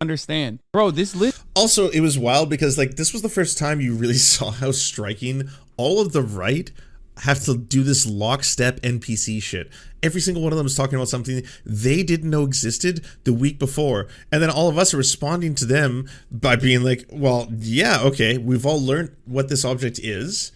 understand, 0.00 0.60
bro. 0.72 0.90
This 0.90 1.16
list. 1.16 1.42
Also, 1.56 1.88
it 1.88 2.00
was 2.00 2.18
wild 2.18 2.48
because 2.50 2.76
like 2.78 2.96
this 2.96 3.12
was 3.12 3.22
the 3.22 3.28
first 3.28 3.58
time 3.58 3.80
you 3.80 3.94
really 3.94 4.14
saw 4.32 4.50
how 4.50 4.70
striking 4.70 5.48
all 5.76 6.00
of 6.00 6.12
the 6.12 6.22
right 6.22 6.70
have 7.18 7.44
to 7.44 7.56
do 7.56 7.82
this 7.82 8.06
lockstep 8.06 8.80
NPC 8.80 9.42
shit. 9.42 9.70
Every 10.02 10.20
single 10.20 10.42
one 10.42 10.52
of 10.52 10.56
them 10.56 10.66
is 10.66 10.74
talking 10.74 10.96
about 10.96 11.08
something 11.08 11.42
they 11.64 12.02
didn't 12.02 12.30
know 12.30 12.42
existed 12.42 13.04
the 13.24 13.32
week 13.32 13.58
before. 13.58 14.08
And 14.30 14.42
then 14.42 14.50
all 14.50 14.68
of 14.68 14.78
us 14.78 14.94
are 14.94 14.98
responding 14.98 15.54
to 15.56 15.66
them 15.66 16.08
by 16.30 16.56
being 16.56 16.82
like, 16.82 17.04
well, 17.12 17.48
yeah, 17.56 18.00
okay, 18.02 18.38
we've 18.38 18.66
all 18.66 18.80
learned 18.80 19.14
what 19.26 19.48
this 19.48 19.64
object 19.64 20.00
is. 20.02 20.52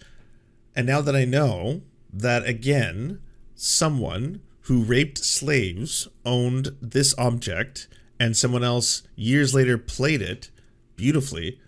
And 0.75 0.87
now 0.87 1.01
that 1.01 1.15
I 1.15 1.25
know 1.25 1.81
that 2.11 2.45
again, 2.45 3.21
someone 3.55 4.41
who 4.61 4.83
raped 4.83 5.19
slaves 5.19 6.07
owned 6.25 6.75
this 6.81 7.17
object 7.17 7.87
and 8.19 8.35
someone 8.35 8.63
else 8.63 9.03
years 9.15 9.53
later 9.53 9.77
played 9.77 10.21
it 10.21 10.49
beautifully, 10.95 11.59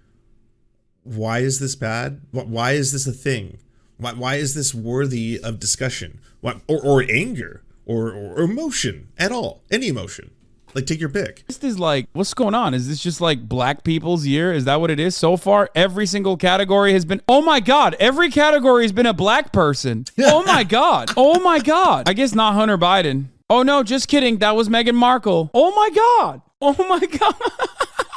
why 1.04 1.40
is 1.40 1.60
this 1.60 1.76
bad? 1.76 2.22
Why 2.32 2.72
is 2.72 2.92
this 2.92 3.08
a 3.08 3.12
thing? 3.12 3.60
Why, 4.00 4.14
why 4.14 4.36
is 4.36 4.56
this 4.56 4.74
worthy 4.74 5.40
of 5.44 5.60
discussion? 5.60 6.20
Why, 6.42 6.62
or, 6.68 6.82
or 6.82 7.04
anger 7.10 7.64
or, 7.86 8.12
or 8.12 8.40
emotion 8.40 9.10
at 9.18 9.32
all? 9.32 9.62
Any 9.70 9.90
emotion. 9.90 10.32
Like, 10.74 10.86
take 10.86 11.00
your 11.00 11.10
pick. 11.10 11.46
This 11.48 11.64
is 11.64 11.80
like, 11.80 12.08
what's 12.14 12.34
going 12.34 12.54
on? 12.54 12.74
Is 12.74 12.88
this 12.88 13.02
just 13.02 13.22
like 13.22 13.50
black 13.50 13.84
people's 13.84 14.26
year? 14.26 14.54
Is 14.54 14.66
that 14.66 14.80
what 14.80 14.92
it 14.92 15.00
is 15.00 15.18
so 15.18 15.36
far? 15.36 15.70
Every 15.76 16.06
single 16.06 16.38
category 16.38 16.94
has 16.94 17.06
been, 17.06 17.22
oh 17.28 17.42
my 17.42 17.60
God, 17.60 17.96
every 18.00 18.30
category 18.30 18.84
has 18.84 18.92
been 18.92 19.08
a 19.08 19.14
black 19.14 19.52
person. 19.52 20.06
Oh 20.20 20.44
my 20.44 20.64
God. 20.64 21.12
Oh 21.18 21.40
my 21.40 21.60
God. 21.60 22.08
I 22.08 22.14
guess 22.14 22.34
not 22.36 22.54
Hunter 22.54 22.78
Biden. 22.78 23.26
Oh 23.50 23.64
no, 23.64 23.84
just 23.84 24.08
kidding. 24.08 24.38
That 24.38 24.56
was 24.56 24.70
Meghan 24.70 24.94
Markle. 24.94 25.50
Oh 25.54 25.72
my 25.76 25.90
God. 25.90 26.42
Oh 26.62 26.86
my 26.88 27.06
God. 27.06 27.36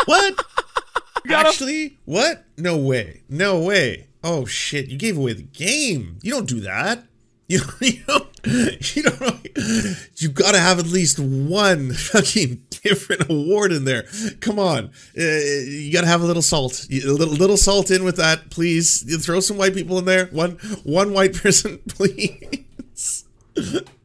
What? 0.05 0.45
Actually, 1.31 1.99
what? 2.05 2.45
No 2.59 2.77
way. 2.77 3.23
No 3.29 3.61
way. 3.61 4.09
Oh 4.25 4.45
shit! 4.45 4.89
You 4.89 4.99
gave 4.99 5.17
away 5.17 5.33
the 5.33 5.43
game. 5.43 6.19
You 6.23 6.33
don't 6.33 6.49
do 6.49 6.61
that. 6.61 7.05
You 7.49 7.61
you 7.81 8.03
don't 8.07 8.29
you 8.97 9.03
don't 9.03 9.49
you 10.17 10.29
gotta 10.29 10.59
have 10.59 10.79
at 10.79 10.87
least 10.87 11.19
one 11.19 11.93
fucking 11.93 12.65
different 12.71 13.29
award 13.29 13.73
in 13.73 13.85
there. 13.85 14.05
Come 14.41 14.59
on, 14.59 14.91
uh, 15.19 15.23
you 15.23 15.93
gotta 15.93 16.07
have 16.07 16.23
a 16.23 16.27
little 16.27 16.43
salt. 16.43 16.87
A 16.91 17.01
little 17.07 17.35
little 17.35 17.57
salt 17.57 17.91
in 17.91 18.05
with 18.05 18.17
that, 18.17 18.51
please. 18.51 19.05
You 19.07 19.19
throw 19.19 19.41
some 19.41 19.59
white 19.59 19.75
people 19.75 19.99
in 19.99 20.05
there. 20.05 20.27
One 20.27 20.53
one 20.85 21.13
white 21.13 21.35
person, 21.43 21.81
please. 21.89 23.25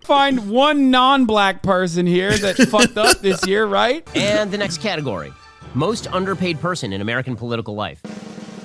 Find 0.02 0.50
one 0.50 0.90
non-black 0.90 1.64
person 1.64 2.06
here 2.06 2.32
that 2.38 2.58
fucked 2.70 2.98
up 2.98 3.20
this 3.20 3.46
year, 3.46 3.66
right? 3.66 4.08
And 4.16 4.52
the 4.52 4.58
next 4.58 4.82
category 4.82 5.32
most 5.74 6.08
underpaid 6.08 6.60
person 6.60 6.92
in 6.92 7.02
American 7.02 7.36
political 7.36 7.76
life. 7.76 8.02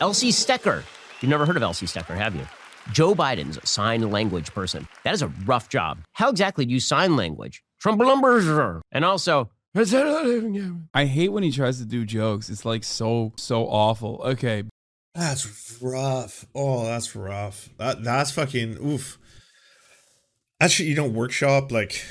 Elsie 0.00 0.32
Stecker. 0.32 0.82
You've 1.22 1.30
never 1.30 1.46
heard 1.46 1.56
of 1.56 1.62
Elsie 1.62 1.86
Stecker, 1.86 2.16
have 2.16 2.34
you? 2.34 2.44
Joe 2.92 3.14
Biden's 3.14 3.58
sign 3.68 4.10
language 4.10 4.52
person. 4.52 4.88
That 5.04 5.14
is 5.14 5.22
a 5.22 5.28
rough 5.46 5.68
job. 5.68 6.00
How 6.14 6.30
exactly 6.30 6.66
do 6.66 6.72
you 6.72 6.80
sign 6.80 7.14
language? 7.14 7.62
Trump 7.80 8.00
Trumblumberger. 8.00 8.80
And 8.90 9.04
also, 9.04 9.50
I 9.76 11.04
hate 11.04 11.28
when 11.28 11.44
he 11.44 11.52
tries 11.52 11.78
to 11.78 11.84
do 11.84 12.04
jokes. 12.04 12.50
It's 12.50 12.64
like 12.64 12.82
so 12.82 13.32
so 13.36 13.66
awful. 13.68 14.20
Okay, 14.24 14.64
That's 15.14 15.78
rough. 15.80 16.44
Oh, 16.54 16.84
that's 16.84 17.14
rough. 17.14 17.68
That 17.78 18.02
that's 18.02 18.32
fucking 18.32 18.78
oof. 18.84 19.18
That 20.58 20.72
shit 20.72 20.88
you 20.88 20.96
don't 20.96 21.14
workshop 21.14 21.70
like 21.70 22.04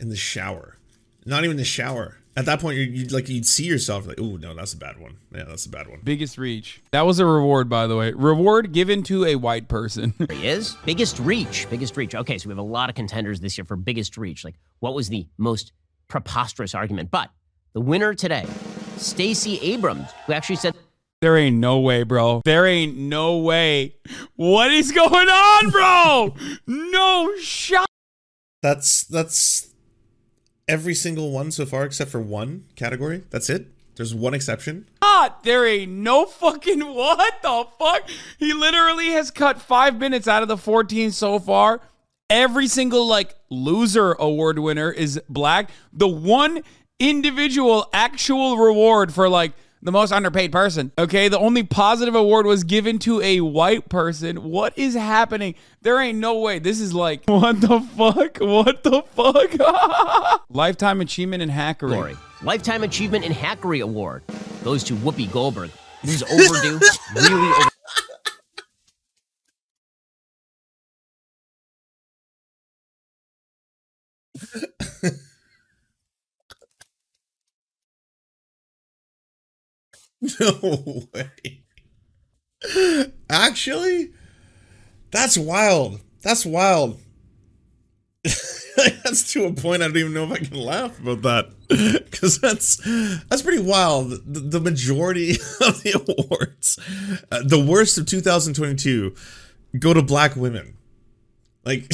in 0.00 0.08
the 0.08 0.16
shower. 0.16 0.76
Not 1.24 1.44
even 1.44 1.56
the 1.56 1.64
shower. 1.64 2.16
At 2.40 2.46
that 2.46 2.58
point, 2.58 2.78
you 2.78 2.84
you 2.84 3.06
like 3.08 3.28
you'd 3.28 3.44
see 3.44 3.64
yourself 3.66 4.06
like, 4.06 4.18
oh 4.18 4.36
no, 4.36 4.54
that's 4.54 4.72
a 4.72 4.78
bad 4.78 4.98
one. 4.98 5.18
Yeah, 5.30 5.44
that's 5.46 5.66
a 5.66 5.68
bad 5.68 5.88
one. 5.88 6.00
biggest 6.02 6.38
reach. 6.38 6.80
That 6.90 7.04
was 7.04 7.18
a 7.18 7.26
reward, 7.26 7.68
by 7.68 7.86
the 7.86 7.98
way. 7.98 8.12
Reward 8.12 8.72
given 8.72 9.02
to 9.04 9.26
a 9.26 9.34
white 9.36 9.68
person. 9.68 10.14
There 10.26 10.34
he 10.38 10.46
is. 10.48 10.74
Biggest 10.86 11.18
reach. 11.18 11.68
Biggest 11.68 11.98
reach. 11.98 12.14
Okay, 12.14 12.38
so 12.38 12.48
we 12.48 12.52
have 12.52 12.58
a 12.58 12.62
lot 12.62 12.88
of 12.88 12.94
contenders 12.94 13.40
this 13.40 13.58
year 13.58 13.66
for 13.66 13.76
biggest 13.76 14.16
reach. 14.16 14.42
Like, 14.42 14.54
what 14.78 14.94
was 14.94 15.10
the 15.10 15.26
most 15.36 15.72
preposterous 16.08 16.74
argument? 16.74 17.10
But 17.10 17.28
the 17.74 17.82
winner 17.82 18.14
today, 18.14 18.46
Stacey 18.96 19.58
Abrams, 19.60 20.08
who 20.26 20.32
actually 20.32 20.56
said 20.56 20.74
There 21.20 21.36
ain't 21.36 21.56
no 21.58 21.78
way, 21.80 22.04
bro. 22.04 22.40
There 22.46 22.66
ain't 22.66 22.96
no 22.96 23.36
way. 23.36 23.96
What 24.36 24.72
is 24.72 24.92
going 24.92 25.28
on, 25.28 25.70
bro? 25.70 26.34
no 26.66 27.36
shot. 27.36 27.86
That's 28.62 29.04
that's 29.04 29.69
every 30.70 30.94
single 30.94 31.32
one 31.32 31.50
so 31.50 31.66
far 31.66 31.84
except 31.84 32.10
for 32.10 32.20
one 32.20 32.64
category. 32.76 33.24
That's 33.30 33.50
it. 33.50 33.66
There's 33.96 34.14
one 34.14 34.34
exception. 34.34 34.86
There 35.42 35.66
ain't 35.66 35.92
no 35.92 36.26
fucking 36.26 36.80
what 36.94 37.42
the 37.42 37.66
fuck. 37.78 38.08
He 38.38 38.52
literally 38.52 39.08
has 39.10 39.30
cut 39.30 39.60
five 39.60 39.98
minutes 39.98 40.28
out 40.28 40.42
of 40.42 40.48
the 40.48 40.56
14 40.56 41.10
so 41.10 41.38
far. 41.38 41.80
Every 42.28 42.68
single 42.68 43.06
like 43.06 43.34
loser 43.50 44.12
award 44.12 44.60
winner 44.60 44.92
is 44.92 45.20
black. 45.28 45.70
The 45.92 46.06
one 46.06 46.62
individual 47.00 47.88
actual 47.92 48.58
reward 48.58 49.12
for 49.12 49.28
like 49.28 49.52
the 49.82 49.92
most 49.92 50.12
underpaid 50.12 50.52
person. 50.52 50.92
Okay, 50.98 51.28
the 51.28 51.38
only 51.38 51.62
positive 51.62 52.14
award 52.14 52.46
was 52.46 52.64
given 52.64 52.98
to 53.00 53.20
a 53.20 53.40
white 53.40 53.88
person. 53.88 54.42
What 54.42 54.76
is 54.76 54.94
happening? 54.94 55.54
There 55.82 56.00
ain't 56.00 56.18
no 56.18 56.38
way. 56.38 56.58
This 56.58 56.80
is 56.80 56.92
like 56.92 57.22
what 57.26 57.60
the 57.60 57.80
fuck? 57.80 58.38
What 58.38 58.82
the 58.82 59.02
fuck? 59.14 60.42
Lifetime 60.50 61.00
achievement 61.00 61.42
in 61.42 61.48
hackery. 61.50 61.88
Glory. 61.88 62.16
Lifetime 62.42 62.82
Achievement 62.84 63.24
in 63.24 63.32
Hackery 63.32 63.82
Award 63.82 64.22
goes 64.64 64.82
to 64.84 64.94
Whoopi 64.94 65.30
Goldberg, 65.30 65.70
who's 66.00 66.22
overdue, 66.22 66.80
really 67.14 67.52
over. 67.52 67.70
No 80.40 81.06
way. 81.14 81.62
Actually, 83.30 84.12
that's 85.10 85.38
wild. 85.38 86.00
That's 86.22 86.44
wild. 86.44 87.00
that's 88.22 89.32
to 89.32 89.46
a 89.46 89.52
point 89.52 89.82
I 89.82 89.86
don't 89.86 89.96
even 89.96 90.12
know 90.12 90.24
if 90.24 90.32
I 90.32 90.36
can 90.38 90.58
laugh 90.58 91.00
about 91.00 91.22
that 91.22 92.04
because 92.04 92.38
that's 92.38 92.76
that's 93.28 93.40
pretty 93.40 93.62
wild. 93.62 94.10
The, 94.10 94.40
the 94.40 94.60
majority 94.60 95.30
of 95.60 95.82
the 95.82 96.04
awards, 96.06 96.78
uh, 97.32 97.42
the 97.44 97.64
worst 97.64 97.96
of 97.96 98.04
2022, 98.06 99.14
go 99.78 99.94
to 99.94 100.02
black 100.02 100.36
women. 100.36 100.76
Like, 101.64 101.90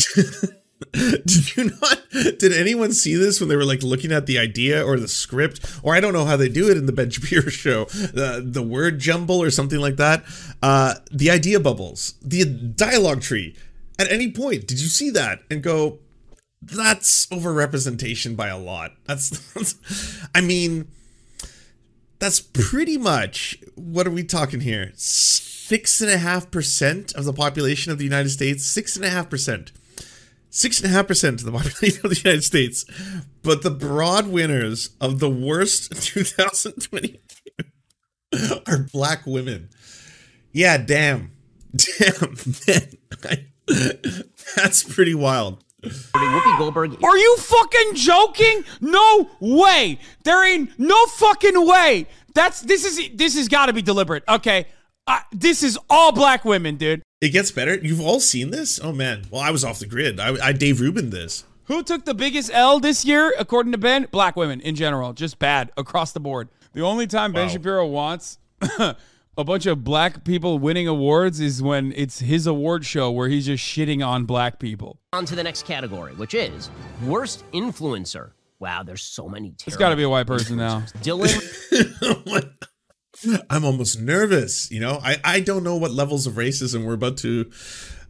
did 0.93 1.57
you 1.57 1.71
not? 1.81 2.03
Did 2.11 2.53
anyone 2.53 2.93
see 2.93 3.15
this 3.15 3.41
when 3.41 3.49
they 3.49 3.57
were 3.57 3.65
like 3.65 3.83
looking 3.83 4.13
at 4.13 4.27
the 4.27 4.39
idea 4.39 4.85
or 4.85 4.99
the 4.99 5.09
script, 5.09 5.79
or 5.83 5.95
I 5.95 6.01
don't 6.01 6.13
know 6.13 6.27
how 6.27 6.37
they 6.37 6.49
do 6.49 6.71
it 6.71 6.77
in 6.77 6.87
the 6.87 6.93
Ben 6.93 7.11
Shapiro 7.11 7.43
show, 7.49 7.83
uh, 8.17 8.41
the 8.43 8.65
word 8.67 8.99
jumble 8.99 9.43
or 9.43 9.51
something 9.51 9.81
like 9.81 9.97
that. 9.97 10.25
Uh, 10.63 10.95
the 11.11 11.31
idea 11.31 11.61
bubbles, 11.61 12.15
the 12.23 12.45
dialogue 12.45 13.23
tree. 13.23 13.57
At 13.99 14.13
any 14.13 14.31
point, 14.31 14.67
did 14.67 14.79
you 14.81 14.89
see 14.89 15.09
that 15.11 15.41
and 15.51 15.63
go? 15.63 16.01
That's 16.61 17.27
overrepresentation 17.27 18.37
by 18.37 18.49
a 18.49 18.59
lot. 18.59 18.93
That's, 19.07 19.53
that's 19.53 20.27
I 20.35 20.41
mean, 20.41 20.89
that's 22.19 22.41
pretty 22.41 22.99
much 22.99 23.59
what 23.77 24.07
are 24.07 24.11
we 24.11 24.25
talking 24.25 24.61
here? 24.61 24.93
Six 24.97 26.01
and 26.01 26.11
a 26.11 26.19
half 26.19 26.51
percent 26.51 27.15
of 27.15 27.25
the 27.25 27.33
population 27.33 27.93
of 27.93 27.99
the 27.99 28.05
United 28.05 28.31
States. 28.31 28.65
Six 28.65 28.97
and 28.97 29.05
a 29.05 29.11
half 29.11 29.31
percent. 29.31 29.71
Six 30.57 30.81
and 30.81 30.91
a 30.91 30.93
half 30.95 31.07
percent 31.07 31.41
of 31.41 31.45
the 31.45 31.53
population 31.53 32.01
of 32.03 32.11
the 32.11 32.17
United 32.17 32.43
States. 32.43 32.87
But 33.43 33.61
the 33.61 33.71
broad 33.71 34.27
winners 34.29 34.89
of 35.03 35.19
the 35.19 35.29
worst 35.29 35.93
2022 36.03 37.19
are 38.67 38.79
black 38.91 39.27
women. 39.27 39.69
Yeah, 40.53 40.79
damn. 40.79 41.33
Damn, 41.99 42.37
man. 42.67 42.97
That's 44.57 44.83
pretty 44.83 45.15
wild. 45.15 45.63
Whoopi 45.83 46.59
Goldberg. 46.59 47.05
Are 47.05 47.19
you 47.19 47.37
fucking 47.37 47.95
joking? 47.95 48.65
No 48.81 49.29
way. 49.41 49.99
There 50.25 50.43
ain't 50.51 50.71
no 50.79 50.97
fucking 51.07 51.67
way. 51.67 52.07
That's 52.33 52.63
this 52.63 52.87
is 52.87 53.11
this 53.15 53.37
has 53.37 53.49
got 53.49 53.67
to 53.67 53.75
be 53.75 53.83
deliberate. 53.83 54.25
Okay, 54.27 54.69
uh, 55.07 55.21
this 55.33 55.63
is 55.63 55.79
all 55.89 56.13
black 56.13 56.45
women, 56.45 56.77
dude. 56.77 57.03
It 57.21 57.31
gets 57.31 57.51
better. 57.51 57.75
You've 57.77 58.01
all 58.01 58.21
seen 58.21 58.51
this? 58.51 58.79
Oh 58.83 58.93
man. 58.93 59.25
Well, 59.31 59.41
I 59.41 59.51
was 59.51 59.65
off 59.65 59.79
the 59.79 59.87
grid. 59.87 60.21
I, 60.21 60.49
I 60.49 60.53
Dave 60.53 60.81
Rubin 60.81 61.11
this. 61.11 61.45
Who 61.65 61.83
took 61.83 62.05
the 62.05 62.15
biggest 62.15 62.51
L 62.53 62.79
this 62.79 63.05
year, 63.05 63.35
according 63.39 63.73
to 63.73 63.79
Ben? 63.79 64.07
Black 64.11 64.37
women 64.37 64.61
in 64.61 64.75
general, 64.77 65.13
just 65.13 65.39
bad 65.39 65.73
across 65.77 66.13
the 66.13 66.21
board. 66.21 66.49
The 66.75 66.83
only 66.83 67.07
time 67.07 67.33
Ben 67.33 67.47
Wow. 67.47 67.53
Shapiro 67.53 67.87
wants 67.87 68.39
a 68.79 69.45
bunch 69.45 69.67
of 69.67 69.83
black 69.83 70.25
people 70.25 70.59
winning 70.59 70.87
awards 70.87 71.41
is 71.41 71.63
when 71.63 71.93
it's 71.97 72.21
his 72.21 72.47
award 72.47 72.85
show 72.85 73.11
where 73.11 73.29
he's 73.29 73.47
just 73.47 73.65
shitting 73.65 74.07
on 74.07 74.27
black 74.27 74.59
people. 74.61 75.01
On 75.13 75.25
to 75.25 75.35
the 75.35 75.43
next 75.43 75.65
category, 75.67 76.15
which 76.15 76.35
is 76.35 76.71
worst 77.03 77.45
influencer. 77.53 78.33
Wow, 78.59 78.83
there's 78.83 79.03
so 79.03 79.29
many. 79.29 79.55
It's 79.67 79.77
got 79.77 79.89
to 79.91 79.97
be 79.97 80.03
a 80.05 80.09
white 80.09 80.27
person 80.27 80.57
now. 80.57 80.81
Dylan. 81.03 81.33
I'm 83.51 83.65
almost 83.65 84.01
nervous. 84.01 84.71
You 84.71 84.81
know, 84.81 84.99
I, 85.03 85.17
I 85.25 85.41
don't 85.41 85.63
know 85.65 85.77
what 85.77 85.91
levels 85.91 86.27
of 86.27 86.35
racism 86.35 86.85
we're 86.85 86.95
about 86.95 87.17
to 87.19 87.51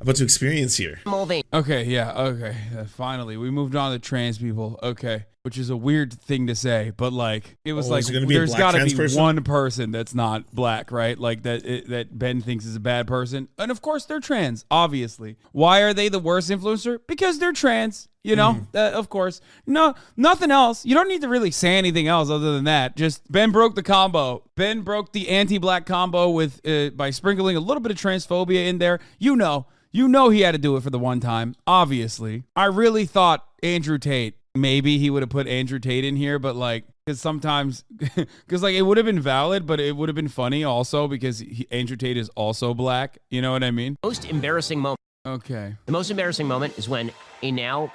about 0.00 0.16
to 0.16 0.24
experience 0.24 0.76
here. 0.76 1.00
Mulvaney. 1.06 1.42
Okay, 1.52 1.84
yeah, 1.84 2.12
okay. 2.12 2.56
Uh, 2.76 2.84
finally, 2.84 3.36
we 3.36 3.50
moved 3.50 3.74
on 3.76 3.92
to 3.92 3.98
trans 3.98 4.38
people. 4.38 4.78
Okay, 4.82 5.24
which 5.42 5.56
is 5.58 5.70
a 5.70 5.76
weird 5.76 6.12
thing 6.12 6.46
to 6.48 6.54
say, 6.54 6.92
but 6.96 7.12
like 7.12 7.56
it 7.64 7.72
was 7.72 7.88
Oh, 7.88 7.92
like 7.92 8.00
is 8.00 8.10
it 8.10 8.12
gonna 8.14 8.26
be 8.26 8.36
a 8.36 8.46
got 8.46 8.72
to 8.72 8.84
be 8.84 8.94
person? 8.94 9.22
one 9.22 9.42
person 9.44 9.90
that's 9.92 10.14
not 10.14 10.52
black, 10.54 10.90
right? 10.92 11.18
Like 11.18 11.44
that 11.44 11.64
it, 11.64 11.88
that 11.88 12.18
Ben 12.18 12.40
thinks 12.40 12.64
is 12.66 12.76
a 12.76 12.80
bad 12.80 13.06
person, 13.06 13.48
and 13.58 13.70
of 13.70 13.80
course 13.80 14.04
they're 14.04 14.20
trans. 14.20 14.64
Obviously, 14.70 15.36
why 15.52 15.80
are 15.80 15.94
they 15.94 16.08
the 16.08 16.18
worst 16.18 16.50
influencer? 16.50 16.98
Because 17.06 17.38
they're 17.38 17.52
trans. 17.52 18.08
You 18.26 18.34
know, 18.34 18.54
Mm. 18.54 18.66
Uh, 18.74 18.98
of 18.98 19.08
course. 19.08 19.40
No, 19.66 19.94
nothing 20.16 20.50
else. 20.50 20.84
You 20.84 20.94
don't 20.94 21.08
need 21.08 21.20
to 21.20 21.28
really 21.28 21.50
say 21.52 21.76
anything 21.78 22.08
else 22.08 22.28
other 22.28 22.52
than 22.54 22.64
that. 22.64 22.96
Just 22.96 23.30
Ben 23.30 23.52
broke 23.52 23.74
the 23.76 23.82
combo. 23.82 24.42
Ben 24.56 24.80
broke 24.80 25.12
the 25.12 25.28
anti-black 25.28 25.86
combo 25.86 26.30
with 26.30 26.60
uh, 26.66 26.90
by 26.90 27.10
sprinkling 27.10 27.56
a 27.56 27.60
little 27.60 27.80
bit 27.80 27.92
of 27.92 27.98
transphobia 27.98 28.66
in 28.66 28.78
there. 28.78 28.98
You 29.18 29.36
know, 29.36 29.66
you 29.92 30.08
know 30.08 30.30
he 30.30 30.40
had 30.40 30.52
to 30.52 30.58
do 30.58 30.76
it 30.76 30.82
for 30.82 30.90
the 30.90 30.98
one 30.98 31.20
time. 31.20 31.54
Obviously, 31.66 32.42
I 32.56 32.64
really 32.64 33.06
thought 33.06 33.46
Andrew 33.62 33.98
Tate. 33.98 34.34
Maybe 34.56 34.98
he 34.98 35.08
would 35.10 35.22
have 35.22 35.30
put 35.30 35.46
Andrew 35.46 35.78
Tate 35.78 36.04
in 36.04 36.16
here, 36.16 36.38
but 36.38 36.56
like, 36.56 36.84
because 37.04 37.20
sometimes, 37.20 37.84
because 38.16 38.62
like 38.62 38.74
it 38.74 38.82
would 38.82 38.96
have 38.96 39.06
been 39.06 39.20
valid, 39.20 39.66
but 39.66 39.78
it 39.78 39.94
would 39.96 40.08
have 40.08 40.16
been 40.16 40.28
funny 40.28 40.64
also 40.64 41.06
because 41.06 41.38
he, 41.40 41.66
Andrew 41.70 41.96
Tate 41.96 42.16
is 42.16 42.28
also 42.30 42.74
black. 42.74 43.18
You 43.30 43.40
know 43.42 43.52
what 43.52 43.62
I 43.62 43.70
mean? 43.70 43.96
Most 44.02 44.24
embarrassing 44.24 44.80
moment. 44.80 44.98
Okay. 45.26 45.74
The 45.86 45.92
most 45.92 46.10
embarrassing 46.10 46.46
moment 46.48 46.78
is 46.78 46.88
when 46.88 47.10
a 47.42 47.50
now 47.50 47.92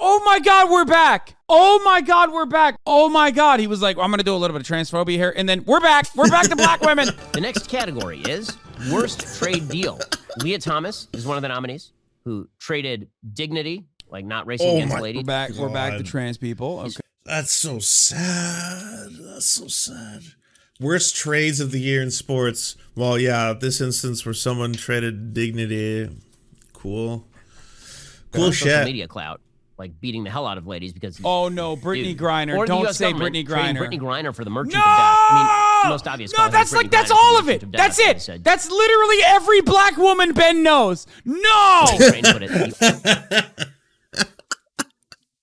Oh 0.00 0.22
my 0.24 0.38
God, 0.38 0.70
we're 0.70 0.84
back. 0.84 1.34
Oh 1.48 1.80
my 1.84 2.00
God, 2.00 2.32
we're 2.32 2.46
back. 2.46 2.78
Oh 2.86 3.08
my 3.08 3.32
God. 3.32 3.58
He 3.58 3.66
was 3.66 3.82
like, 3.82 3.96
I'm 3.98 4.10
going 4.10 4.18
to 4.18 4.24
do 4.24 4.34
a 4.34 4.38
little 4.38 4.56
bit 4.56 4.68
of 4.68 4.76
transphobia 4.76 5.16
here. 5.16 5.34
And 5.36 5.48
then 5.48 5.64
we're 5.64 5.80
back. 5.80 6.06
We're 6.14 6.28
back 6.30 6.48
to 6.48 6.56
black 6.56 6.80
women. 6.82 7.08
The 7.32 7.40
next 7.40 7.68
category 7.68 8.20
is 8.20 8.56
worst 8.90 9.38
trade 9.38 9.68
deal. 9.68 10.00
Lia 10.42 10.58
Thomas 10.58 11.08
is 11.12 11.26
one 11.26 11.36
of 11.36 11.42
the 11.42 11.48
nominees 11.48 11.92
who 12.24 12.48
traded 12.58 13.08
dignity, 13.32 13.86
like 14.08 14.24
not 14.24 14.46
racing 14.46 14.68
Oh 14.68 14.76
against 14.76 14.94
my 14.94 15.00
ladies. 15.00 15.22
We're 15.22 15.26
back. 15.26 15.50
We're 15.52 15.68
back 15.68 15.98
to 15.98 16.04
trans 16.04 16.36
people. 16.36 16.80
Okay. 16.80 17.00
That's 17.24 17.52
so 17.52 17.78
sad. 17.78 19.10
That's 19.20 19.46
so 19.46 19.68
sad. 19.68 20.22
Worst 20.80 21.16
trades 21.16 21.60
of 21.60 21.70
the 21.70 21.80
year 21.80 22.02
in 22.02 22.10
sports. 22.10 22.76
Well, 22.94 23.18
yeah, 23.18 23.52
this 23.52 23.80
instance 23.80 24.24
where 24.24 24.34
someone 24.34 24.72
traded 24.72 25.34
dignity. 25.34 26.08
Cool. 26.72 27.24
Cool 28.32 28.44
on 28.44 28.52
social 28.52 28.68
shit. 28.68 28.84
media 28.84 29.08
clout, 29.08 29.40
like 29.78 30.00
beating 30.00 30.24
the 30.24 30.30
hell 30.30 30.46
out 30.46 30.58
of 30.58 30.66
ladies 30.66 30.92
because. 30.92 31.20
Oh 31.24 31.48
no, 31.48 31.76
Brittney 31.76 32.04
Dude. 32.04 32.18
Griner. 32.18 32.56
Or 32.56 32.66
Don't 32.66 32.92
say 32.94 33.12
Brittney 33.12 33.46
trading 33.46 33.76
Griner. 33.76 33.78
Brittney 33.78 34.00
Griner 34.00 34.34
for 34.34 34.44
the 34.44 34.50
merchant 34.50 34.76
of 34.76 34.82
death. 34.82 34.90
I 34.90 35.80
mean, 35.82 35.88
the 35.88 35.94
most 35.94 36.06
obvious. 36.08 36.32
No, 36.32 36.38
cause 36.38 36.46
is 36.48 36.52
that's 36.52 36.72
Brittney 36.72 36.76
like 36.76 36.90
that's 36.90 37.12
Griner 37.12 37.16
all 37.16 37.38
of 37.38 37.46
merchant 37.46 37.62
it. 37.62 37.70
death. 37.72 37.78
That's 37.96 37.98
it. 38.00 38.20
said- 38.22 38.44
That's 38.44 38.68
literally 38.70 39.18
every 39.24 39.60
black 39.60 39.96
woman 39.96 40.32
Ben 40.32 40.62
knows. 40.62 41.06
No. 41.24 41.84
Train 41.96 42.24
put 42.24 42.42
it- 42.42 42.50
the 42.50 43.68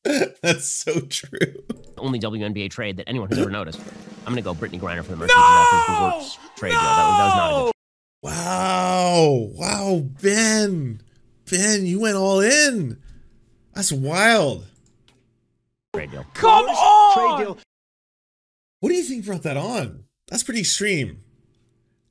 That's 0.42 0.70
so 0.70 1.00
true. 1.00 1.64
only 1.98 2.20
WNBA 2.20 2.70
trade 2.70 2.98
that 2.98 3.10
anyone 3.10 3.30
has 3.30 3.40
ever 3.40 3.50
noticed. 3.50 3.80
I'm 4.28 4.34
gonna 4.34 4.42
go 4.44 4.54
Brittney 4.54 4.80
Griner 4.80 5.04
for 5.04 5.12
the 5.12 5.18
merchant 5.18 5.40
of 5.40 5.46
death 5.46 5.88
the 5.88 6.04
worst 6.18 6.40
trade 6.58 6.70
deal. 6.72 6.80
That 6.80 7.08
was, 7.08 7.18
that 7.18 7.26
was 7.26 7.36
not 7.36 7.52
a 7.52 7.64
good 7.66 7.72
Wow. 8.22 9.50
Wow, 9.56 10.02
Ben. 10.22 11.02
Ben, 11.50 11.86
you 11.86 12.00
went 12.00 12.18
all 12.18 12.40
in. 12.42 13.02
That's 13.76 13.92
wild. 13.92 14.66
trade 15.94 16.12
deal. 16.12 16.26
Come 16.34 16.66
on. 16.66 17.58
What 18.80 18.90
do 18.90 18.96
you 18.96 19.04
think 19.04 19.26
brought 19.26 19.44
that 19.44 19.58
on? 19.58 20.06
That's 20.28 20.44
pretty 20.44 20.62
extreme. 20.62 21.22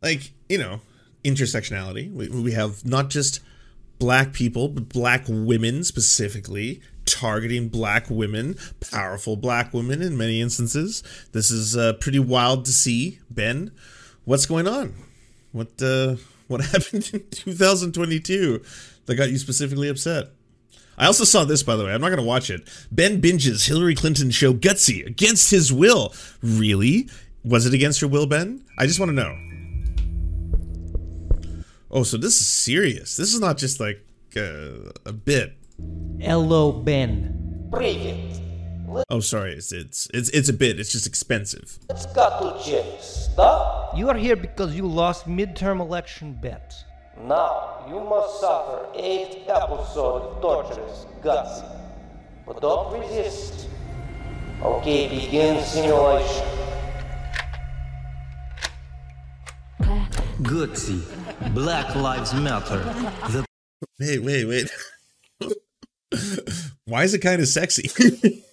Like, 0.02 0.32
you 0.48 0.58
know, 0.58 0.80
intersectionality. 1.24 2.12
We, 2.12 2.28
we 2.28 2.52
have 2.52 2.84
not 2.84 3.10
just 3.10 3.40
black 3.98 4.32
people, 4.32 4.68
but 4.68 4.88
black 4.90 5.24
women 5.26 5.82
specifically, 5.84 6.82
targeting 7.06 7.68
black 7.68 8.10
women, 8.10 8.56
powerful 8.90 9.36
black 9.36 9.72
women 9.72 10.02
in 10.02 10.16
many 10.16 10.40
instances. 10.40 11.02
This 11.32 11.50
is 11.50 11.76
uh, 11.76 11.94
pretty 11.94 12.18
wild 12.18 12.66
to 12.66 12.72
see. 12.72 13.20
Ben, 13.30 13.70
what's 14.24 14.46
going 14.46 14.68
on? 14.68 14.94
What 15.52 15.80
uh, 15.80 16.16
what 16.48 16.60
happened 16.72 17.10
in 17.12 17.24
2022 17.30 18.62
that 19.06 19.14
got 19.14 19.30
you 19.30 19.38
specifically 19.38 19.88
upset? 19.88 20.28
I 20.96 21.06
also 21.06 21.24
saw 21.24 21.44
this, 21.44 21.62
by 21.62 21.76
the 21.76 21.84
way. 21.84 21.92
I'm 21.92 22.00
not 22.00 22.08
going 22.08 22.18
to 22.18 22.24
watch 22.24 22.50
it. 22.50 22.68
Ben 22.90 23.20
binges 23.20 23.66
Hillary 23.66 23.94
Clinton 23.94 24.30
show 24.30 24.52
Gutsy 24.52 25.04
against 25.06 25.50
his 25.50 25.72
will. 25.72 26.14
Really? 26.42 27.08
Was 27.44 27.66
it 27.66 27.74
against 27.74 28.00
your 28.00 28.10
will, 28.10 28.26
Ben? 28.26 28.64
I 28.78 28.86
just 28.86 28.98
want 28.98 29.10
to 29.10 29.14
know. 29.14 29.36
Oh, 31.90 32.02
so 32.02 32.16
this 32.16 32.40
is 32.40 32.46
serious. 32.46 33.16
This 33.16 33.34
is 33.34 33.40
not 33.40 33.58
just 33.58 33.80
like 33.80 34.04
uh, 34.36 34.90
a 35.04 35.12
bit. 35.12 35.54
Hello, 36.20 36.72
Ben. 36.72 37.68
Private. 37.70 38.40
Oh, 39.10 39.20
sorry. 39.20 39.54
It's, 39.54 39.72
it's 39.72 40.08
it's 40.14 40.28
it's 40.30 40.48
a 40.48 40.52
bit. 40.52 40.78
It's 40.78 40.92
just 40.92 41.06
expensive. 41.06 41.78
Let's 41.88 42.06
cut 42.06 42.40
to 42.40 42.64
chase. 42.64 43.28
Stop. 43.32 43.96
You 43.96 44.08
are 44.08 44.16
here 44.16 44.36
because 44.36 44.74
you 44.74 44.86
lost 44.86 45.26
midterm 45.26 45.80
election 45.80 46.38
bet. 46.40 46.74
Now 47.22 47.84
you 47.88 48.00
must 48.00 48.40
suffer 48.40 48.86
eight 48.94 49.44
episodes 49.48 50.24
of 50.26 50.42
torturous 50.42 51.06
guts. 51.22 51.62
But 52.46 52.60
don't 52.60 53.00
resist. 53.00 53.68
Okay, 54.62 55.08
begin 55.08 55.62
simulation. 55.64 56.46
Gutsy. 60.42 61.02
Black 61.54 61.94
Lives 61.94 62.34
Matter. 62.34 62.78
The 63.30 63.44
Wait, 63.98 64.22
wait, 64.22 64.44
wait. 64.44 64.70
Why 66.84 67.04
is 67.04 67.14
it 67.14 67.20
kind 67.20 67.40
of 67.40 67.48
sexy? 67.48 67.88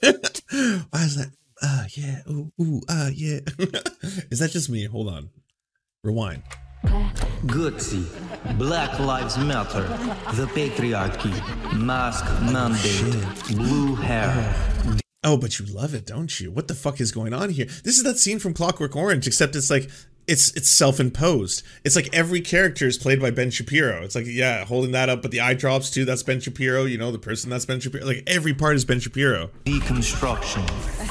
Why 0.01 1.03
is 1.03 1.15
that? 1.15 1.31
Ah, 1.61 1.85
yeah. 1.95 2.21
Ooh, 2.29 2.51
ooh, 2.61 2.81
ah, 2.89 3.09
yeah. 3.13 3.39
is 4.29 4.39
that 4.39 4.51
just 4.51 4.69
me? 4.69 4.85
Hold 4.85 5.09
on. 5.09 5.29
Rewind. 6.03 6.43
Gutsy. 6.83 8.05
Black 8.57 8.99
Lives 8.99 9.37
Matter. 9.37 9.83
The 10.33 10.47
patriarchy. 10.47 11.33
Mask 11.77 12.25
mandate. 12.51 13.57
Blue 13.57 13.95
hair. 13.95 14.55
Oh, 15.23 15.37
but 15.37 15.59
you 15.59 15.65
love 15.67 15.93
it, 15.93 16.07
don't 16.07 16.39
you? 16.39 16.49
What 16.49 16.67
the 16.67 16.73
fuck 16.73 16.99
is 16.99 17.11
going 17.11 17.33
on 17.33 17.51
here? 17.51 17.65
This 17.83 17.97
is 17.97 18.03
that 18.03 18.17
scene 18.17 18.39
from 18.39 18.55
Clockwork 18.55 18.95
Orange, 18.95 19.27
except 19.27 19.55
it's 19.55 19.69
like 19.69 19.89
it's 20.31 20.51
it's 20.55 20.69
self-imposed. 20.69 21.63
It's 21.83 21.95
like 21.95 22.09
every 22.13 22.41
character 22.41 22.87
is 22.87 22.97
played 22.97 23.19
by 23.21 23.29
Ben 23.31 23.51
Shapiro. 23.51 24.01
It's 24.03 24.15
like 24.15 24.25
yeah, 24.27 24.65
holding 24.65 24.91
that 24.93 25.09
up, 25.09 25.21
but 25.21 25.31
the 25.31 25.41
eye 25.41 25.53
drops 25.53 25.89
too. 25.91 26.05
That's 26.05 26.23
Ben 26.23 26.39
Shapiro. 26.39 26.85
You 26.85 26.97
know 26.97 27.11
the 27.11 27.19
person 27.19 27.49
that's 27.49 27.65
Ben 27.65 27.79
Shapiro. 27.79 28.05
Like 28.05 28.23
every 28.25 28.53
part 28.53 28.75
is 28.75 28.85
Ben 28.85 28.99
Shapiro. 28.99 29.49
Deconstruction. 29.65 30.65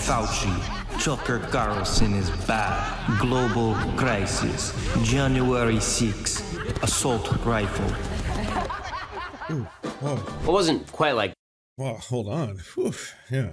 Fauci. 0.07 1.03
Tucker 1.05 1.39
Carlson 1.51 2.15
is 2.15 2.31
bad. 2.47 3.19
Global 3.21 3.75
crisis. 3.97 4.73
January 5.03 5.81
6. 5.81 6.43
Assault 6.83 7.31
rifle. 7.45 7.87
Ooh, 9.51 9.65
whoa. 10.01 10.17
It 10.17 10.51
wasn't 10.53 10.91
quite 10.93 11.13
like 11.13 11.33
Well, 11.77 11.97
hold 11.97 12.29
on. 12.29 12.59
Whew, 12.75 12.93
yeah. 13.31 13.53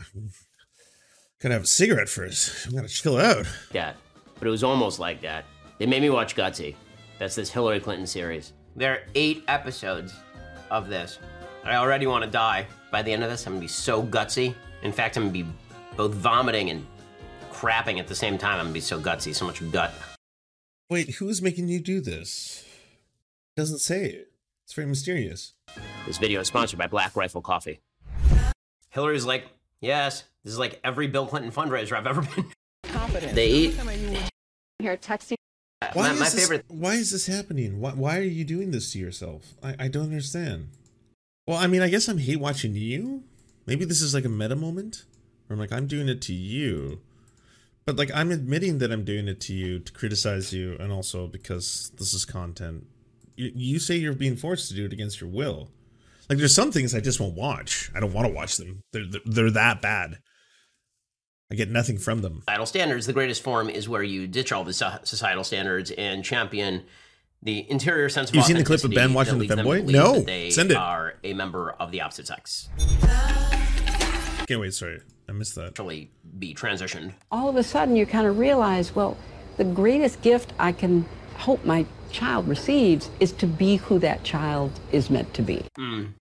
Gotta 1.41 1.53
have 1.53 1.63
a 1.63 1.67
cigarette 1.67 2.09
first. 2.09 2.67
I 2.67 2.71
Gotta 2.71 2.87
chill 2.87 3.17
out. 3.17 3.45
that, 3.71 3.95
but 4.39 4.47
it 4.47 4.51
was 4.51 4.63
almost 4.63 4.99
like 4.99 5.21
that. 5.21 5.45
They 5.77 5.85
made 5.85 6.01
me 6.01 6.09
watch 6.09 6.35
Gutsy. 6.35 6.75
That's 7.19 7.35
this 7.35 7.51
Hillary 7.51 7.79
Clinton 7.79 8.07
series. 8.07 8.53
There 8.75 8.93
are 8.93 8.99
eight 9.15 9.43
episodes 9.47 10.13
of 10.71 10.89
this. 10.89 11.19
I 11.63 11.75
already 11.75 12.07
want 12.07 12.23
to 12.23 12.29
die. 12.29 12.65
By 12.91 13.01
the 13.01 13.11
end 13.11 13.23
of 13.23 13.29
this, 13.29 13.45
I'm 13.45 13.53
gonna 13.53 13.61
be 13.61 13.67
so 13.67 14.01
gutsy. 14.01 14.55
In 14.81 14.91
fact, 14.91 15.17
I'm 15.17 15.23
gonna 15.23 15.33
be 15.33 15.45
both 15.95 16.13
vomiting 16.13 16.69
and 16.69 16.85
crapping 17.51 17.99
at 17.99 18.07
the 18.07 18.15
same 18.15 18.37
time. 18.37 18.59
I'm 18.59 18.65
gonna 18.67 18.73
be 18.73 18.79
so 18.79 18.99
gutsy, 18.99 19.35
so 19.35 19.45
much 19.45 19.69
gut. 19.71 19.93
Wait, 20.89 21.15
who's 21.15 21.41
making 21.41 21.67
you 21.67 21.79
do 21.79 22.01
this? 22.01 22.63
It 23.55 23.59
Doesn't 23.59 23.79
say 23.79 24.05
it. 24.05 24.31
It's 24.65 24.73
very 24.73 24.87
mysterious. 24.87 25.53
This 26.05 26.17
video 26.17 26.41
is 26.41 26.47
sponsored 26.47 26.79
by 26.79 26.87
Black 26.87 27.15
Rifle 27.15 27.41
Coffee. 27.41 27.81
Hillary's 28.89 29.25
like, 29.25 29.47
yes, 29.81 30.23
this 30.43 30.53
is 30.53 30.59
like 30.59 30.79
every 30.83 31.07
Bill 31.07 31.25
Clinton 31.25 31.51
fundraiser 31.51 31.93
I've 31.93 32.07
ever 32.07 32.21
been. 32.21 32.51
They 33.33 33.49
eat. 33.49 33.75
Here 34.79 34.97
texting. 34.97 35.35
Why 35.93 36.07
My, 36.07 36.13
is 36.13 36.19
my 36.19 36.25
this, 36.25 36.39
favorite. 36.39 36.65
Why 36.67 36.93
is 36.95 37.11
this 37.11 37.27
happening? 37.27 37.79
Why, 37.79 37.91
why 37.91 38.17
are 38.17 38.23
you 38.23 38.43
doing 38.43 38.71
this 38.71 38.91
to 38.93 38.99
yourself? 38.99 39.53
I, 39.63 39.75
I 39.79 39.87
don't 39.87 40.05
understand. 40.05 40.69
Well, 41.45 41.57
I 41.57 41.67
mean, 41.67 41.81
I 41.81 41.89
guess 41.89 42.07
I'm 42.07 42.17
hate 42.17 42.39
watching 42.39 42.75
you. 42.75 43.23
Maybe 43.65 43.85
this 43.85 44.01
is 44.01 44.13
like 44.13 44.25
a 44.25 44.29
meta 44.29 44.55
moment 44.55 45.05
where 45.45 45.55
I'm 45.55 45.59
like, 45.59 45.71
I'm 45.71 45.87
doing 45.87 46.09
it 46.09 46.21
to 46.23 46.33
you. 46.33 46.99
But 47.85 47.95
like, 47.95 48.11
I'm 48.13 48.31
admitting 48.31 48.79
that 48.79 48.91
I'm 48.91 49.05
doing 49.05 49.27
it 49.27 49.39
to 49.41 49.53
you 49.53 49.79
to 49.79 49.91
criticize 49.93 50.51
you 50.51 50.75
and 50.79 50.91
also 50.91 51.27
because 51.27 51.91
this 51.97 52.13
is 52.13 52.25
content. 52.25 52.87
You, 53.35 53.51
you 53.55 53.79
say 53.79 53.95
you're 53.95 54.13
being 54.13 54.35
forced 54.35 54.67
to 54.69 54.75
do 54.75 54.85
it 54.85 54.93
against 54.93 55.21
your 55.21 55.29
will. 55.29 55.69
Like, 56.27 56.39
there's 56.39 56.55
some 56.55 56.71
things 56.71 56.93
I 56.93 56.99
just 56.99 57.21
won't 57.21 57.35
watch. 57.35 57.89
I 57.95 58.01
don't 58.01 58.13
want 58.13 58.27
to 58.27 58.33
watch 58.33 58.57
them. 58.57 58.81
They're, 58.91 59.05
they're, 59.05 59.21
they're 59.25 59.51
that 59.51 59.81
bad. 59.81 60.17
I 61.49 61.55
get 61.55 61.69
nothing 61.69 61.97
from 61.97 62.21
them. 62.21 62.41
societal 62.41 62.65
standards. 62.65 63.05
The 63.05 63.13
greatest 63.13 63.41
form 63.41 63.69
is 63.69 63.87
where 63.87 64.03
you 64.03 64.27
ditch 64.27 64.51
all 64.51 64.63
the 64.63 64.73
societal 64.73 65.43
standards 65.43 65.91
and 65.91 66.23
champion 66.23 66.83
the 67.41 67.69
interior 67.69 68.09
sense 68.09 68.29
of 68.29 68.35
You've 68.35 68.45
seen 68.45 68.57
the 68.57 68.63
clip 68.63 68.83
of 68.83 68.91
Ben 68.91 69.13
watching 69.13 69.35
the 69.35 69.39
leads 69.41 69.55
them 69.55 69.65
femboy? 69.65 69.85
No. 69.89 70.19
they 70.21 70.49
Send 70.49 70.71
it. 70.71 70.77
are 70.77 71.15
a 71.23 71.33
member 71.33 71.71
of 71.71 71.91
the 71.91 72.01
opposite 72.01 72.27
sex. 72.27 72.67
Can't 74.47 74.59
wait. 74.59 74.73
Sorry. 74.73 74.99
I 75.29 75.31
missed 75.33 75.55
that. 75.55 75.67
Actually, 75.67 76.09
be 76.39 76.53
transitioned. 76.53 77.13
All 77.31 77.47
of 77.49 77.55
a 77.55 77.63
sudden, 77.63 77.95
you 77.95 78.05
kind 78.05 78.27
of 78.27 78.37
realize, 78.37 78.95
well, 78.95 79.17
the 79.57 79.65
greatest 79.65 80.21
gift 80.21 80.53
I 80.57 80.71
can 80.71 81.05
hope 81.35 81.63
my 81.65 81.85
child 82.11 82.47
receives 82.47 83.09
is 83.19 83.31
to 83.33 83.45
be 83.47 83.77
who 83.77 83.99
that 83.99 84.23
child 84.23 84.71
is 84.91 85.09
meant 85.09 85.33
to 85.35 85.41
be. 85.41 85.63
Mm. 85.77 86.13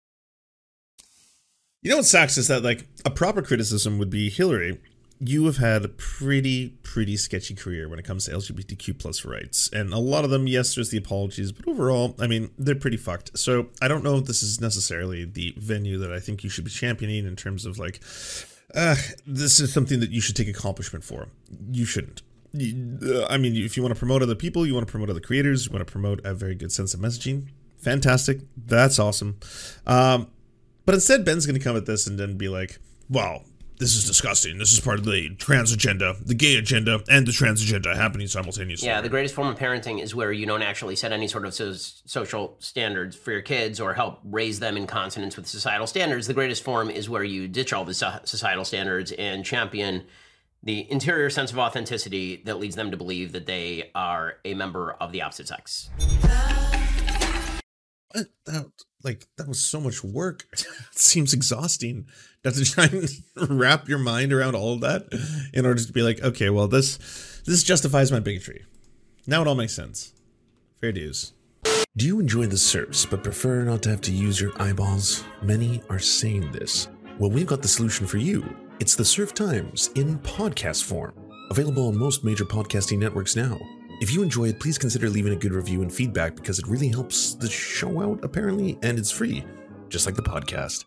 You 1.83 1.91
know 1.91 1.97
what 1.97 2.05
sucks 2.05 2.37
is 2.37 2.49
that 2.49 2.63
like 2.65 2.87
a 3.05 3.11
proper 3.11 3.43
criticism 3.43 3.99
would 3.99 4.11
be 4.11 4.29
Hillary. 4.29 4.81
You 5.19 5.47
have 5.47 5.57
had 5.57 5.85
a 5.85 5.89
pretty 5.89 6.71
pretty 6.83 7.17
sketchy 7.17 7.55
career 7.55 7.89
when 7.89 7.99
it 7.99 8.05
comes 8.05 8.27
to 8.27 8.33
LGBTQ 8.33 8.99
plus 8.99 9.25
rights, 9.25 9.71
and 9.73 9.93
a 9.93 9.99
lot 9.99 10.25
of 10.25 10.31
them, 10.31 10.47
yes, 10.47 10.75
there's 10.75 10.91
the 10.91 10.99
apologies, 10.99 11.53
but 11.53 11.67
overall, 11.67 12.15
I 12.21 12.27
mean, 12.27 12.51
they're 12.59 12.75
pretty 12.75 12.99
fucked. 12.99 13.39
So 13.39 13.69
I 13.81 13.89
don't 13.89 14.05
know 14.05 14.17
if 14.17 14.27
this 14.27 14.43
is 14.43 14.61
necessarily 14.61 15.25
the 15.25 15.55
venue 15.57 15.99
that 15.99 16.13
I 16.13 16.21
think 16.21 16.45
you 16.45 16.51
should 16.51 16.65
be 16.65 16.71
championing 16.71 17.27
in 17.27 17.35
terms 17.37 17.65
of 17.65 17.79
like, 17.79 18.01
uh, 18.75 18.97
this 19.27 19.59
is 19.59 19.73
something 19.73 20.01
that 20.01 20.11
you 20.11 20.21
should 20.21 20.37
take 20.37 20.49
accomplishment 20.49 21.05
for. 21.05 21.29
You 21.71 21.87
shouldn't. 21.87 22.23
Uh, 22.55 23.27
I 23.27 23.37
mean, 23.39 23.57
if 23.57 23.77
you 23.77 23.83
want 23.83 23.95
to 23.95 23.99
promote 23.99 24.23
other 24.23 24.35
people, 24.35 24.67
you 24.67 24.75
want 24.75 24.87
to 24.87 24.91
promote 24.91 25.11
other 25.11 25.21
creators, 25.21 25.67
you 25.67 25.73
want 25.73 25.87
to 25.87 25.91
promote 25.91 26.25
a 26.25 26.35
very 26.35 26.55
good 26.55 26.73
sense 26.73 26.95
of 26.95 27.01
messaging. 27.01 27.49
Fantastic. 27.79 28.41
That's 28.57 28.99
awesome. 28.99 29.39
Um, 29.87 30.29
but 30.85 30.95
instead, 30.95 31.25
Ben's 31.25 31.47
going 31.47 31.59
to 31.59 31.63
come 31.63 31.77
at 31.77 31.87
this 31.87 32.07
and 32.07 32.19
then 32.19 32.37
be 32.37 32.49
like, 32.49 32.79
well, 33.09 33.45
this 33.79 33.95
is 33.95 34.05
disgusting. 34.07 34.59
This 34.59 34.73
is 34.73 34.81
part 34.81 34.99
of 34.99 35.05
the 35.05 35.35
trans 35.37 35.73
agenda, 35.73 36.17
the 36.25 36.35
gay 36.35 36.57
agenda, 36.57 37.03
and 37.09 37.27
the 37.27 37.33
trans 37.33 37.63
agenda 37.63 37.95
happening 37.95 38.27
simultaneously. 38.27 38.89
Yeah, 38.89 39.01
the 39.01 39.09
greatest 39.09 39.35
form 39.35 39.49
of 39.49 39.59
parenting 39.59 40.01
is 40.03 40.15
where 40.15 40.33
you 40.33 40.47
don't 40.47 40.63
actually 40.63 40.97
set 40.97 41.13
any 41.13 41.29
sort 41.29 41.45
of 41.45 41.55
so- 41.55 41.73
social 41.73 42.57
standards 42.59 43.17
for 43.17 43.33
your 43.33 43.43
kids 43.43 43.81
or 43.81 43.95
help 43.95 44.21
raise 44.25 44.61
them 44.61 44.77
in 44.77 44.87
consonance 44.87 45.37
with 45.37 45.47
societal 45.47 45.87
standards. 45.87 46.27
The 46.27 46.35
greatest 46.35 46.63
form 46.63 46.91
is 46.91 47.09
where 47.09 47.25
you 47.25 47.49
ditch 47.49 47.73
all 47.73 47.85
the 47.85 47.95
so- 47.95 48.21
societal 48.25 48.65
standards 48.65 49.13
and 49.13 49.45
champion 49.45 50.05
the 50.63 50.91
interior 50.91 51.31
sense 51.31 51.53
of 51.53 51.59
authenticity 51.59 52.43
that 52.45 52.59
leads 52.59 52.75
them 52.75 52.91
to 52.91 52.97
believe 52.97 53.33
that 53.33 53.47
they 53.47 53.91
are 53.95 54.35
a 54.45 54.55
member 54.55 54.93
of 54.93 55.13
the 55.13 55.23
opposite 55.23 55.47
sex. 55.47 55.91
What? 58.13 58.27
Like, 59.07 59.29
that 59.39 59.47
was 59.47 59.63
so 59.63 59.81
much 59.81 60.03
work. 60.03 60.47
it 60.53 60.67
seems 60.99 61.33
exhausting. 61.33 62.07
You 62.43 62.51
have 62.51 62.55
to 62.57 62.65
try 62.65 62.87
and 62.87 63.09
wrap 63.61 63.89
your 63.89 64.01
mind 64.01 64.33
around 64.33 64.57
all 64.57 64.75
of 64.75 64.81
that 64.81 65.07
in 65.55 65.65
order 65.65 65.81
to 65.81 65.93
be 65.93 66.03
like, 66.03 66.21
okay, 66.23 66.51
well, 66.51 66.67
this 66.67 66.99
this 67.47 67.63
justifies 67.63 68.11
my 68.11 68.19
bigotry. 68.19 68.65
Now 69.29 69.43
it 69.43 69.47
all 69.47 69.55
makes 69.55 69.75
sense. 69.75 70.13
Fair 70.81 70.91
dues. 70.91 71.33
Do 71.97 72.05
you 72.05 72.19
enjoy 72.19 72.47
the 72.47 72.59
Serfs 72.59 73.07
but 73.07 73.23
prefer 73.23 73.63
not 73.63 73.83
to 73.85 73.91
have 73.91 74.01
to 74.03 74.13
use 74.13 74.41
your 74.41 74.61
eyeballs? 74.61 75.25
Many 75.41 75.83
are 75.89 76.01
saying 76.01 76.51
this. 76.51 76.89
Well, 77.21 77.31
we've 77.31 77.47
got 77.47 77.63
the 77.63 77.69
solution 77.69 78.09
for 78.09 78.19
you. 78.19 78.45
It's 78.81 78.97
the 78.97 79.05
Serf 79.05 79.33
Times 79.33 79.91
in 79.95 80.19
podcast 80.19 80.83
form, 80.83 81.15
available 81.51 81.87
on 81.89 81.97
most 81.97 82.25
major 82.25 82.45
podcasting 82.45 82.99
networks 82.99 83.37
now. 83.37 83.59
If 83.99 84.13
you 84.13 84.23
enjoy 84.23 84.49
it, 84.49 84.61
please 84.61 84.77
consider 84.77 85.09
leaving 85.09 85.33
a 85.33 85.37
good 85.37 85.55
review 85.55 85.81
and 85.81 85.91
feedback 85.91 86.35
because 86.35 86.59
it 86.59 86.67
really 86.67 86.89
helps 86.89 87.33
the 87.35 87.49
show 87.49 88.03
out, 88.03 88.23
apparently, 88.23 88.79
and 88.83 88.99
it's 88.99 89.11
free, 89.11 89.43
just 89.89 90.05
like 90.05 90.15
the 90.15 90.23
podcast. 90.23 90.85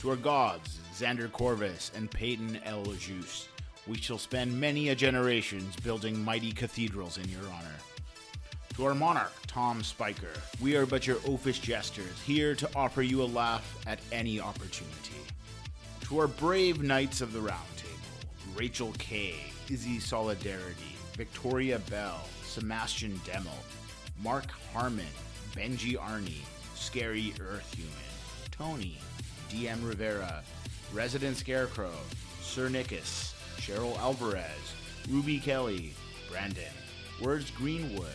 To 0.00 0.10
our 0.10 0.16
gods, 0.16 0.80
Xander 0.92 1.30
Corvus 1.30 1.92
and 1.94 2.10
Peyton 2.10 2.58
L. 2.64 2.82
Juste, 2.86 3.46
we 3.86 3.96
shall 3.96 4.18
spend 4.18 4.58
many 4.58 4.88
a 4.88 4.96
generations 4.96 5.76
building 5.76 6.20
mighty 6.20 6.50
cathedrals 6.50 7.16
in 7.16 7.28
your 7.28 7.42
honor. 7.54 7.76
To 8.74 8.84
our 8.86 8.94
monarch, 8.96 9.32
Tom 9.46 9.84
Spiker, 9.84 10.32
we 10.60 10.74
are 10.74 10.84
but 10.84 11.06
your 11.06 11.16
oafish 11.18 11.62
jesters, 11.62 12.20
here 12.22 12.56
to 12.56 12.68
offer 12.74 13.02
you 13.02 13.22
a 13.22 13.24
laugh 13.24 13.78
at 13.86 14.00
any 14.10 14.40
opportunity. 14.40 15.22
To 16.02 16.18
our 16.18 16.26
brave 16.26 16.82
knights 16.82 17.20
of 17.20 17.32
the 17.32 17.40
Round 17.40 17.76
Table, 17.76 18.56
Rachel 18.56 18.92
K., 18.98 19.36
Izzy 19.70 20.00
Solidarity, 20.00 20.95
Victoria 21.16 21.78
Bell, 21.90 22.20
Sebastian 22.44 23.18
Demmel, 23.24 23.58
Mark 24.22 24.50
Harmon, 24.74 25.06
Benji 25.54 25.96
Arnie, 25.96 26.44
Scary 26.74 27.32
Earth 27.40 27.72
Human, 27.74 27.92
Tony, 28.50 28.98
DM 29.48 29.86
Rivera, 29.86 30.42
Resident 30.92 31.38
Scarecrow, 31.38 31.94
Sir 32.42 32.68
Nickus, 32.68 33.32
Cheryl 33.56 33.98
Alvarez, 33.98 34.74
Ruby 35.08 35.38
Kelly, 35.38 35.94
Brandon, 36.30 36.64
Words 37.22 37.50
Greenwood, 37.52 38.10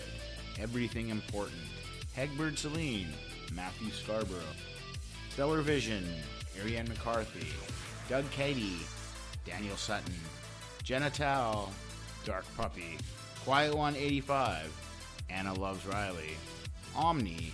Everything 0.59 1.09
Important, 1.09 1.61
Hegbert 2.15 2.59
Celine, 2.59 3.09
Matthew 3.51 3.89
Scarborough, 3.89 4.41
Stellar 5.31 5.61
Vision, 5.61 6.05
Ariane 6.61 6.87
McCarthy, 6.87 7.47
Doug 8.07 8.29
Cady, 8.29 8.77
Daniel 9.43 9.77
Sutton, 9.77 10.13
Jenna 10.83 11.09
Tao, 11.09 11.69
Dark 12.25 12.45
Puppy, 12.55 12.97
Quiet 13.43 13.73
One 13.75 13.95
85, 13.95 14.71
Anna 15.29 15.53
Loves 15.53 15.85
Riley, 15.85 16.31
Omni, 16.95 17.53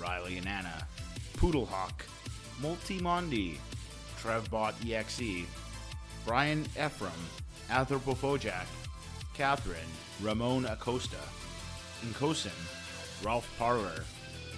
Riley 0.00 0.38
and 0.38 0.48
Anna, 0.48 0.86
Poodlehawk, 1.36 2.02
Multimondi, 2.60 3.58
Trevbot 4.20 4.74
EXE, 4.88 5.46
Brian 6.24 6.64
Ephraim, 6.76 7.12
Anthropophojack, 7.70 8.66
Catherine, 9.34 9.78
Ramon 10.22 10.66
Acosta, 10.66 11.16
Inkosin, 12.02 12.50
Ralph 13.24 13.48
Parler, 13.58 14.04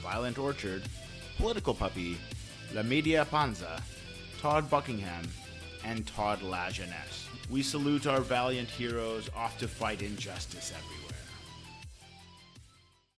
Violent 0.00 0.38
Orchard, 0.38 0.82
Political 1.38 1.74
Puppy, 1.74 2.18
La 2.74 2.82
Media 2.82 3.24
Panza, 3.24 3.82
Todd 4.40 4.70
Buckingham, 4.70 5.24
and 5.84 6.06
Todd 6.06 6.42
La 6.42 6.70
Jeunesse. 6.70 7.27
We 7.50 7.62
salute 7.62 8.06
our 8.06 8.20
valiant 8.20 8.68
heroes 8.68 9.30
off 9.34 9.58
to 9.60 9.68
fight 9.68 10.02
injustice 10.02 10.72
everywhere. 10.76 11.07